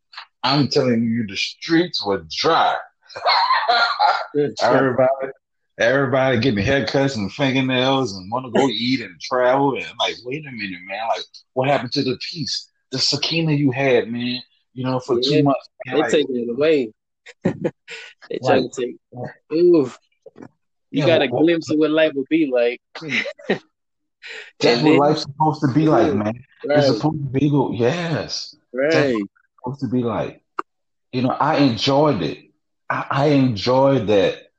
I'm 0.42 0.68
telling 0.68 1.04
you, 1.04 1.26
the 1.26 1.36
streets 1.36 2.04
were 2.04 2.26
dry. 2.30 2.76
everybody, 4.62 5.32
everybody 5.78 6.40
getting 6.40 6.64
haircuts 6.64 7.16
and 7.16 7.32
fingernails 7.32 8.16
and 8.16 8.30
want 8.30 8.46
to 8.46 8.52
go 8.52 8.68
eat 8.68 9.00
and 9.00 9.20
travel. 9.20 9.76
And 9.76 9.84
I'm 9.84 9.96
like, 9.98 10.16
wait 10.24 10.46
a 10.46 10.50
minute, 10.50 10.80
man. 10.86 11.08
Like, 11.08 11.24
what 11.54 11.68
happened 11.68 11.92
to 11.92 12.02
the 12.02 12.18
peace, 12.30 12.70
the 12.90 12.98
sakina 12.98 13.52
you 13.52 13.70
had, 13.70 14.08
man? 14.08 14.42
You 14.74 14.84
know, 14.84 15.00
for 15.00 15.18
yeah, 15.20 15.38
two 15.38 15.42
months. 15.44 15.68
Man, 15.86 15.96
they 15.96 16.02
like, 16.02 16.10
taking 16.10 16.36
it 16.36 16.50
away. 16.50 16.92
they 17.44 18.38
trying 18.44 18.70
to 18.70 18.80
take. 18.80 18.96
Uh, 19.16 19.54
Ooh, 19.54 19.90
you 20.90 21.00
yeah, 21.02 21.06
got 21.06 21.22
a 21.22 21.28
glimpse 21.28 21.70
of 21.70 21.78
what 21.78 21.90
life 21.90 22.12
would 22.14 22.28
be 22.28 22.46
like. 22.46 22.80
That's 24.60 24.82
what 24.82 24.98
life's 24.98 25.22
supposed 25.22 25.60
to 25.62 25.72
be 25.72 25.86
like, 25.86 26.14
man. 26.14 26.44
Right. 26.64 26.78
It's 26.78 26.88
supposed 26.88 27.18
to 27.18 27.30
be, 27.30 27.76
yes. 27.76 28.56
Right. 28.72 29.16
Supposed 29.58 29.80
to 29.80 29.88
be 29.88 30.02
like. 30.02 30.42
You 31.12 31.22
know, 31.22 31.30
I 31.30 31.58
enjoyed 31.58 32.22
it. 32.22 32.38
I, 32.90 33.06
I 33.10 33.26
enjoyed 33.26 34.08
that 34.08 34.50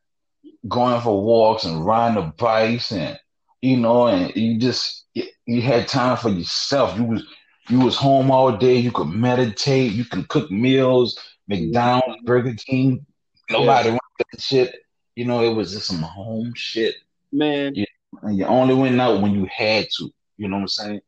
going 0.68 1.02
for 1.02 1.22
walks 1.22 1.66
and 1.66 1.86
riding 1.86 2.24
the 2.24 2.34
bikes 2.38 2.92
and 2.92 3.20
you 3.62 3.78
know, 3.78 4.08
and 4.08 4.36
you 4.36 4.60
just 4.60 5.06
you 5.14 5.62
had 5.62 5.88
time 5.88 6.18
for 6.18 6.30
yourself. 6.30 6.98
You 6.98 7.06
was 7.06 7.24
you 7.70 7.80
was 7.80 7.98
home 7.98 8.32
all 8.32 8.56
day. 8.56 8.78
You 8.78 8.92
could 8.92 9.10
meditate. 9.10 9.92
You 9.92 10.06
can 10.06 10.24
cook 10.26 10.50
meals. 10.52 11.20
McDonald's, 11.48 12.24
Burger 12.24 12.56
King. 12.56 13.06
Nobody 13.50 13.90
yeah. 13.90 13.98
that 14.32 14.42
shit. 14.42 14.76
You 15.16 15.26
know, 15.26 15.44
it 15.44 15.54
was 15.54 15.72
just 15.74 15.88
some 15.88 16.02
home 16.02 16.54
shit. 16.56 16.96
Man. 17.32 17.76
You, 17.76 17.86
and 18.22 18.38
you 18.38 18.46
only 18.46 18.74
went 18.74 19.00
out 19.00 19.22
when 19.22 19.34
you 19.34 19.48
had 19.54 19.88
to. 19.98 20.12
You 20.38 20.48
know 20.48 20.58
what 20.58 20.62
I'm 20.64 20.68
saying? 20.68 21.02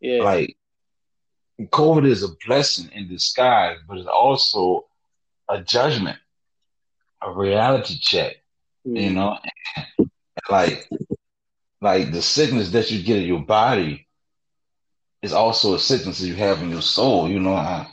Yeah. 0.00 0.22
Like 0.22 0.56
COVID 1.60 2.06
is 2.06 2.22
a 2.22 2.28
blessing 2.46 2.90
in 2.92 3.08
disguise, 3.08 3.78
but 3.86 3.98
it's 3.98 4.06
also 4.06 4.86
a 5.48 5.62
judgment, 5.62 6.18
a 7.22 7.32
reality 7.32 7.98
check. 8.00 8.36
Mm. 8.86 9.02
You 9.02 9.10
know, 9.10 9.38
like 10.50 10.88
like 11.80 12.12
the 12.12 12.22
sickness 12.22 12.70
that 12.70 12.90
you 12.90 13.02
get 13.02 13.18
in 13.18 13.24
your 13.24 13.44
body 13.44 14.07
is 15.22 15.32
also 15.32 15.74
a 15.74 15.78
sickness 15.78 16.18
that 16.18 16.26
you 16.26 16.34
have 16.34 16.62
in 16.62 16.70
your 16.70 16.82
soul. 16.82 17.28
You 17.28 17.40
know, 17.40 17.54
I 17.54 17.86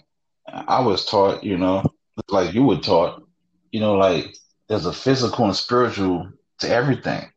I 0.47 0.81
was 0.81 1.05
taught, 1.05 1.43
you 1.43 1.57
know, 1.57 1.83
like 2.29 2.53
you 2.53 2.63
were 2.63 2.77
taught, 2.77 3.23
you 3.71 3.79
know, 3.79 3.95
like 3.95 4.35
there's 4.67 4.85
a 4.85 4.93
physical 4.93 5.45
and 5.45 5.55
spiritual 5.55 6.29
to 6.59 6.69
everything. 6.69 7.31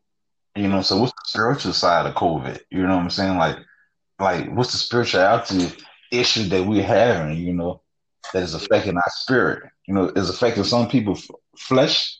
You 0.55 0.67
know, 0.67 0.81
so 0.81 0.97
what's 0.97 1.13
the 1.13 1.29
spiritual 1.29 1.73
side 1.73 2.05
of 2.05 2.15
COVID? 2.15 2.59
You 2.69 2.83
know 2.83 2.95
what 2.95 3.03
I'm 3.03 3.09
saying? 3.09 3.37
Like, 3.37 3.57
like 4.19 4.49
what's 4.55 4.71
the 4.71 4.77
spirituality 4.77 5.71
issue 6.11 6.43
that 6.49 6.65
we're 6.65 6.83
having? 6.83 7.37
You 7.37 7.53
know, 7.53 7.81
that 8.33 8.43
is 8.43 8.53
affecting 8.53 8.97
our 8.97 9.09
spirit. 9.09 9.69
You 9.85 9.93
know, 9.93 10.09
is 10.09 10.29
affecting 10.29 10.63
some 10.63 10.87
people's 10.89 11.29
flesh, 11.57 12.17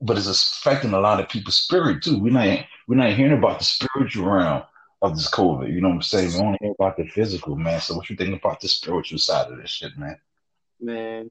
but 0.00 0.16
it's 0.18 0.28
affecting 0.28 0.92
a 0.92 1.00
lot 1.00 1.20
of 1.20 1.28
people's 1.28 1.58
spirit 1.58 2.02
too. 2.02 2.18
We're 2.18 2.32
not 2.32 2.64
we're 2.86 2.96
not 2.96 3.14
hearing 3.14 3.38
about 3.38 3.58
the 3.58 3.64
spiritual 3.64 4.30
realm 4.30 4.62
of 5.02 5.16
this 5.16 5.28
COVID. 5.28 5.72
You 5.72 5.80
know 5.80 5.88
what 5.88 5.96
I'm 5.96 6.02
saying? 6.02 6.32
We 6.32 6.40
only 6.40 6.58
hear 6.60 6.72
about 6.78 6.96
the 6.96 7.06
physical, 7.06 7.56
man. 7.56 7.80
So 7.80 7.96
what 7.96 8.08
you 8.08 8.16
think 8.16 8.38
about 8.38 8.60
the 8.60 8.68
spiritual 8.68 9.18
side 9.18 9.50
of 9.50 9.58
this 9.58 9.70
shit, 9.70 9.98
man? 9.98 10.16
Man, 10.80 11.30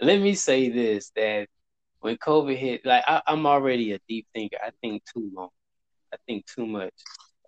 let 0.00 0.20
me 0.20 0.34
say 0.34 0.70
this: 0.70 1.10
that 1.16 1.48
when 2.00 2.16
COVID 2.16 2.56
hit, 2.56 2.86
like 2.86 3.02
I, 3.06 3.20
am 3.26 3.46
already 3.46 3.92
a 3.92 4.00
deep 4.08 4.26
thinker. 4.32 4.58
I 4.64 4.70
think 4.80 5.02
too 5.12 5.30
long. 5.34 5.50
I 6.12 6.16
think 6.26 6.46
too 6.46 6.66
much, 6.66 6.94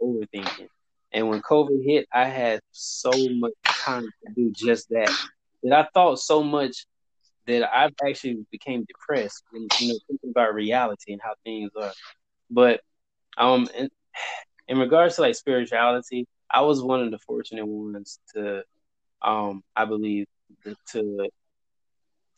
overthinking. 0.03 0.69
And 1.13 1.29
when 1.29 1.41
COVID 1.41 1.85
hit, 1.85 2.09
I 2.13 2.25
had 2.25 2.61
so 2.73 3.11
much 3.13 3.55
time 3.65 4.05
to 4.05 4.33
do 4.35 4.53
just 4.53 4.89
that. 4.91 5.11
That 5.63 5.73
I 5.73 5.89
thought 5.95 6.19
so 6.19 6.43
much 6.43 6.87
that 7.47 7.65
I 7.65 7.91
actually 8.07 8.45
became 8.51 8.85
depressed 8.85 9.45
when 9.51 9.69
you 9.79 9.89
know 9.89 9.99
thinking 10.09 10.31
about 10.31 10.55
reality 10.55 11.13
and 11.13 11.21
how 11.23 11.35
things 11.45 11.71
are. 11.81 11.93
But 12.51 12.81
um, 13.41 13.69
in, 13.77 13.89
in 14.69 14.79
regards 14.79 15.17
to 15.17 15.23
like 15.23 15.35
spirituality, 15.35 16.27
I 16.51 16.61
was 16.63 16.83
one 16.83 17.03
of 17.03 17.11
the 17.11 17.19
fortunate 17.19 17.67
ones 17.67 18.21
to, 18.35 18.63
um, 19.23 19.63
I 19.77 19.87
believe 19.87 20.27
to 20.93 21.29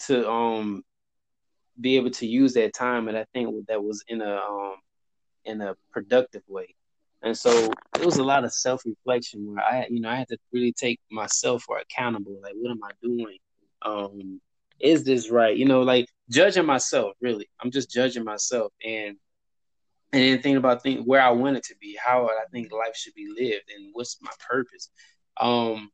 to 0.06 0.28
um 0.30 0.82
be 1.80 1.96
able 1.96 2.10
to 2.10 2.26
use 2.26 2.54
that 2.54 2.74
time, 2.74 3.08
and 3.08 3.16
I 3.16 3.26
think 3.32 3.66
that 3.68 3.82
was 3.82 4.04
in 4.08 4.20
a 4.22 4.36
um 4.36 4.76
in 5.44 5.60
a 5.60 5.74
productive 5.92 6.42
way. 6.48 6.74
And 7.22 7.36
so 7.36 7.70
it 7.98 8.04
was 8.04 8.18
a 8.18 8.24
lot 8.24 8.44
of 8.44 8.52
self 8.52 8.82
reflection 8.84 9.46
where 9.54 9.64
I, 9.64 9.86
you 9.90 10.00
know, 10.00 10.08
I 10.10 10.16
had 10.16 10.28
to 10.28 10.38
really 10.52 10.72
take 10.72 11.00
myself 11.10 11.62
for 11.62 11.78
accountable. 11.78 12.38
Like, 12.42 12.54
what 12.56 12.70
am 12.70 12.80
I 12.84 12.90
doing? 13.02 13.38
Um, 13.82 14.40
is 14.80 15.04
this 15.04 15.30
right? 15.30 15.56
You 15.56 15.66
know, 15.66 15.82
like 15.82 16.08
judging 16.30 16.66
myself. 16.66 17.14
Really, 17.20 17.48
I'm 17.60 17.70
just 17.70 17.90
judging 17.90 18.24
myself, 18.24 18.72
and 18.84 19.16
and 20.12 20.22
then 20.22 20.42
thinking 20.42 20.56
about 20.56 20.82
think 20.82 21.06
where 21.06 21.22
I 21.22 21.30
want 21.30 21.56
it 21.56 21.64
to 21.64 21.74
be, 21.80 21.98
how 22.02 22.26
I 22.26 22.44
think 22.50 22.70
life 22.70 22.94
should 22.96 23.14
be 23.14 23.28
lived, 23.28 23.70
and 23.74 23.90
what's 23.92 24.20
my 24.20 24.30
purpose. 24.46 24.90
Um, 25.40 25.90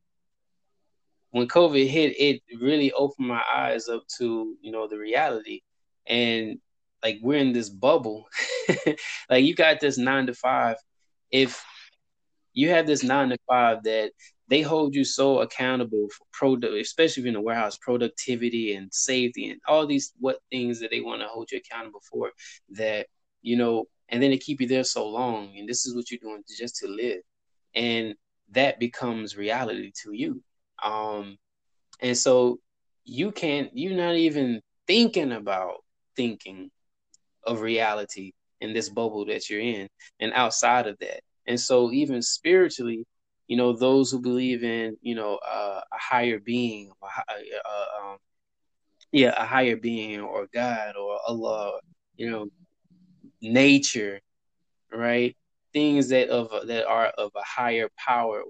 when 1.31 1.47
COVID 1.47 1.87
hit, 1.87 2.19
it 2.19 2.43
really 2.61 2.93
opened 2.93 3.29
my 3.29 3.43
eyes 3.55 3.89
up 3.89 4.03
to 4.19 4.57
you 4.61 4.73
know 4.73 4.89
the 4.89 4.99
reality, 4.99 5.61
and 6.07 6.59
like 7.03 7.19
we're 7.23 7.39
in 7.39 7.53
this 7.53 7.69
bubble. 7.69 8.27
like 9.31 9.45
you 9.45 9.55
got 9.55 9.81
this 9.81 9.99
nine 9.99 10.27
to 10.27 10.35
five. 10.35 10.77
If 11.31 11.65
you 12.55 12.71
have 12.71 12.87
this 12.87 13.05
nine 13.05 13.29
to 13.29 13.39
five 13.49 13.85
that 13.85 14.11
they 14.49 14.63
hold 14.63 14.95
you 14.95 15.05
so 15.05 15.41
accountable 15.41 16.09
for 16.09 16.25
product, 16.33 16.75
especially 16.75 17.21
if 17.21 17.25
you're 17.25 17.29
in 17.29 17.35
the 17.35 17.41
warehouse, 17.41 17.77
productivity 17.77 18.75
and 18.75 18.93
safety 18.93 19.51
and 19.51 19.61
all 19.69 19.87
these 19.87 20.13
what 20.19 20.39
things 20.51 20.81
that 20.81 20.91
they 20.91 21.01
want 21.01 21.21
to 21.21 21.29
hold 21.29 21.53
you 21.53 21.59
accountable 21.59 22.01
for 22.11 22.33
that 22.71 23.07
you 23.43 23.57
know, 23.57 23.87
and 24.09 24.23
then 24.23 24.31
they 24.31 24.39
keep 24.39 24.61
you 24.61 24.69
there 24.69 24.85
so 24.85 25.07
long, 25.09 25.55
and 25.57 25.69
this 25.69 25.87
is 25.87 25.95
what 25.95 26.11
you're 26.11 26.21
doing 26.21 26.43
just 26.49 26.77
to 26.77 26.89
live, 26.89 27.21
and 27.75 28.15
that 28.51 28.79
becomes 28.79 29.37
reality 29.37 29.93
to 30.03 30.13
you. 30.13 30.43
Um, 30.83 31.37
and 32.01 32.17
so 32.17 32.61
you 33.05 33.33
can't, 33.33 33.71
you're 33.75 33.97
not 33.97 34.15
even 34.15 34.61
thinking 34.87 35.33
about 35.33 35.85
thinking 36.17 36.71
of 37.45 37.61
reality 37.61 38.33
in 38.61 38.73
this 38.73 38.89
bubble 38.89 39.25
that 39.27 39.49
you're 39.49 39.61
in 39.61 39.89
and 40.21 40.33
outside 40.33 40.87
of 40.87 40.99
that. 40.99 41.21
And 41.47 41.59
so 41.59 41.93
even 41.93 42.23
spiritually, 42.23 43.07
you 43.47 43.57
know, 43.57 43.73
those 43.73 44.11
who 44.11 44.21
believe 44.21 44.63
in, 44.63 44.97
you 45.01 45.15
know, 45.15 45.37
uh, 45.37 45.81
a 45.93 45.99
higher 45.99 46.39
being, 46.39 46.91
um, 47.03 48.19
yeah, 49.11 49.35
a 49.37 49.47
higher 49.47 49.77
being 49.77 50.21
or 50.21 50.47
God 50.53 50.95
or 51.01 51.19
Allah, 51.27 51.81
you 52.17 52.31
know, 52.31 52.49
nature, 53.41 54.21
right? 54.93 55.37
Things 55.73 56.09
that 56.09 56.29
of 56.29 56.67
that 56.69 56.87
are 56.87 57.07
of 57.07 57.33
a 57.37 57.43
higher 57.45 57.89
power 57.97 58.43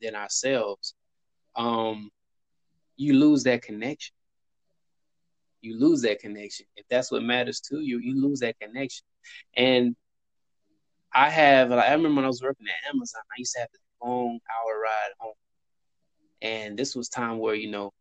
than 0.00 0.14
ourselves. 0.14 0.94
Um, 1.56 2.10
you 2.96 3.14
lose 3.14 3.44
that 3.44 3.62
connection. 3.62 4.14
You 5.60 5.78
lose 5.78 6.02
that 6.02 6.20
connection. 6.20 6.66
If 6.76 6.86
that's 6.88 7.10
what 7.10 7.22
matters 7.22 7.60
to 7.68 7.80
you, 7.80 7.98
you 7.98 8.20
lose 8.20 8.40
that 8.40 8.58
connection. 8.60 9.04
And 9.56 9.96
I 11.12 11.30
have, 11.30 11.70
like, 11.70 11.88
I 11.88 11.92
remember 11.92 12.16
when 12.16 12.24
I 12.24 12.28
was 12.28 12.42
working 12.42 12.66
at 12.66 12.94
Amazon, 12.94 13.22
I 13.30 13.34
used 13.38 13.54
to 13.54 13.60
have 13.60 13.68
this 13.72 13.80
long 14.02 14.38
hour 14.50 14.80
ride 14.80 15.12
home. 15.18 15.34
And 16.40 16.78
this 16.78 16.94
was 16.94 17.08
time 17.08 17.38
where, 17.38 17.54
you 17.54 17.70
know, 17.70 17.92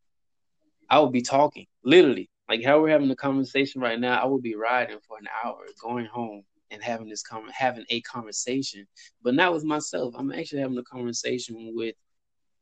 I 0.90 1.00
would 1.00 1.12
be 1.12 1.22
talking, 1.22 1.66
literally, 1.84 2.30
like 2.50 2.64
how 2.64 2.82
we're 2.82 2.90
having 2.90 3.12
a 3.12 3.16
conversation 3.16 3.82
right 3.82 4.00
now. 4.00 4.22
I 4.22 4.26
would 4.26 4.42
be 4.42 4.56
riding 4.56 5.00
for 5.08 5.18
an 5.18 5.28
hour, 5.44 5.60
going 5.82 6.06
home 6.06 6.44
and 6.72 6.82
having 6.82 7.10
this 7.10 7.24
com- 7.24 7.50
having 7.52 7.86
a 7.90 8.02
conversation, 8.02 8.88
but 9.24 9.36
not 9.36 9.54
with 9.54 9.64
myself. 9.64 10.14
I'm 10.18 10.32
actually 10.32 10.62
having 10.62 10.78
a 10.78 10.84
conversation 10.84 11.74
with 11.76 11.96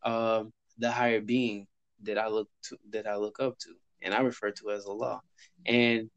um, 0.03 0.51
the 0.77 0.91
higher 0.91 1.21
being 1.21 1.67
that 2.03 2.17
I 2.17 2.27
look 2.27 2.49
to 2.63 2.77
that 2.91 3.07
I 3.07 3.15
look 3.15 3.39
up 3.39 3.57
to 3.59 3.69
and 4.01 4.13
I 4.13 4.21
refer 4.21 4.51
to 4.51 4.71
as 4.71 4.86
Allah. 4.86 5.21
And 5.65 6.09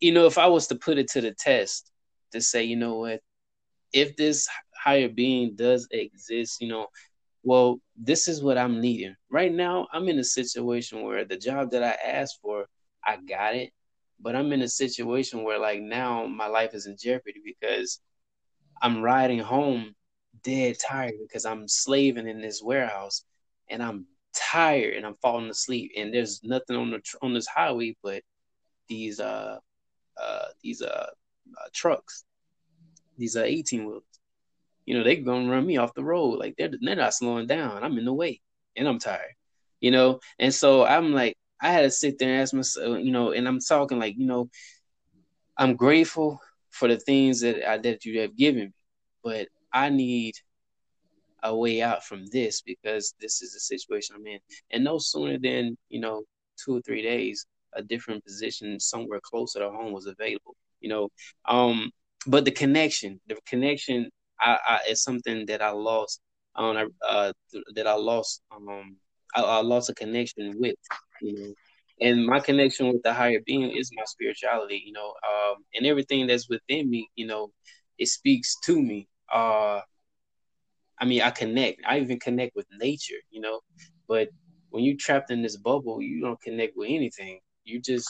you 0.00 0.12
know, 0.12 0.26
if 0.26 0.38
I 0.38 0.46
was 0.46 0.66
to 0.68 0.74
put 0.74 0.98
it 0.98 1.08
to 1.08 1.20
the 1.20 1.32
test 1.32 1.90
to 2.32 2.40
say, 2.40 2.64
you 2.64 2.76
know 2.76 2.98
what, 2.98 3.20
if 3.92 4.16
this 4.16 4.48
higher 4.74 5.08
being 5.08 5.54
does 5.54 5.88
exist, 5.90 6.60
you 6.60 6.68
know, 6.68 6.86
well, 7.42 7.80
this 7.98 8.28
is 8.28 8.42
what 8.42 8.58
I'm 8.58 8.80
needing. 8.80 9.16
Right 9.30 9.52
now, 9.52 9.88
I'm 9.92 10.08
in 10.08 10.18
a 10.18 10.24
situation 10.24 11.02
where 11.02 11.24
the 11.24 11.36
job 11.36 11.70
that 11.70 11.82
I 11.82 11.96
asked 12.08 12.38
for, 12.42 12.66
I 13.04 13.16
got 13.16 13.54
it. 13.54 13.72
But 14.20 14.34
I'm 14.34 14.52
in 14.52 14.62
a 14.62 14.68
situation 14.68 15.42
where 15.42 15.58
like 15.58 15.80
now 15.80 16.26
my 16.26 16.46
life 16.46 16.74
is 16.74 16.86
in 16.86 16.96
jeopardy 16.98 17.42
because 17.44 18.00
I'm 18.80 19.02
riding 19.02 19.38
home 19.38 19.94
dead 20.42 20.76
tired 20.78 21.14
because 21.20 21.44
I'm 21.44 21.68
slaving 21.68 22.28
in 22.28 22.40
this 22.40 22.62
warehouse 22.62 23.24
and 23.68 23.82
I'm 23.82 24.06
tired 24.34 24.94
and 24.94 25.06
I'm 25.06 25.16
falling 25.22 25.50
asleep 25.50 25.92
and 25.96 26.12
there's 26.12 26.42
nothing 26.44 26.76
on 26.76 26.90
the 26.90 27.00
on 27.22 27.32
this 27.34 27.46
highway 27.46 27.96
but 28.02 28.22
these 28.88 29.18
uh 29.18 29.58
uh 30.20 30.44
these 30.62 30.82
uh, 30.82 30.86
uh 31.58 31.68
trucks 31.72 32.24
these 33.18 33.36
uh 33.36 33.42
18 33.42 33.86
wheels 33.86 34.04
you 34.86 34.96
know 34.96 35.04
they're 35.04 35.16
gonna 35.16 35.50
run 35.50 35.66
me 35.66 35.76
off 35.76 35.94
the 35.94 36.04
road 36.04 36.38
like 36.38 36.54
they're 36.56 36.70
they're 36.80 36.96
not 36.96 37.14
slowing 37.14 37.46
down 37.46 37.82
I'm 37.82 37.98
in 37.98 38.04
the 38.04 38.14
way 38.14 38.40
and 38.76 38.88
I'm 38.88 38.98
tired 38.98 39.34
you 39.80 39.90
know 39.90 40.20
and 40.38 40.54
so 40.54 40.84
I'm 40.84 41.12
like 41.12 41.36
I 41.60 41.72
had 41.72 41.82
to 41.82 41.90
sit 41.90 42.18
there 42.18 42.32
and 42.32 42.42
ask 42.42 42.54
myself 42.54 42.98
you 43.00 43.12
know 43.12 43.32
and 43.32 43.46
I'm 43.46 43.60
talking 43.60 43.98
like 43.98 44.16
you 44.16 44.26
know 44.26 44.48
I'm 45.58 45.76
grateful 45.76 46.40
for 46.70 46.88
the 46.88 46.98
things 46.98 47.40
that 47.40 47.68
I, 47.68 47.78
that 47.78 48.04
you 48.04 48.20
have 48.20 48.36
given 48.36 48.66
me 48.66 48.72
but 49.22 49.48
I 49.72 49.90
need 49.90 50.34
a 51.42 51.56
way 51.56 51.82
out 51.82 52.04
from 52.04 52.26
this 52.26 52.60
because 52.60 53.14
this 53.20 53.42
is 53.42 53.52
the 53.52 53.60
situation 53.60 54.16
I'm 54.16 54.26
in. 54.26 54.38
And 54.70 54.84
no 54.84 54.98
sooner 54.98 55.38
than, 55.38 55.76
you 55.88 56.00
know, 56.00 56.22
two 56.62 56.76
or 56.76 56.80
three 56.82 57.02
days, 57.02 57.46
a 57.74 57.82
different 57.82 58.24
position 58.24 58.80
somewhere 58.80 59.20
closer 59.22 59.60
to 59.60 59.70
home 59.70 59.92
was 59.92 60.06
available. 60.06 60.56
You 60.80 60.90
know, 60.90 61.08
um, 61.46 61.90
but 62.26 62.44
the 62.44 62.50
connection, 62.50 63.20
the 63.28 63.36
connection, 63.46 64.10
I, 64.40 64.58
I 64.68 64.80
is 64.90 65.02
something 65.02 65.46
that 65.46 65.62
I 65.62 65.70
lost 65.70 66.20
on 66.54 66.76
um, 66.76 66.90
uh 67.06 67.32
that 67.74 67.86
I 67.86 67.94
lost 67.94 68.42
um 68.54 68.96
I, 69.34 69.42
I 69.42 69.60
lost 69.60 69.90
a 69.90 69.94
connection 69.94 70.54
with, 70.58 70.76
you 71.20 71.34
know. 71.38 71.54
And 72.00 72.26
my 72.26 72.40
connection 72.40 72.88
with 72.88 73.02
the 73.02 73.12
higher 73.12 73.40
being 73.46 73.70
is 73.70 73.90
my 73.94 74.04
spirituality, 74.04 74.82
you 74.84 74.92
know, 74.92 75.08
um, 75.08 75.56
and 75.74 75.86
everything 75.86 76.26
that's 76.26 76.48
within 76.48 76.90
me, 76.90 77.08
you 77.16 77.26
know, 77.26 77.50
it 77.98 78.08
speaks 78.08 78.54
to 78.64 78.80
me. 78.80 79.08
Uh, 79.32 79.80
I 80.98 81.04
mean, 81.04 81.22
I 81.22 81.30
connect. 81.30 81.80
I 81.86 82.00
even 82.00 82.18
connect 82.18 82.54
with 82.54 82.66
nature, 82.78 83.20
you 83.30 83.40
know. 83.40 83.60
But 84.08 84.28
when 84.70 84.84
you're 84.84 84.96
trapped 84.98 85.30
in 85.30 85.42
this 85.42 85.56
bubble, 85.56 86.02
you 86.02 86.20
don't 86.20 86.40
connect 86.40 86.76
with 86.76 86.90
anything. 86.90 87.40
You 87.64 87.80
just 87.80 88.08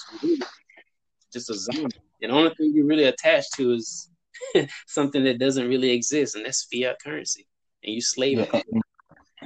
just 1.33 1.51
a 1.51 1.55
zombie. 1.55 1.97
And 2.23 2.33
the 2.33 2.37
only 2.37 2.51
thing 2.55 2.73
you're 2.75 2.87
really 2.87 3.05
attached 3.05 3.55
to 3.57 3.73
is 3.73 4.11
something 4.87 5.25
that 5.25 5.39
doesn't 5.39 5.69
really 5.69 5.91
exist, 5.91 6.35
and 6.35 6.45
that's 6.45 6.65
fiat 6.73 6.97
currency. 7.03 7.47
And 7.85 7.95
you 7.95 8.01
slave 8.01 8.39
yeah. 8.39 8.47
it. 8.53 8.65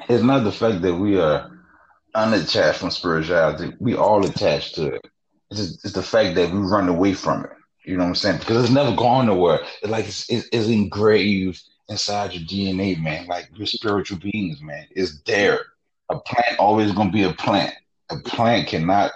It's 0.08 0.22
not 0.22 0.44
the 0.44 0.52
fact 0.52 0.82
that 0.82 0.94
we 0.94 1.18
are 1.18 1.50
unattached 2.14 2.78
from 2.78 2.90
spirituality. 2.90 3.74
We 3.80 3.94
all 3.94 4.24
attached 4.24 4.74
to 4.76 4.94
it. 4.94 5.06
It's, 5.50 5.60
just, 5.60 5.84
it's 5.84 5.94
the 5.94 6.02
fact 6.02 6.34
that 6.36 6.50
we 6.50 6.58
run 6.58 6.88
away 6.88 7.12
from 7.14 7.44
it. 7.44 7.50
You 7.84 7.96
know 7.96 8.04
what 8.04 8.10
I'm 8.10 8.14
saying? 8.14 8.38
Because 8.38 8.64
it's 8.64 8.72
never 8.72 8.94
gone 8.94 9.26
nowhere. 9.26 9.60
It's 9.82 9.90
like 9.90 10.06
it's, 10.06 10.28
it's 10.28 10.68
engraved 10.68 11.62
inside 11.88 12.32
your 12.32 12.44
DNA, 12.44 13.00
man. 13.00 13.26
Like 13.26 13.48
you're 13.54 13.66
spiritual 13.66 14.18
beings, 14.18 14.60
man. 14.60 14.86
It's 14.90 15.20
there. 15.22 15.60
A 16.10 16.18
plant 16.18 16.58
always 16.58 16.92
gonna 16.92 17.10
be 17.10 17.24
a 17.24 17.32
plant. 17.32 17.74
A 18.10 18.16
plant 18.18 18.68
cannot 18.68 19.12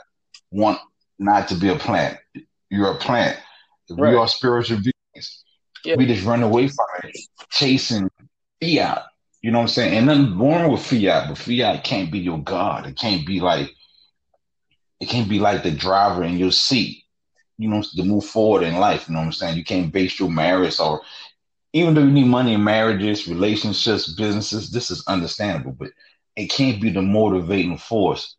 want 0.51 0.79
not 1.19 1.49
to 1.49 1.55
be 1.55 1.69
a 1.69 1.77
plant. 1.77 2.19
You're 2.71 2.93
a 2.93 2.97
plant. 2.97 3.39
Right. 3.91 4.13
We 4.13 4.17
are 4.17 4.29
spiritual 4.29 4.79
beings. 4.79 4.94
Yeah. 5.85 5.97
We 5.97 6.07
just 6.07 6.25
run 6.25 6.43
away 6.43 6.69
from 6.69 6.87
it, 7.05 7.17
chasing 7.51 8.11
fiat. 8.61 9.03
You 9.43 9.51
know 9.51 9.59
what 9.59 9.65
I'm 9.65 9.69
saying? 9.69 9.95
And 9.95 10.07
nothing 10.07 10.39
wrong 10.39 10.71
with 10.71 10.85
fiat, 10.85 11.29
but 11.29 11.39
fiat 11.39 11.85
can't 11.85 12.11
be 12.11 12.19
your 12.19 12.39
God. 12.43 12.87
It 12.87 12.97
can't 12.97 13.27
be 13.27 13.41
like 13.41 13.71
it 15.01 15.09
can't 15.09 15.29
be 15.29 15.39
like 15.39 15.63
the 15.63 15.71
driver 15.71 16.25
in 16.25 16.39
your 16.39 16.53
seat. 16.53 17.03
You 17.59 17.69
know, 17.69 17.83
to 17.83 18.03
move 18.03 18.25
forward 18.25 18.65
in 18.65 18.77
life. 18.77 19.09
You 19.09 19.15
know 19.15 19.21
what 19.21 19.27
I'm 19.27 19.33
saying? 19.33 19.57
You 19.57 19.65
can't 19.65 19.93
base 19.93 20.19
your 20.19 20.31
marriage 20.31 20.81
or 20.81 21.03
even 21.75 21.93
though 21.93 22.03
you 22.03 22.11
need 22.13 22.27
money 22.27 22.55
in 22.55 22.63
marriages, 22.63 23.27
relationships, 23.27 24.13
businesses, 24.13 24.71
this 24.71 24.93
is 24.93 25.05
understandable, 25.09 25.73
but 25.73 25.91
it 26.37 26.47
can't 26.47 26.81
be 26.81 26.89
the 26.89 27.03
motivating 27.03 27.77
force 27.77 28.37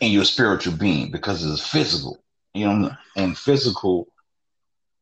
in 0.00 0.12
your 0.12 0.24
spiritual 0.24 0.76
being 0.76 1.10
because 1.10 1.44
it's 1.44 1.66
physical, 1.66 2.22
you 2.54 2.66
know, 2.66 2.90
and 3.16 3.36
physical 3.36 4.06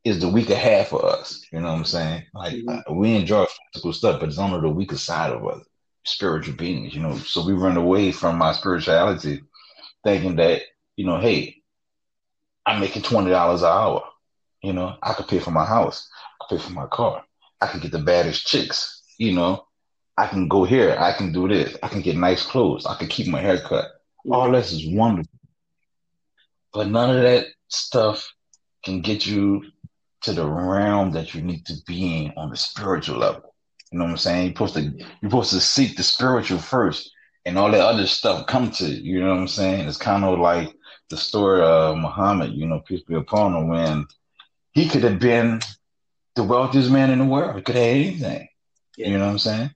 is 0.04 0.20
the 0.20 0.28
weaker 0.28 0.54
half 0.54 0.92
of 0.92 1.04
us. 1.04 1.44
You 1.52 1.60
know 1.60 1.68
what 1.68 1.78
I'm 1.78 1.84
saying? 1.84 2.24
Like 2.34 2.54
mm-hmm. 2.54 2.96
we 2.96 3.14
enjoy 3.16 3.46
physical 3.72 3.92
stuff, 3.92 4.20
but 4.20 4.28
it's 4.28 4.38
only 4.38 4.60
the 4.60 4.68
weaker 4.68 4.96
side 4.96 5.32
of 5.32 5.46
us, 5.46 5.62
spiritual 6.04 6.56
beings. 6.56 6.94
You 6.94 7.02
know, 7.02 7.16
so 7.18 7.44
we 7.44 7.52
run 7.52 7.76
away 7.76 8.12
from 8.12 8.36
my 8.36 8.52
spirituality, 8.52 9.42
thinking 10.04 10.36
that 10.36 10.62
you 10.96 11.06
know, 11.06 11.18
hey, 11.18 11.56
I'm 12.66 12.80
making 12.80 13.02
twenty 13.02 13.30
dollars 13.30 13.62
an 13.62 13.68
hour. 13.68 14.04
You 14.62 14.72
know, 14.72 14.96
I 15.02 15.12
could 15.12 15.28
pay 15.28 15.38
for 15.38 15.52
my 15.52 15.64
house 15.64 16.08
I 16.40 16.44
could 16.48 16.58
pay 16.58 16.64
for 16.64 16.72
my 16.72 16.86
car. 16.86 17.24
I 17.60 17.66
can 17.66 17.80
get 17.80 17.92
the 17.92 17.98
baddest 17.98 18.46
chicks. 18.46 19.02
You 19.18 19.32
know, 19.32 19.66
I 20.16 20.26
can 20.26 20.48
go 20.48 20.64
here. 20.64 20.96
I 20.98 21.12
can 21.12 21.32
do 21.32 21.48
this. 21.48 21.76
I 21.82 21.88
can 21.88 22.02
get 22.02 22.16
nice 22.16 22.44
clothes. 22.44 22.86
I 22.86 22.96
can 22.96 23.08
keep 23.08 23.26
my 23.26 23.40
hair 23.40 23.60
cut. 23.60 23.86
All 24.30 24.50
this 24.50 24.72
is 24.72 24.86
wonderful. 24.86 25.32
But 26.72 26.88
none 26.88 27.16
of 27.16 27.22
that 27.22 27.46
stuff 27.68 28.32
can 28.84 29.00
get 29.00 29.26
you 29.26 29.64
to 30.22 30.32
the 30.32 30.46
realm 30.46 31.12
that 31.12 31.34
you 31.34 31.42
need 31.42 31.64
to 31.66 31.74
be 31.86 32.24
in 32.24 32.32
on 32.36 32.50
the 32.50 32.56
spiritual 32.56 33.18
level. 33.18 33.54
You 33.90 33.98
know 33.98 34.04
what 34.04 34.12
I'm 34.12 34.16
saying? 34.18 34.46
You're 34.46 34.52
supposed 34.54 34.74
to 34.74 34.82
you're 34.82 35.30
supposed 35.30 35.52
to 35.52 35.60
seek 35.60 35.96
the 35.96 36.02
spiritual 36.02 36.58
first, 36.58 37.10
and 37.44 37.56
all 37.56 37.70
that 37.70 37.80
other 37.80 38.06
stuff 38.06 38.46
come 38.46 38.70
to 38.72 38.86
you. 38.86 39.14
You 39.14 39.20
know 39.20 39.30
what 39.30 39.40
I'm 39.40 39.48
saying? 39.48 39.88
It's 39.88 39.96
kind 39.96 40.24
of 40.24 40.38
like 40.38 40.74
the 41.08 41.16
story 41.16 41.62
of 41.62 41.96
Muhammad. 41.96 42.52
You 42.52 42.66
know, 42.66 42.80
peace 42.80 43.02
be 43.02 43.14
upon 43.14 43.54
him, 43.54 43.68
when 43.68 44.06
he 44.72 44.88
could 44.88 45.04
have 45.04 45.18
been 45.18 45.60
the 46.34 46.44
wealthiest 46.44 46.90
man 46.90 47.10
in 47.10 47.18
the 47.18 47.24
world. 47.24 47.56
He 47.56 47.62
could 47.62 47.76
have 47.76 47.84
anything. 47.84 48.48
Yeah. 48.96 49.08
You 49.08 49.18
know 49.18 49.26
what 49.26 49.32
I'm 49.32 49.38
saying? 49.38 49.70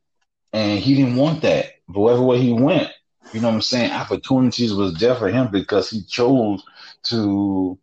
And 0.53 0.78
he 0.78 0.95
didn't 0.95 1.16
want 1.16 1.43
that. 1.43 1.66
But 1.88 2.01
wherever 2.01 2.22
way 2.22 2.40
he 2.40 2.53
went, 2.53 2.90
you 3.32 3.40
know 3.40 3.49
what 3.49 3.55
I'm 3.55 3.62
saying? 3.62 3.90
Opportunities 3.90 4.74
was 4.74 4.95
there 4.95 5.14
for 5.14 5.28
him 5.28 5.49
because 5.51 5.90
he 5.90 6.03
chose 6.05 6.62
to 7.05 7.78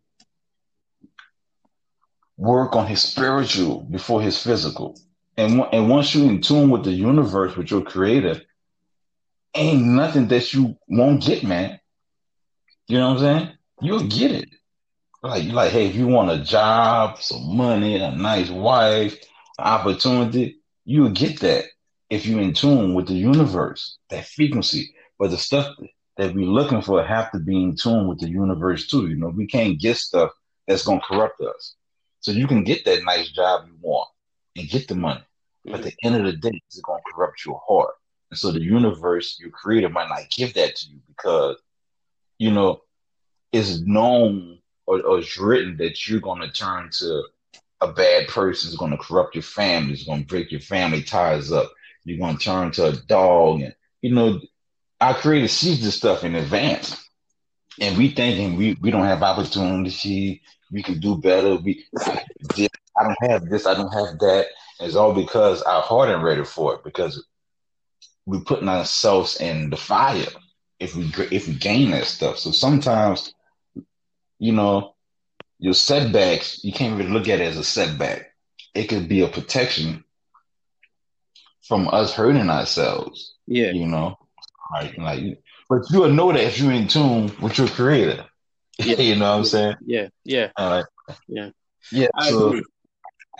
work 2.40 2.74
on 2.74 2.86
his 2.86 3.02
spiritual 3.02 3.82
before 3.90 4.22
his 4.22 4.42
physical. 4.42 4.98
And, 5.36 5.62
and 5.72 5.90
once 5.90 6.14
you're 6.14 6.28
in 6.28 6.40
tune 6.40 6.70
with 6.70 6.84
the 6.84 6.90
universe, 6.90 7.54
with 7.54 7.70
your 7.70 7.82
creator, 7.82 8.40
ain't 9.54 9.84
nothing 9.84 10.28
that 10.28 10.54
you 10.54 10.76
won't 10.88 11.22
get, 11.22 11.44
man. 11.44 11.78
You 12.88 12.98
know 12.98 13.12
what 13.12 13.22
I'm 13.22 13.38
saying? 13.38 13.58
You'll 13.82 14.08
get 14.08 14.32
it. 14.32 14.48
Like 15.22 15.52
like, 15.52 15.70
hey, 15.70 15.88
if 15.88 15.94
you 15.94 16.06
want 16.06 16.30
a 16.30 16.42
job, 16.42 17.20
some 17.20 17.56
money, 17.56 17.96
a 17.96 18.10
nice 18.10 18.48
wife, 18.48 19.18
opportunity, 19.58 20.60
you 20.86 21.02
will 21.02 21.10
get 21.10 21.40
that 21.40 21.66
if 22.08 22.24
you're 22.24 22.40
in 22.40 22.54
tune 22.54 22.94
with 22.94 23.06
the 23.06 23.14
universe, 23.14 23.98
that 24.08 24.26
frequency. 24.26 24.94
But 25.18 25.30
the 25.30 25.36
stuff 25.36 25.76
that 26.16 26.34
we're 26.34 26.46
looking 26.46 26.80
for 26.80 27.04
have 27.04 27.30
to 27.32 27.38
be 27.38 27.62
in 27.62 27.76
tune 27.76 28.08
with 28.08 28.18
the 28.18 28.30
universe 28.30 28.86
too. 28.86 29.08
You 29.08 29.16
know, 29.16 29.28
we 29.28 29.46
can't 29.46 29.78
get 29.78 29.98
stuff 29.98 30.30
that's 30.66 30.84
gonna 30.84 31.02
corrupt 31.06 31.38
us. 31.42 31.76
So 32.20 32.32
you 32.32 32.46
can 32.46 32.64
get 32.64 32.84
that 32.84 33.04
nice 33.04 33.30
job 33.30 33.66
you 33.66 33.74
want 33.80 34.08
and 34.56 34.68
get 34.68 34.88
the 34.88 34.94
money. 34.94 35.22
But 35.64 35.80
at 35.80 35.82
the 35.82 35.94
end 36.02 36.16
of 36.16 36.24
the 36.24 36.32
day, 36.32 36.60
it's 36.66 36.80
gonna 36.80 37.00
corrupt 37.14 37.44
your 37.44 37.60
heart. 37.66 37.94
And 38.30 38.38
so 38.38 38.52
the 38.52 38.60
universe, 38.60 39.38
your 39.40 39.50
creator 39.50 39.88
might 39.88 40.08
not 40.08 40.30
give 40.30 40.54
that 40.54 40.76
to 40.76 40.86
you 40.88 41.00
because, 41.08 41.56
you 42.38 42.50
know, 42.52 42.82
it's 43.52 43.80
known 43.80 44.60
or, 44.86 45.00
or 45.02 45.18
it's 45.18 45.38
written 45.38 45.76
that 45.78 46.08
you're 46.08 46.20
going 46.20 46.40
to 46.40 46.50
turn 46.50 46.90
to 46.98 47.24
a 47.80 47.92
bad 47.92 48.28
person, 48.28 48.68
is 48.68 48.76
going 48.76 48.90
to 48.90 48.98
corrupt 48.98 49.34
your 49.34 49.42
family, 49.42 49.92
is 49.92 50.04
going 50.04 50.22
to 50.22 50.26
break 50.26 50.50
your 50.50 50.60
family 50.60 51.02
ties 51.02 51.52
up. 51.52 51.72
You're 52.04 52.18
going 52.18 52.36
to 52.36 52.44
turn 52.44 52.70
to 52.72 52.88
a 52.88 52.92
dog, 52.92 53.60
and 53.60 53.74
you 54.02 54.14
know, 54.14 54.40
our 55.00 55.14
creator 55.14 55.48
sees 55.48 55.82
this 55.82 55.96
stuff 55.96 56.24
in 56.24 56.34
advance, 56.34 57.08
and 57.78 57.96
we 57.96 58.10
thinking 58.10 58.56
we 58.56 58.76
we 58.80 58.90
don't 58.90 59.04
have 59.04 59.22
opportunity, 59.22 60.42
we 60.70 60.82
can 60.82 61.00
do 61.00 61.16
better. 61.16 61.56
We 61.56 61.84
I 62.06 63.04
don't 63.04 63.30
have 63.30 63.48
this, 63.48 63.66
I 63.66 63.74
don't 63.74 63.92
have 63.92 64.18
that. 64.18 64.46
It's 64.80 64.96
all 64.96 65.14
because 65.14 65.62
our 65.62 65.82
heart 65.82 66.08
ain't 66.08 66.22
ready 66.22 66.44
for 66.44 66.74
it 66.74 66.84
because 66.84 67.24
we're 68.26 68.40
putting 68.40 68.68
ourselves 68.68 69.40
in 69.40 69.70
the 69.70 69.76
fire 69.76 70.26
if 70.78 70.94
we 70.94 71.12
if 71.30 71.48
we 71.48 71.54
gain 71.54 71.90
that 71.90 72.04
stuff. 72.04 72.38
So 72.38 72.50
sometimes 72.50 73.34
you 74.40 74.52
know, 74.52 74.94
your 75.58 75.74
setbacks, 75.74 76.64
you 76.64 76.72
can't 76.72 76.98
really 76.98 77.10
look 77.12 77.28
at 77.28 77.40
it 77.40 77.44
as 77.44 77.58
a 77.58 77.62
setback. 77.62 78.32
It 78.74 78.88
could 78.88 79.08
be 79.08 79.20
a 79.20 79.28
protection 79.28 80.02
from 81.62 81.86
us 81.88 82.14
hurting 82.14 82.48
ourselves. 82.50 83.34
Yeah. 83.46 83.70
You 83.70 83.86
know, 83.86 84.18
like, 84.72 84.96
like 84.96 85.42
but 85.68 85.82
you'll 85.90 86.10
know 86.10 86.32
that 86.32 86.42
if 86.42 86.58
you're 86.58 86.72
in 86.72 86.88
tune 86.88 87.32
with 87.40 87.58
your 87.58 87.68
creator. 87.68 88.24
Yeah. 88.84 89.00
you 89.00 89.16
know 89.16 89.30
what 89.32 89.38
I'm 89.38 89.44
saying? 89.44 89.76
Yeah. 89.84 90.08
Yeah. 90.24 90.50
All 90.56 90.70
right. 90.70 90.84
Yeah. 91.28 91.50
Yeah. 91.92 92.08
I 92.14 92.30
so 92.30 92.60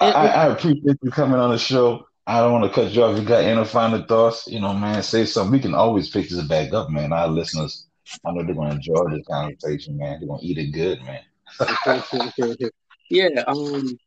I, 0.01 0.11
I, 0.11 0.47
appreciate 0.47 0.97
you 1.03 1.11
coming 1.11 1.39
on 1.39 1.51
the 1.51 1.59
show. 1.59 2.07
I 2.27 2.41
don't 2.41 2.53
want 2.53 2.65
to 2.65 2.71
cut 2.71 2.93
you 2.93 3.03
off. 3.03 3.19
You 3.19 3.25
got 3.25 3.45
any 3.45 3.65
final 3.65 4.03
thoughts? 4.03 4.47
You 4.47 4.61
know, 4.61 4.73
man, 4.73 5.03
say 5.03 5.27
something. 5.27 5.53
We 5.53 5.61
can 5.61 5.75
always 5.75 6.09
pick 6.09 6.29
this 6.29 6.43
back 6.45 6.73
up, 6.73 6.89
man. 6.91 7.13
Our 7.13 7.29
listeners, 7.29 7.87
I 8.25 8.33
know 8.33 8.45
they're 8.45 8.55
going 8.55 8.71
to 8.71 8.77
enjoy 8.77 9.11
this 9.11 9.27
conversation, 9.27 9.99
man. 9.99 10.21
They're 10.21 10.29
going 10.29 10.41
to 10.41 10.47
eat 10.47 10.59
it 10.59 10.73
good, 10.73 11.03
man. 11.03 11.21
yeah. 13.11 13.43
Um. 13.47 13.99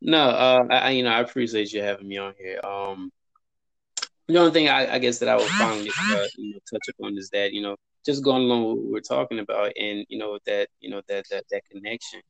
No. 0.00 0.22
Uh. 0.22 0.66
I. 0.70 0.90
You 0.90 1.04
know. 1.04 1.10
I 1.10 1.20
appreciate 1.20 1.72
you 1.72 1.82
having 1.82 2.08
me 2.08 2.16
on 2.18 2.34
here. 2.38 2.60
Um. 2.64 3.12
The 4.26 4.38
only 4.38 4.52
thing 4.52 4.68
I, 4.68 4.94
I 4.94 4.98
guess 4.98 5.18
that 5.20 5.28
I 5.28 5.36
would 5.36 5.46
finally 5.46 5.88
uh, 5.88 6.26
you 6.36 6.52
know 6.52 6.58
touch 6.70 6.88
upon 6.88 7.16
is 7.16 7.30
that 7.30 7.52
you 7.52 7.62
know 7.62 7.76
just 8.04 8.24
going 8.24 8.42
along 8.42 8.64
with 8.68 8.78
what 8.78 8.92
we're 8.92 9.00
talking 9.00 9.38
about, 9.38 9.72
and 9.78 10.04
you 10.08 10.18
know 10.18 10.38
that 10.46 10.68
you 10.80 10.90
know 10.90 11.02
that 11.08 11.24
that 11.30 11.44
that 11.50 11.62
connection 11.70 12.20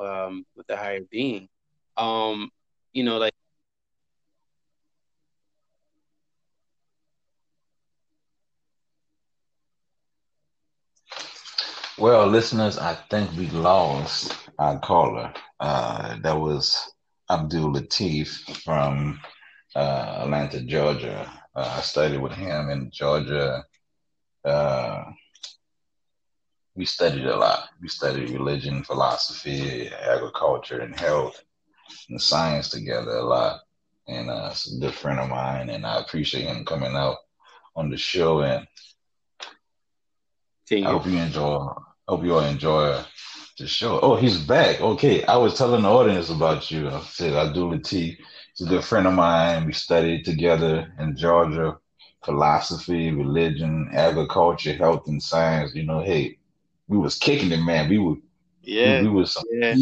um 0.00 0.44
with 0.56 0.66
the 0.66 0.76
higher 0.76 1.00
being. 1.10 1.48
Um. 1.96 2.50
You 2.92 3.04
know, 3.04 3.18
like 3.18 3.32
Well, 11.98 12.26
listeners, 12.26 12.78
I 12.78 12.94
think 13.10 13.32
we 13.36 13.48
lost 13.48 14.36
our 14.58 14.78
caller. 14.80 15.32
Uh, 15.60 16.16
that 16.22 16.38
was 16.38 16.92
Abdul 17.30 17.72
Latif 17.74 18.28
from 18.64 19.20
uh, 19.74 20.20
Atlanta, 20.24 20.62
Georgia. 20.62 21.30
Uh, 21.54 21.74
I 21.78 21.80
studied 21.80 22.20
with 22.20 22.32
him 22.32 22.70
in 22.70 22.90
Georgia. 22.92 23.64
Uh, 24.44 25.04
we 26.74 26.84
studied 26.84 27.26
a 27.26 27.36
lot. 27.36 27.68
We 27.80 27.88
studied 27.88 28.30
religion, 28.30 28.82
philosophy, 28.82 29.88
agriculture, 29.88 30.80
and 30.80 30.98
health 30.98 31.42
and 32.08 32.20
science 32.20 32.70
together 32.70 33.16
a 33.16 33.24
lot. 33.24 33.60
And 34.08 34.30
uh, 34.30 34.48
it's 34.50 34.72
a 34.72 34.80
good 34.80 34.94
friend 34.94 35.20
of 35.20 35.28
mine, 35.28 35.70
and 35.70 35.86
I 35.86 36.00
appreciate 36.00 36.46
him 36.46 36.64
coming 36.64 36.94
out 36.96 37.18
on 37.76 37.90
the 37.90 37.96
show. 37.96 38.40
And 38.40 38.66
I 40.72 40.80
hope 40.80 41.06
you 41.06 41.18
enjoy 41.18 41.68
Hope 42.08 42.24
you 42.24 42.34
all 42.34 42.40
enjoy 42.40 43.00
the 43.58 43.66
show. 43.66 44.00
Oh, 44.00 44.16
he's 44.16 44.38
back. 44.38 44.80
Okay, 44.80 45.24
I 45.24 45.36
was 45.36 45.56
telling 45.56 45.82
the 45.82 45.88
audience 45.88 46.30
about 46.30 46.70
you. 46.70 46.88
I 46.90 47.00
said 47.02 47.32
Abdul 47.32 47.70
Latif. 47.70 48.18
He's 48.54 48.66
a 48.66 48.68
good 48.68 48.84
friend 48.84 49.06
of 49.06 49.14
mine. 49.14 49.66
We 49.66 49.72
studied 49.72 50.24
together 50.24 50.92
in 50.98 51.16
Georgia, 51.16 51.78
philosophy, 52.24 53.10
religion, 53.10 53.90
agriculture, 53.92 54.74
health, 54.74 55.06
and 55.08 55.22
science. 55.22 55.74
You 55.74 55.84
know, 55.84 56.00
hey, 56.00 56.38
we 56.88 56.98
was 56.98 57.18
kicking 57.18 57.52
it, 57.52 57.62
man. 57.62 57.88
We 57.88 57.98
were, 57.98 58.16
yeah, 58.62 59.02
we, 59.02 59.08
we 59.08 59.14
was 59.14 59.32
some 59.32 59.44
yeah. 59.52 59.74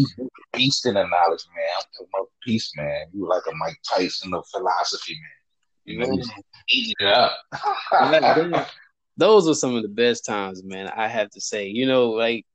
beast 0.52 0.86
in 0.86 0.94
the 0.94 1.06
knowledge, 1.06 1.44
man. 1.54 1.66
I'm 1.76 1.84
talking 1.96 2.08
about 2.14 2.28
peace, 2.42 2.72
man. 2.76 3.06
You 3.12 3.22
were 3.22 3.28
like 3.28 3.42
a 3.50 3.54
Mike 3.56 3.80
Tyson 3.88 4.34
of 4.34 4.46
philosophy, 4.48 5.14
man. 5.14 5.30
You 5.84 5.98
know, 5.98 6.22
eating 6.68 6.94
it 7.00 7.06
up 7.06 8.66
those 9.20 9.46
were 9.46 9.54
some 9.54 9.76
of 9.76 9.82
the 9.82 9.88
best 9.88 10.24
times, 10.24 10.64
man. 10.64 10.88
I 10.88 11.06
have 11.06 11.30
to 11.30 11.40
say, 11.40 11.68
you 11.68 11.86
know, 11.86 12.10
like 12.10 12.46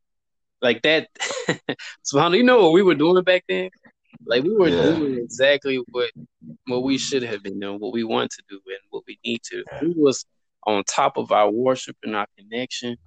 like 0.61 0.81
that. 0.81 1.09
so 2.01 2.27
you 2.33 2.43
know 2.43 2.61
what 2.63 2.73
we 2.73 2.81
were 2.81 2.95
doing 2.95 3.23
back 3.23 3.43
then? 3.47 3.69
Like 4.25 4.43
we 4.43 4.55
were 4.55 4.69
yeah. 4.69 4.95
doing 4.95 5.17
exactly 5.17 5.83
what 5.91 6.11
what 6.67 6.83
we 6.83 6.97
should 6.97 7.23
have 7.23 7.43
been 7.43 7.59
doing, 7.59 7.79
what 7.79 7.93
we 7.93 8.03
want 8.03 8.31
to 8.31 8.43
do, 8.49 8.59
and 8.65 8.79
what 8.89 9.03
we 9.07 9.19
need 9.25 9.41
to. 9.43 9.63
We 9.81 9.93
was 9.95 10.25
on 10.65 10.83
top 10.83 11.17
of 11.17 11.31
our 11.31 11.49
worship 11.49 11.97
and 12.03 12.15
our 12.15 12.27
connection, 12.37 12.97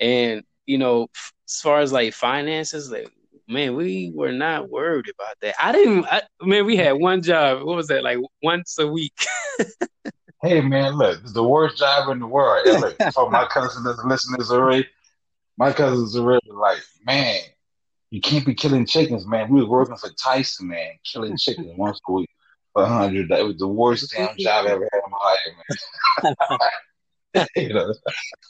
and 0.00 0.42
you 0.66 0.78
know, 0.78 1.08
as 1.48 1.60
far 1.60 1.80
as 1.80 1.92
like 1.92 2.12
finances, 2.12 2.90
like 2.90 3.10
man, 3.48 3.74
we 3.74 4.12
were 4.14 4.32
not 4.32 4.68
worried 4.68 5.06
about 5.08 5.36
that. 5.40 5.54
I 5.60 5.72
didn't. 5.72 6.04
I, 6.06 6.22
man, 6.42 6.66
we 6.66 6.76
had 6.76 6.92
one 6.92 7.22
job. 7.22 7.62
What 7.64 7.76
was 7.76 7.88
that? 7.88 8.02
Like 8.02 8.18
once 8.42 8.78
a 8.78 8.86
week. 8.86 9.14
Hey 10.40 10.60
man, 10.60 10.92
look, 10.96 11.20
it's 11.20 11.32
the 11.32 11.42
worst 11.42 11.78
job 11.78 12.10
in 12.10 12.20
the 12.20 12.26
world. 12.26 12.64
Look, 12.64 12.96
for 13.12 13.28
my 13.28 13.44
cousins 13.46 13.84
that's 13.84 14.04
listeners 14.04 14.52
already, 14.52 14.86
my 15.56 15.72
cousins 15.72 16.16
are 16.16 16.22
really 16.22 16.40
like, 16.46 16.78
man, 17.04 17.40
you 18.10 18.20
can't 18.20 18.46
be 18.46 18.54
killing 18.54 18.86
chickens, 18.86 19.26
man. 19.26 19.50
We 19.50 19.60
was 19.60 19.68
working 19.68 19.96
for 19.96 20.10
Tyson, 20.10 20.68
man, 20.68 20.92
killing 21.10 21.36
chickens 21.38 21.72
once 21.76 22.00
a 22.08 22.12
week 22.12 22.30
for 22.72 22.82
a 22.82 22.88
hundred. 22.88 23.28
That 23.28 23.44
was 23.44 23.56
the 23.58 23.68
worst 23.68 24.12
damn 24.16 24.36
job 24.38 24.66
I 24.66 24.70
ever 24.70 24.88
had 24.92 25.02
in 25.04 25.10
my 25.10 25.18
life, 25.24 26.36
man. 27.34 27.48
you 27.56 27.74
know? 27.74 27.94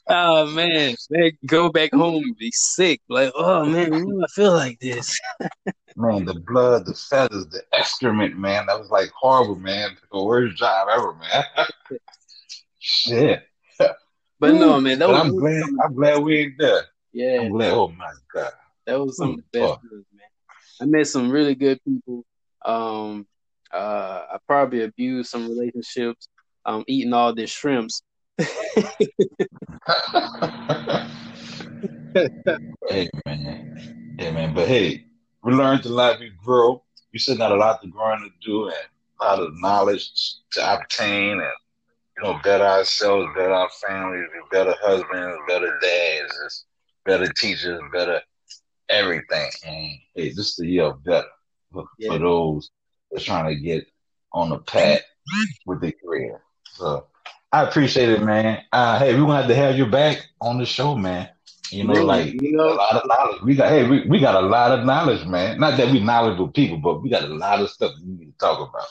Oh 0.09 0.47
man, 0.47 0.95
they 1.11 1.33
go 1.47 1.71
back 1.71 1.93
home 1.93 2.23
and 2.23 2.37
be 2.37 2.53
sick. 2.53 3.01
Like, 3.09 3.33
oh 3.35 3.65
man, 3.65 3.91
why 3.91 3.99
do 3.99 4.23
I 4.23 4.27
feel 4.29 4.53
like 4.53 4.79
this? 4.79 5.19
man, 5.97 6.25
the 6.25 6.35
blood, 6.47 6.87
the 6.87 6.95
feathers, 6.95 7.47
the 7.49 7.63
excrement, 7.73 8.39
man. 8.39 8.67
That 8.67 8.79
was 8.79 8.91
like 8.91 9.11
horrible, 9.11 9.57
man. 9.57 9.97
The 10.13 10.23
worst 10.23 10.57
job 10.57 10.89
ever, 10.91 11.15
man. 11.15 11.45
Shit. 12.79 13.43
But 14.41 14.55
no, 14.55 14.81
man. 14.81 15.01
That 15.01 15.09
was, 15.09 15.21
I'm 15.21 15.37
glad. 15.37 15.63
I'm 15.85 15.95
glad 15.95 16.23
we 16.23 16.39
ain't 16.39 16.59
there. 16.59 16.85
Yeah. 17.13 17.41
I'm 17.41 17.51
glad. 17.51 17.73
Oh 17.73 17.89
my 17.89 18.13
god. 18.33 18.53
That 18.89 18.99
was 19.05 19.19
some 19.19 19.33
of 19.33 19.37
the 19.37 19.43
best 19.53 19.81
man. 19.83 20.03
I 20.81 20.87
met 20.87 21.07
some 21.07 21.31
really 21.31 21.55
good 21.55 21.79
people. 21.85 22.25
Um, 22.65 23.27
uh, 23.71 24.23
I 24.33 24.39
probably 24.47 24.83
abused 24.83 25.29
some 25.29 25.47
relationships. 25.47 26.27
Um, 26.65 26.85
eating 26.87 27.13
all 27.13 27.35
this 27.35 27.51
shrimps. 27.51 28.01
hey 28.39 28.49
man, 33.27 34.17
hey 34.19 34.31
man, 34.33 34.55
but 34.55 34.67
hey, 34.67 35.05
we 35.45 35.53
learned 35.53 35.85
a 35.85 35.91
lot. 35.91 36.19
We 36.19 36.31
grow. 36.43 36.83
We 37.13 37.19
still 37.19 37.37
got 37.37 37.53
a 37.53 37.57
lot 37.57 37.83
to 37.83 37.89
grow 37.89 38.15
and 38.15 38.25
to 38.25 38.31
do, 38.41 38.69
and 38.69 38.89
a 39.21 39.25
lot 39.25 39.39
of 39.39 39.53
knowledge 39.61 40.11
to 40.53 40.75
obtain, 40.75 41.33
and 41.33 41.43
you 42.17 42.23
know, 42.23 42.41
better 42.43 42.65
ourselves, 42.65 43.29
better 43.37 43.53
our 43.53 43.69
families, 43.87 44.29
better 44.51 44.75
husbands, 44.81 45.37
better 45.47 45.79
dads, 45.83 46.65
better 47.05 47.31
teachers, 47.35 47.83
better 47.93 48.23
everything. 48.89 49.51
And 49.67 49.99
hey, 50.15 50.29
this 50.31 50.51
is 50.51 50.57
the 50.57 50.67
year 50.67 50.85
of 50.85 51.05
better 51.05 51.27
for, 51.73 51.87
yeah. 51.99 52.13
for 52.13 52.19
those 52.19 52.71
that's 53.11 53.25
trying 53.25 53.55
to 53.55 53.61
get 53.61 53.87
on 54.33 54.51
the 54.51 54.59
path 54.59 55.03
with 55.67 55.81
their 55.81 55.93
career. 55.93 56.41
So 56.75 57.07
I 57.53 57.63
appreciate 57.63 58.11
it, 58.11 58.23
man. 58.23 58.63
Uh, 58.73 58.99
hey, 58.99 59.15
we're 59.15 59.27
gonna 59.27 59.37
have 59.37 59.49
to 59.49 59.55
have 59.55 59.77
you 59.77 59.87
back 59.87 60.27
on 60.41 60.59
the 60.59 60.67
show, 60.67 60.95
man. 60.95 61.29
You 61.71 61.85
know, 61.85 62.05
like 62.05 62.41
you 62.41 62.53
know, 62.53 62.73
a 62.73 62.75
lot 62.75 62.97
of 62.97 63.07
knowledge. 63.07 63.43
We 63.43 63.55
got 63.55 63.71
hey, 63.71 63.87
we, 63.89 64.07
we 64.07 64.19
got 64.21 64.43
a 64.43 64.47
lot 64.47 64.79
of 64.79 64.87
knowledge, 64.87 65.27
man. 65.27 65.61
Not 65.61 65.77
that 65.77 65.91
we 65.91 66.01
knowledgeable 66.01 66.49
people, 66.49 66.79
but 66.79 67.03
we 67.03 67.11
got 67.11 67.25
a 67.25 67.35
lot 67.35 67.61
of 67.61 67.71
stuff 67.71 67.93
we 68.03 68.13
need 68.13 68.27
to 68.27 68.39
talk 68.39 68.69
about. 68.69 68.87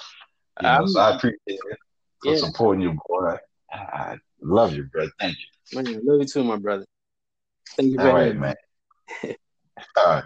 You 0.61 0.85
know, 0.85 0.85
so 0.87 0.99
I 0.99 1.15
appreciate 1.15 1.39
it 1.45 1.77
for 2.21 2.31
yeah. 2.31 2.37
supporting 2.37 2.81
you, 2.81 2.97
boy. 3.07 3.37
I, 3.71 3.77
I, 3.77 4.17
love 4.41 4.73
you, 4.73 4.83
brother. 4.83 5.11
Thank 5.19 5.37
you. 5.37 5.81
Man, 5.81 6.01
love 6.03 6.21
you 6.21 6.25
too, 6.25 6.43
my 6.43 6.57
brother. 6.57 6.85
Thank 7.75 7.91
you 7.91 7.97
very 7.97 8.33
much. 8.33 8.57
man. 9.23 9.35
All 9.97 10.05
right. 10.05 10.23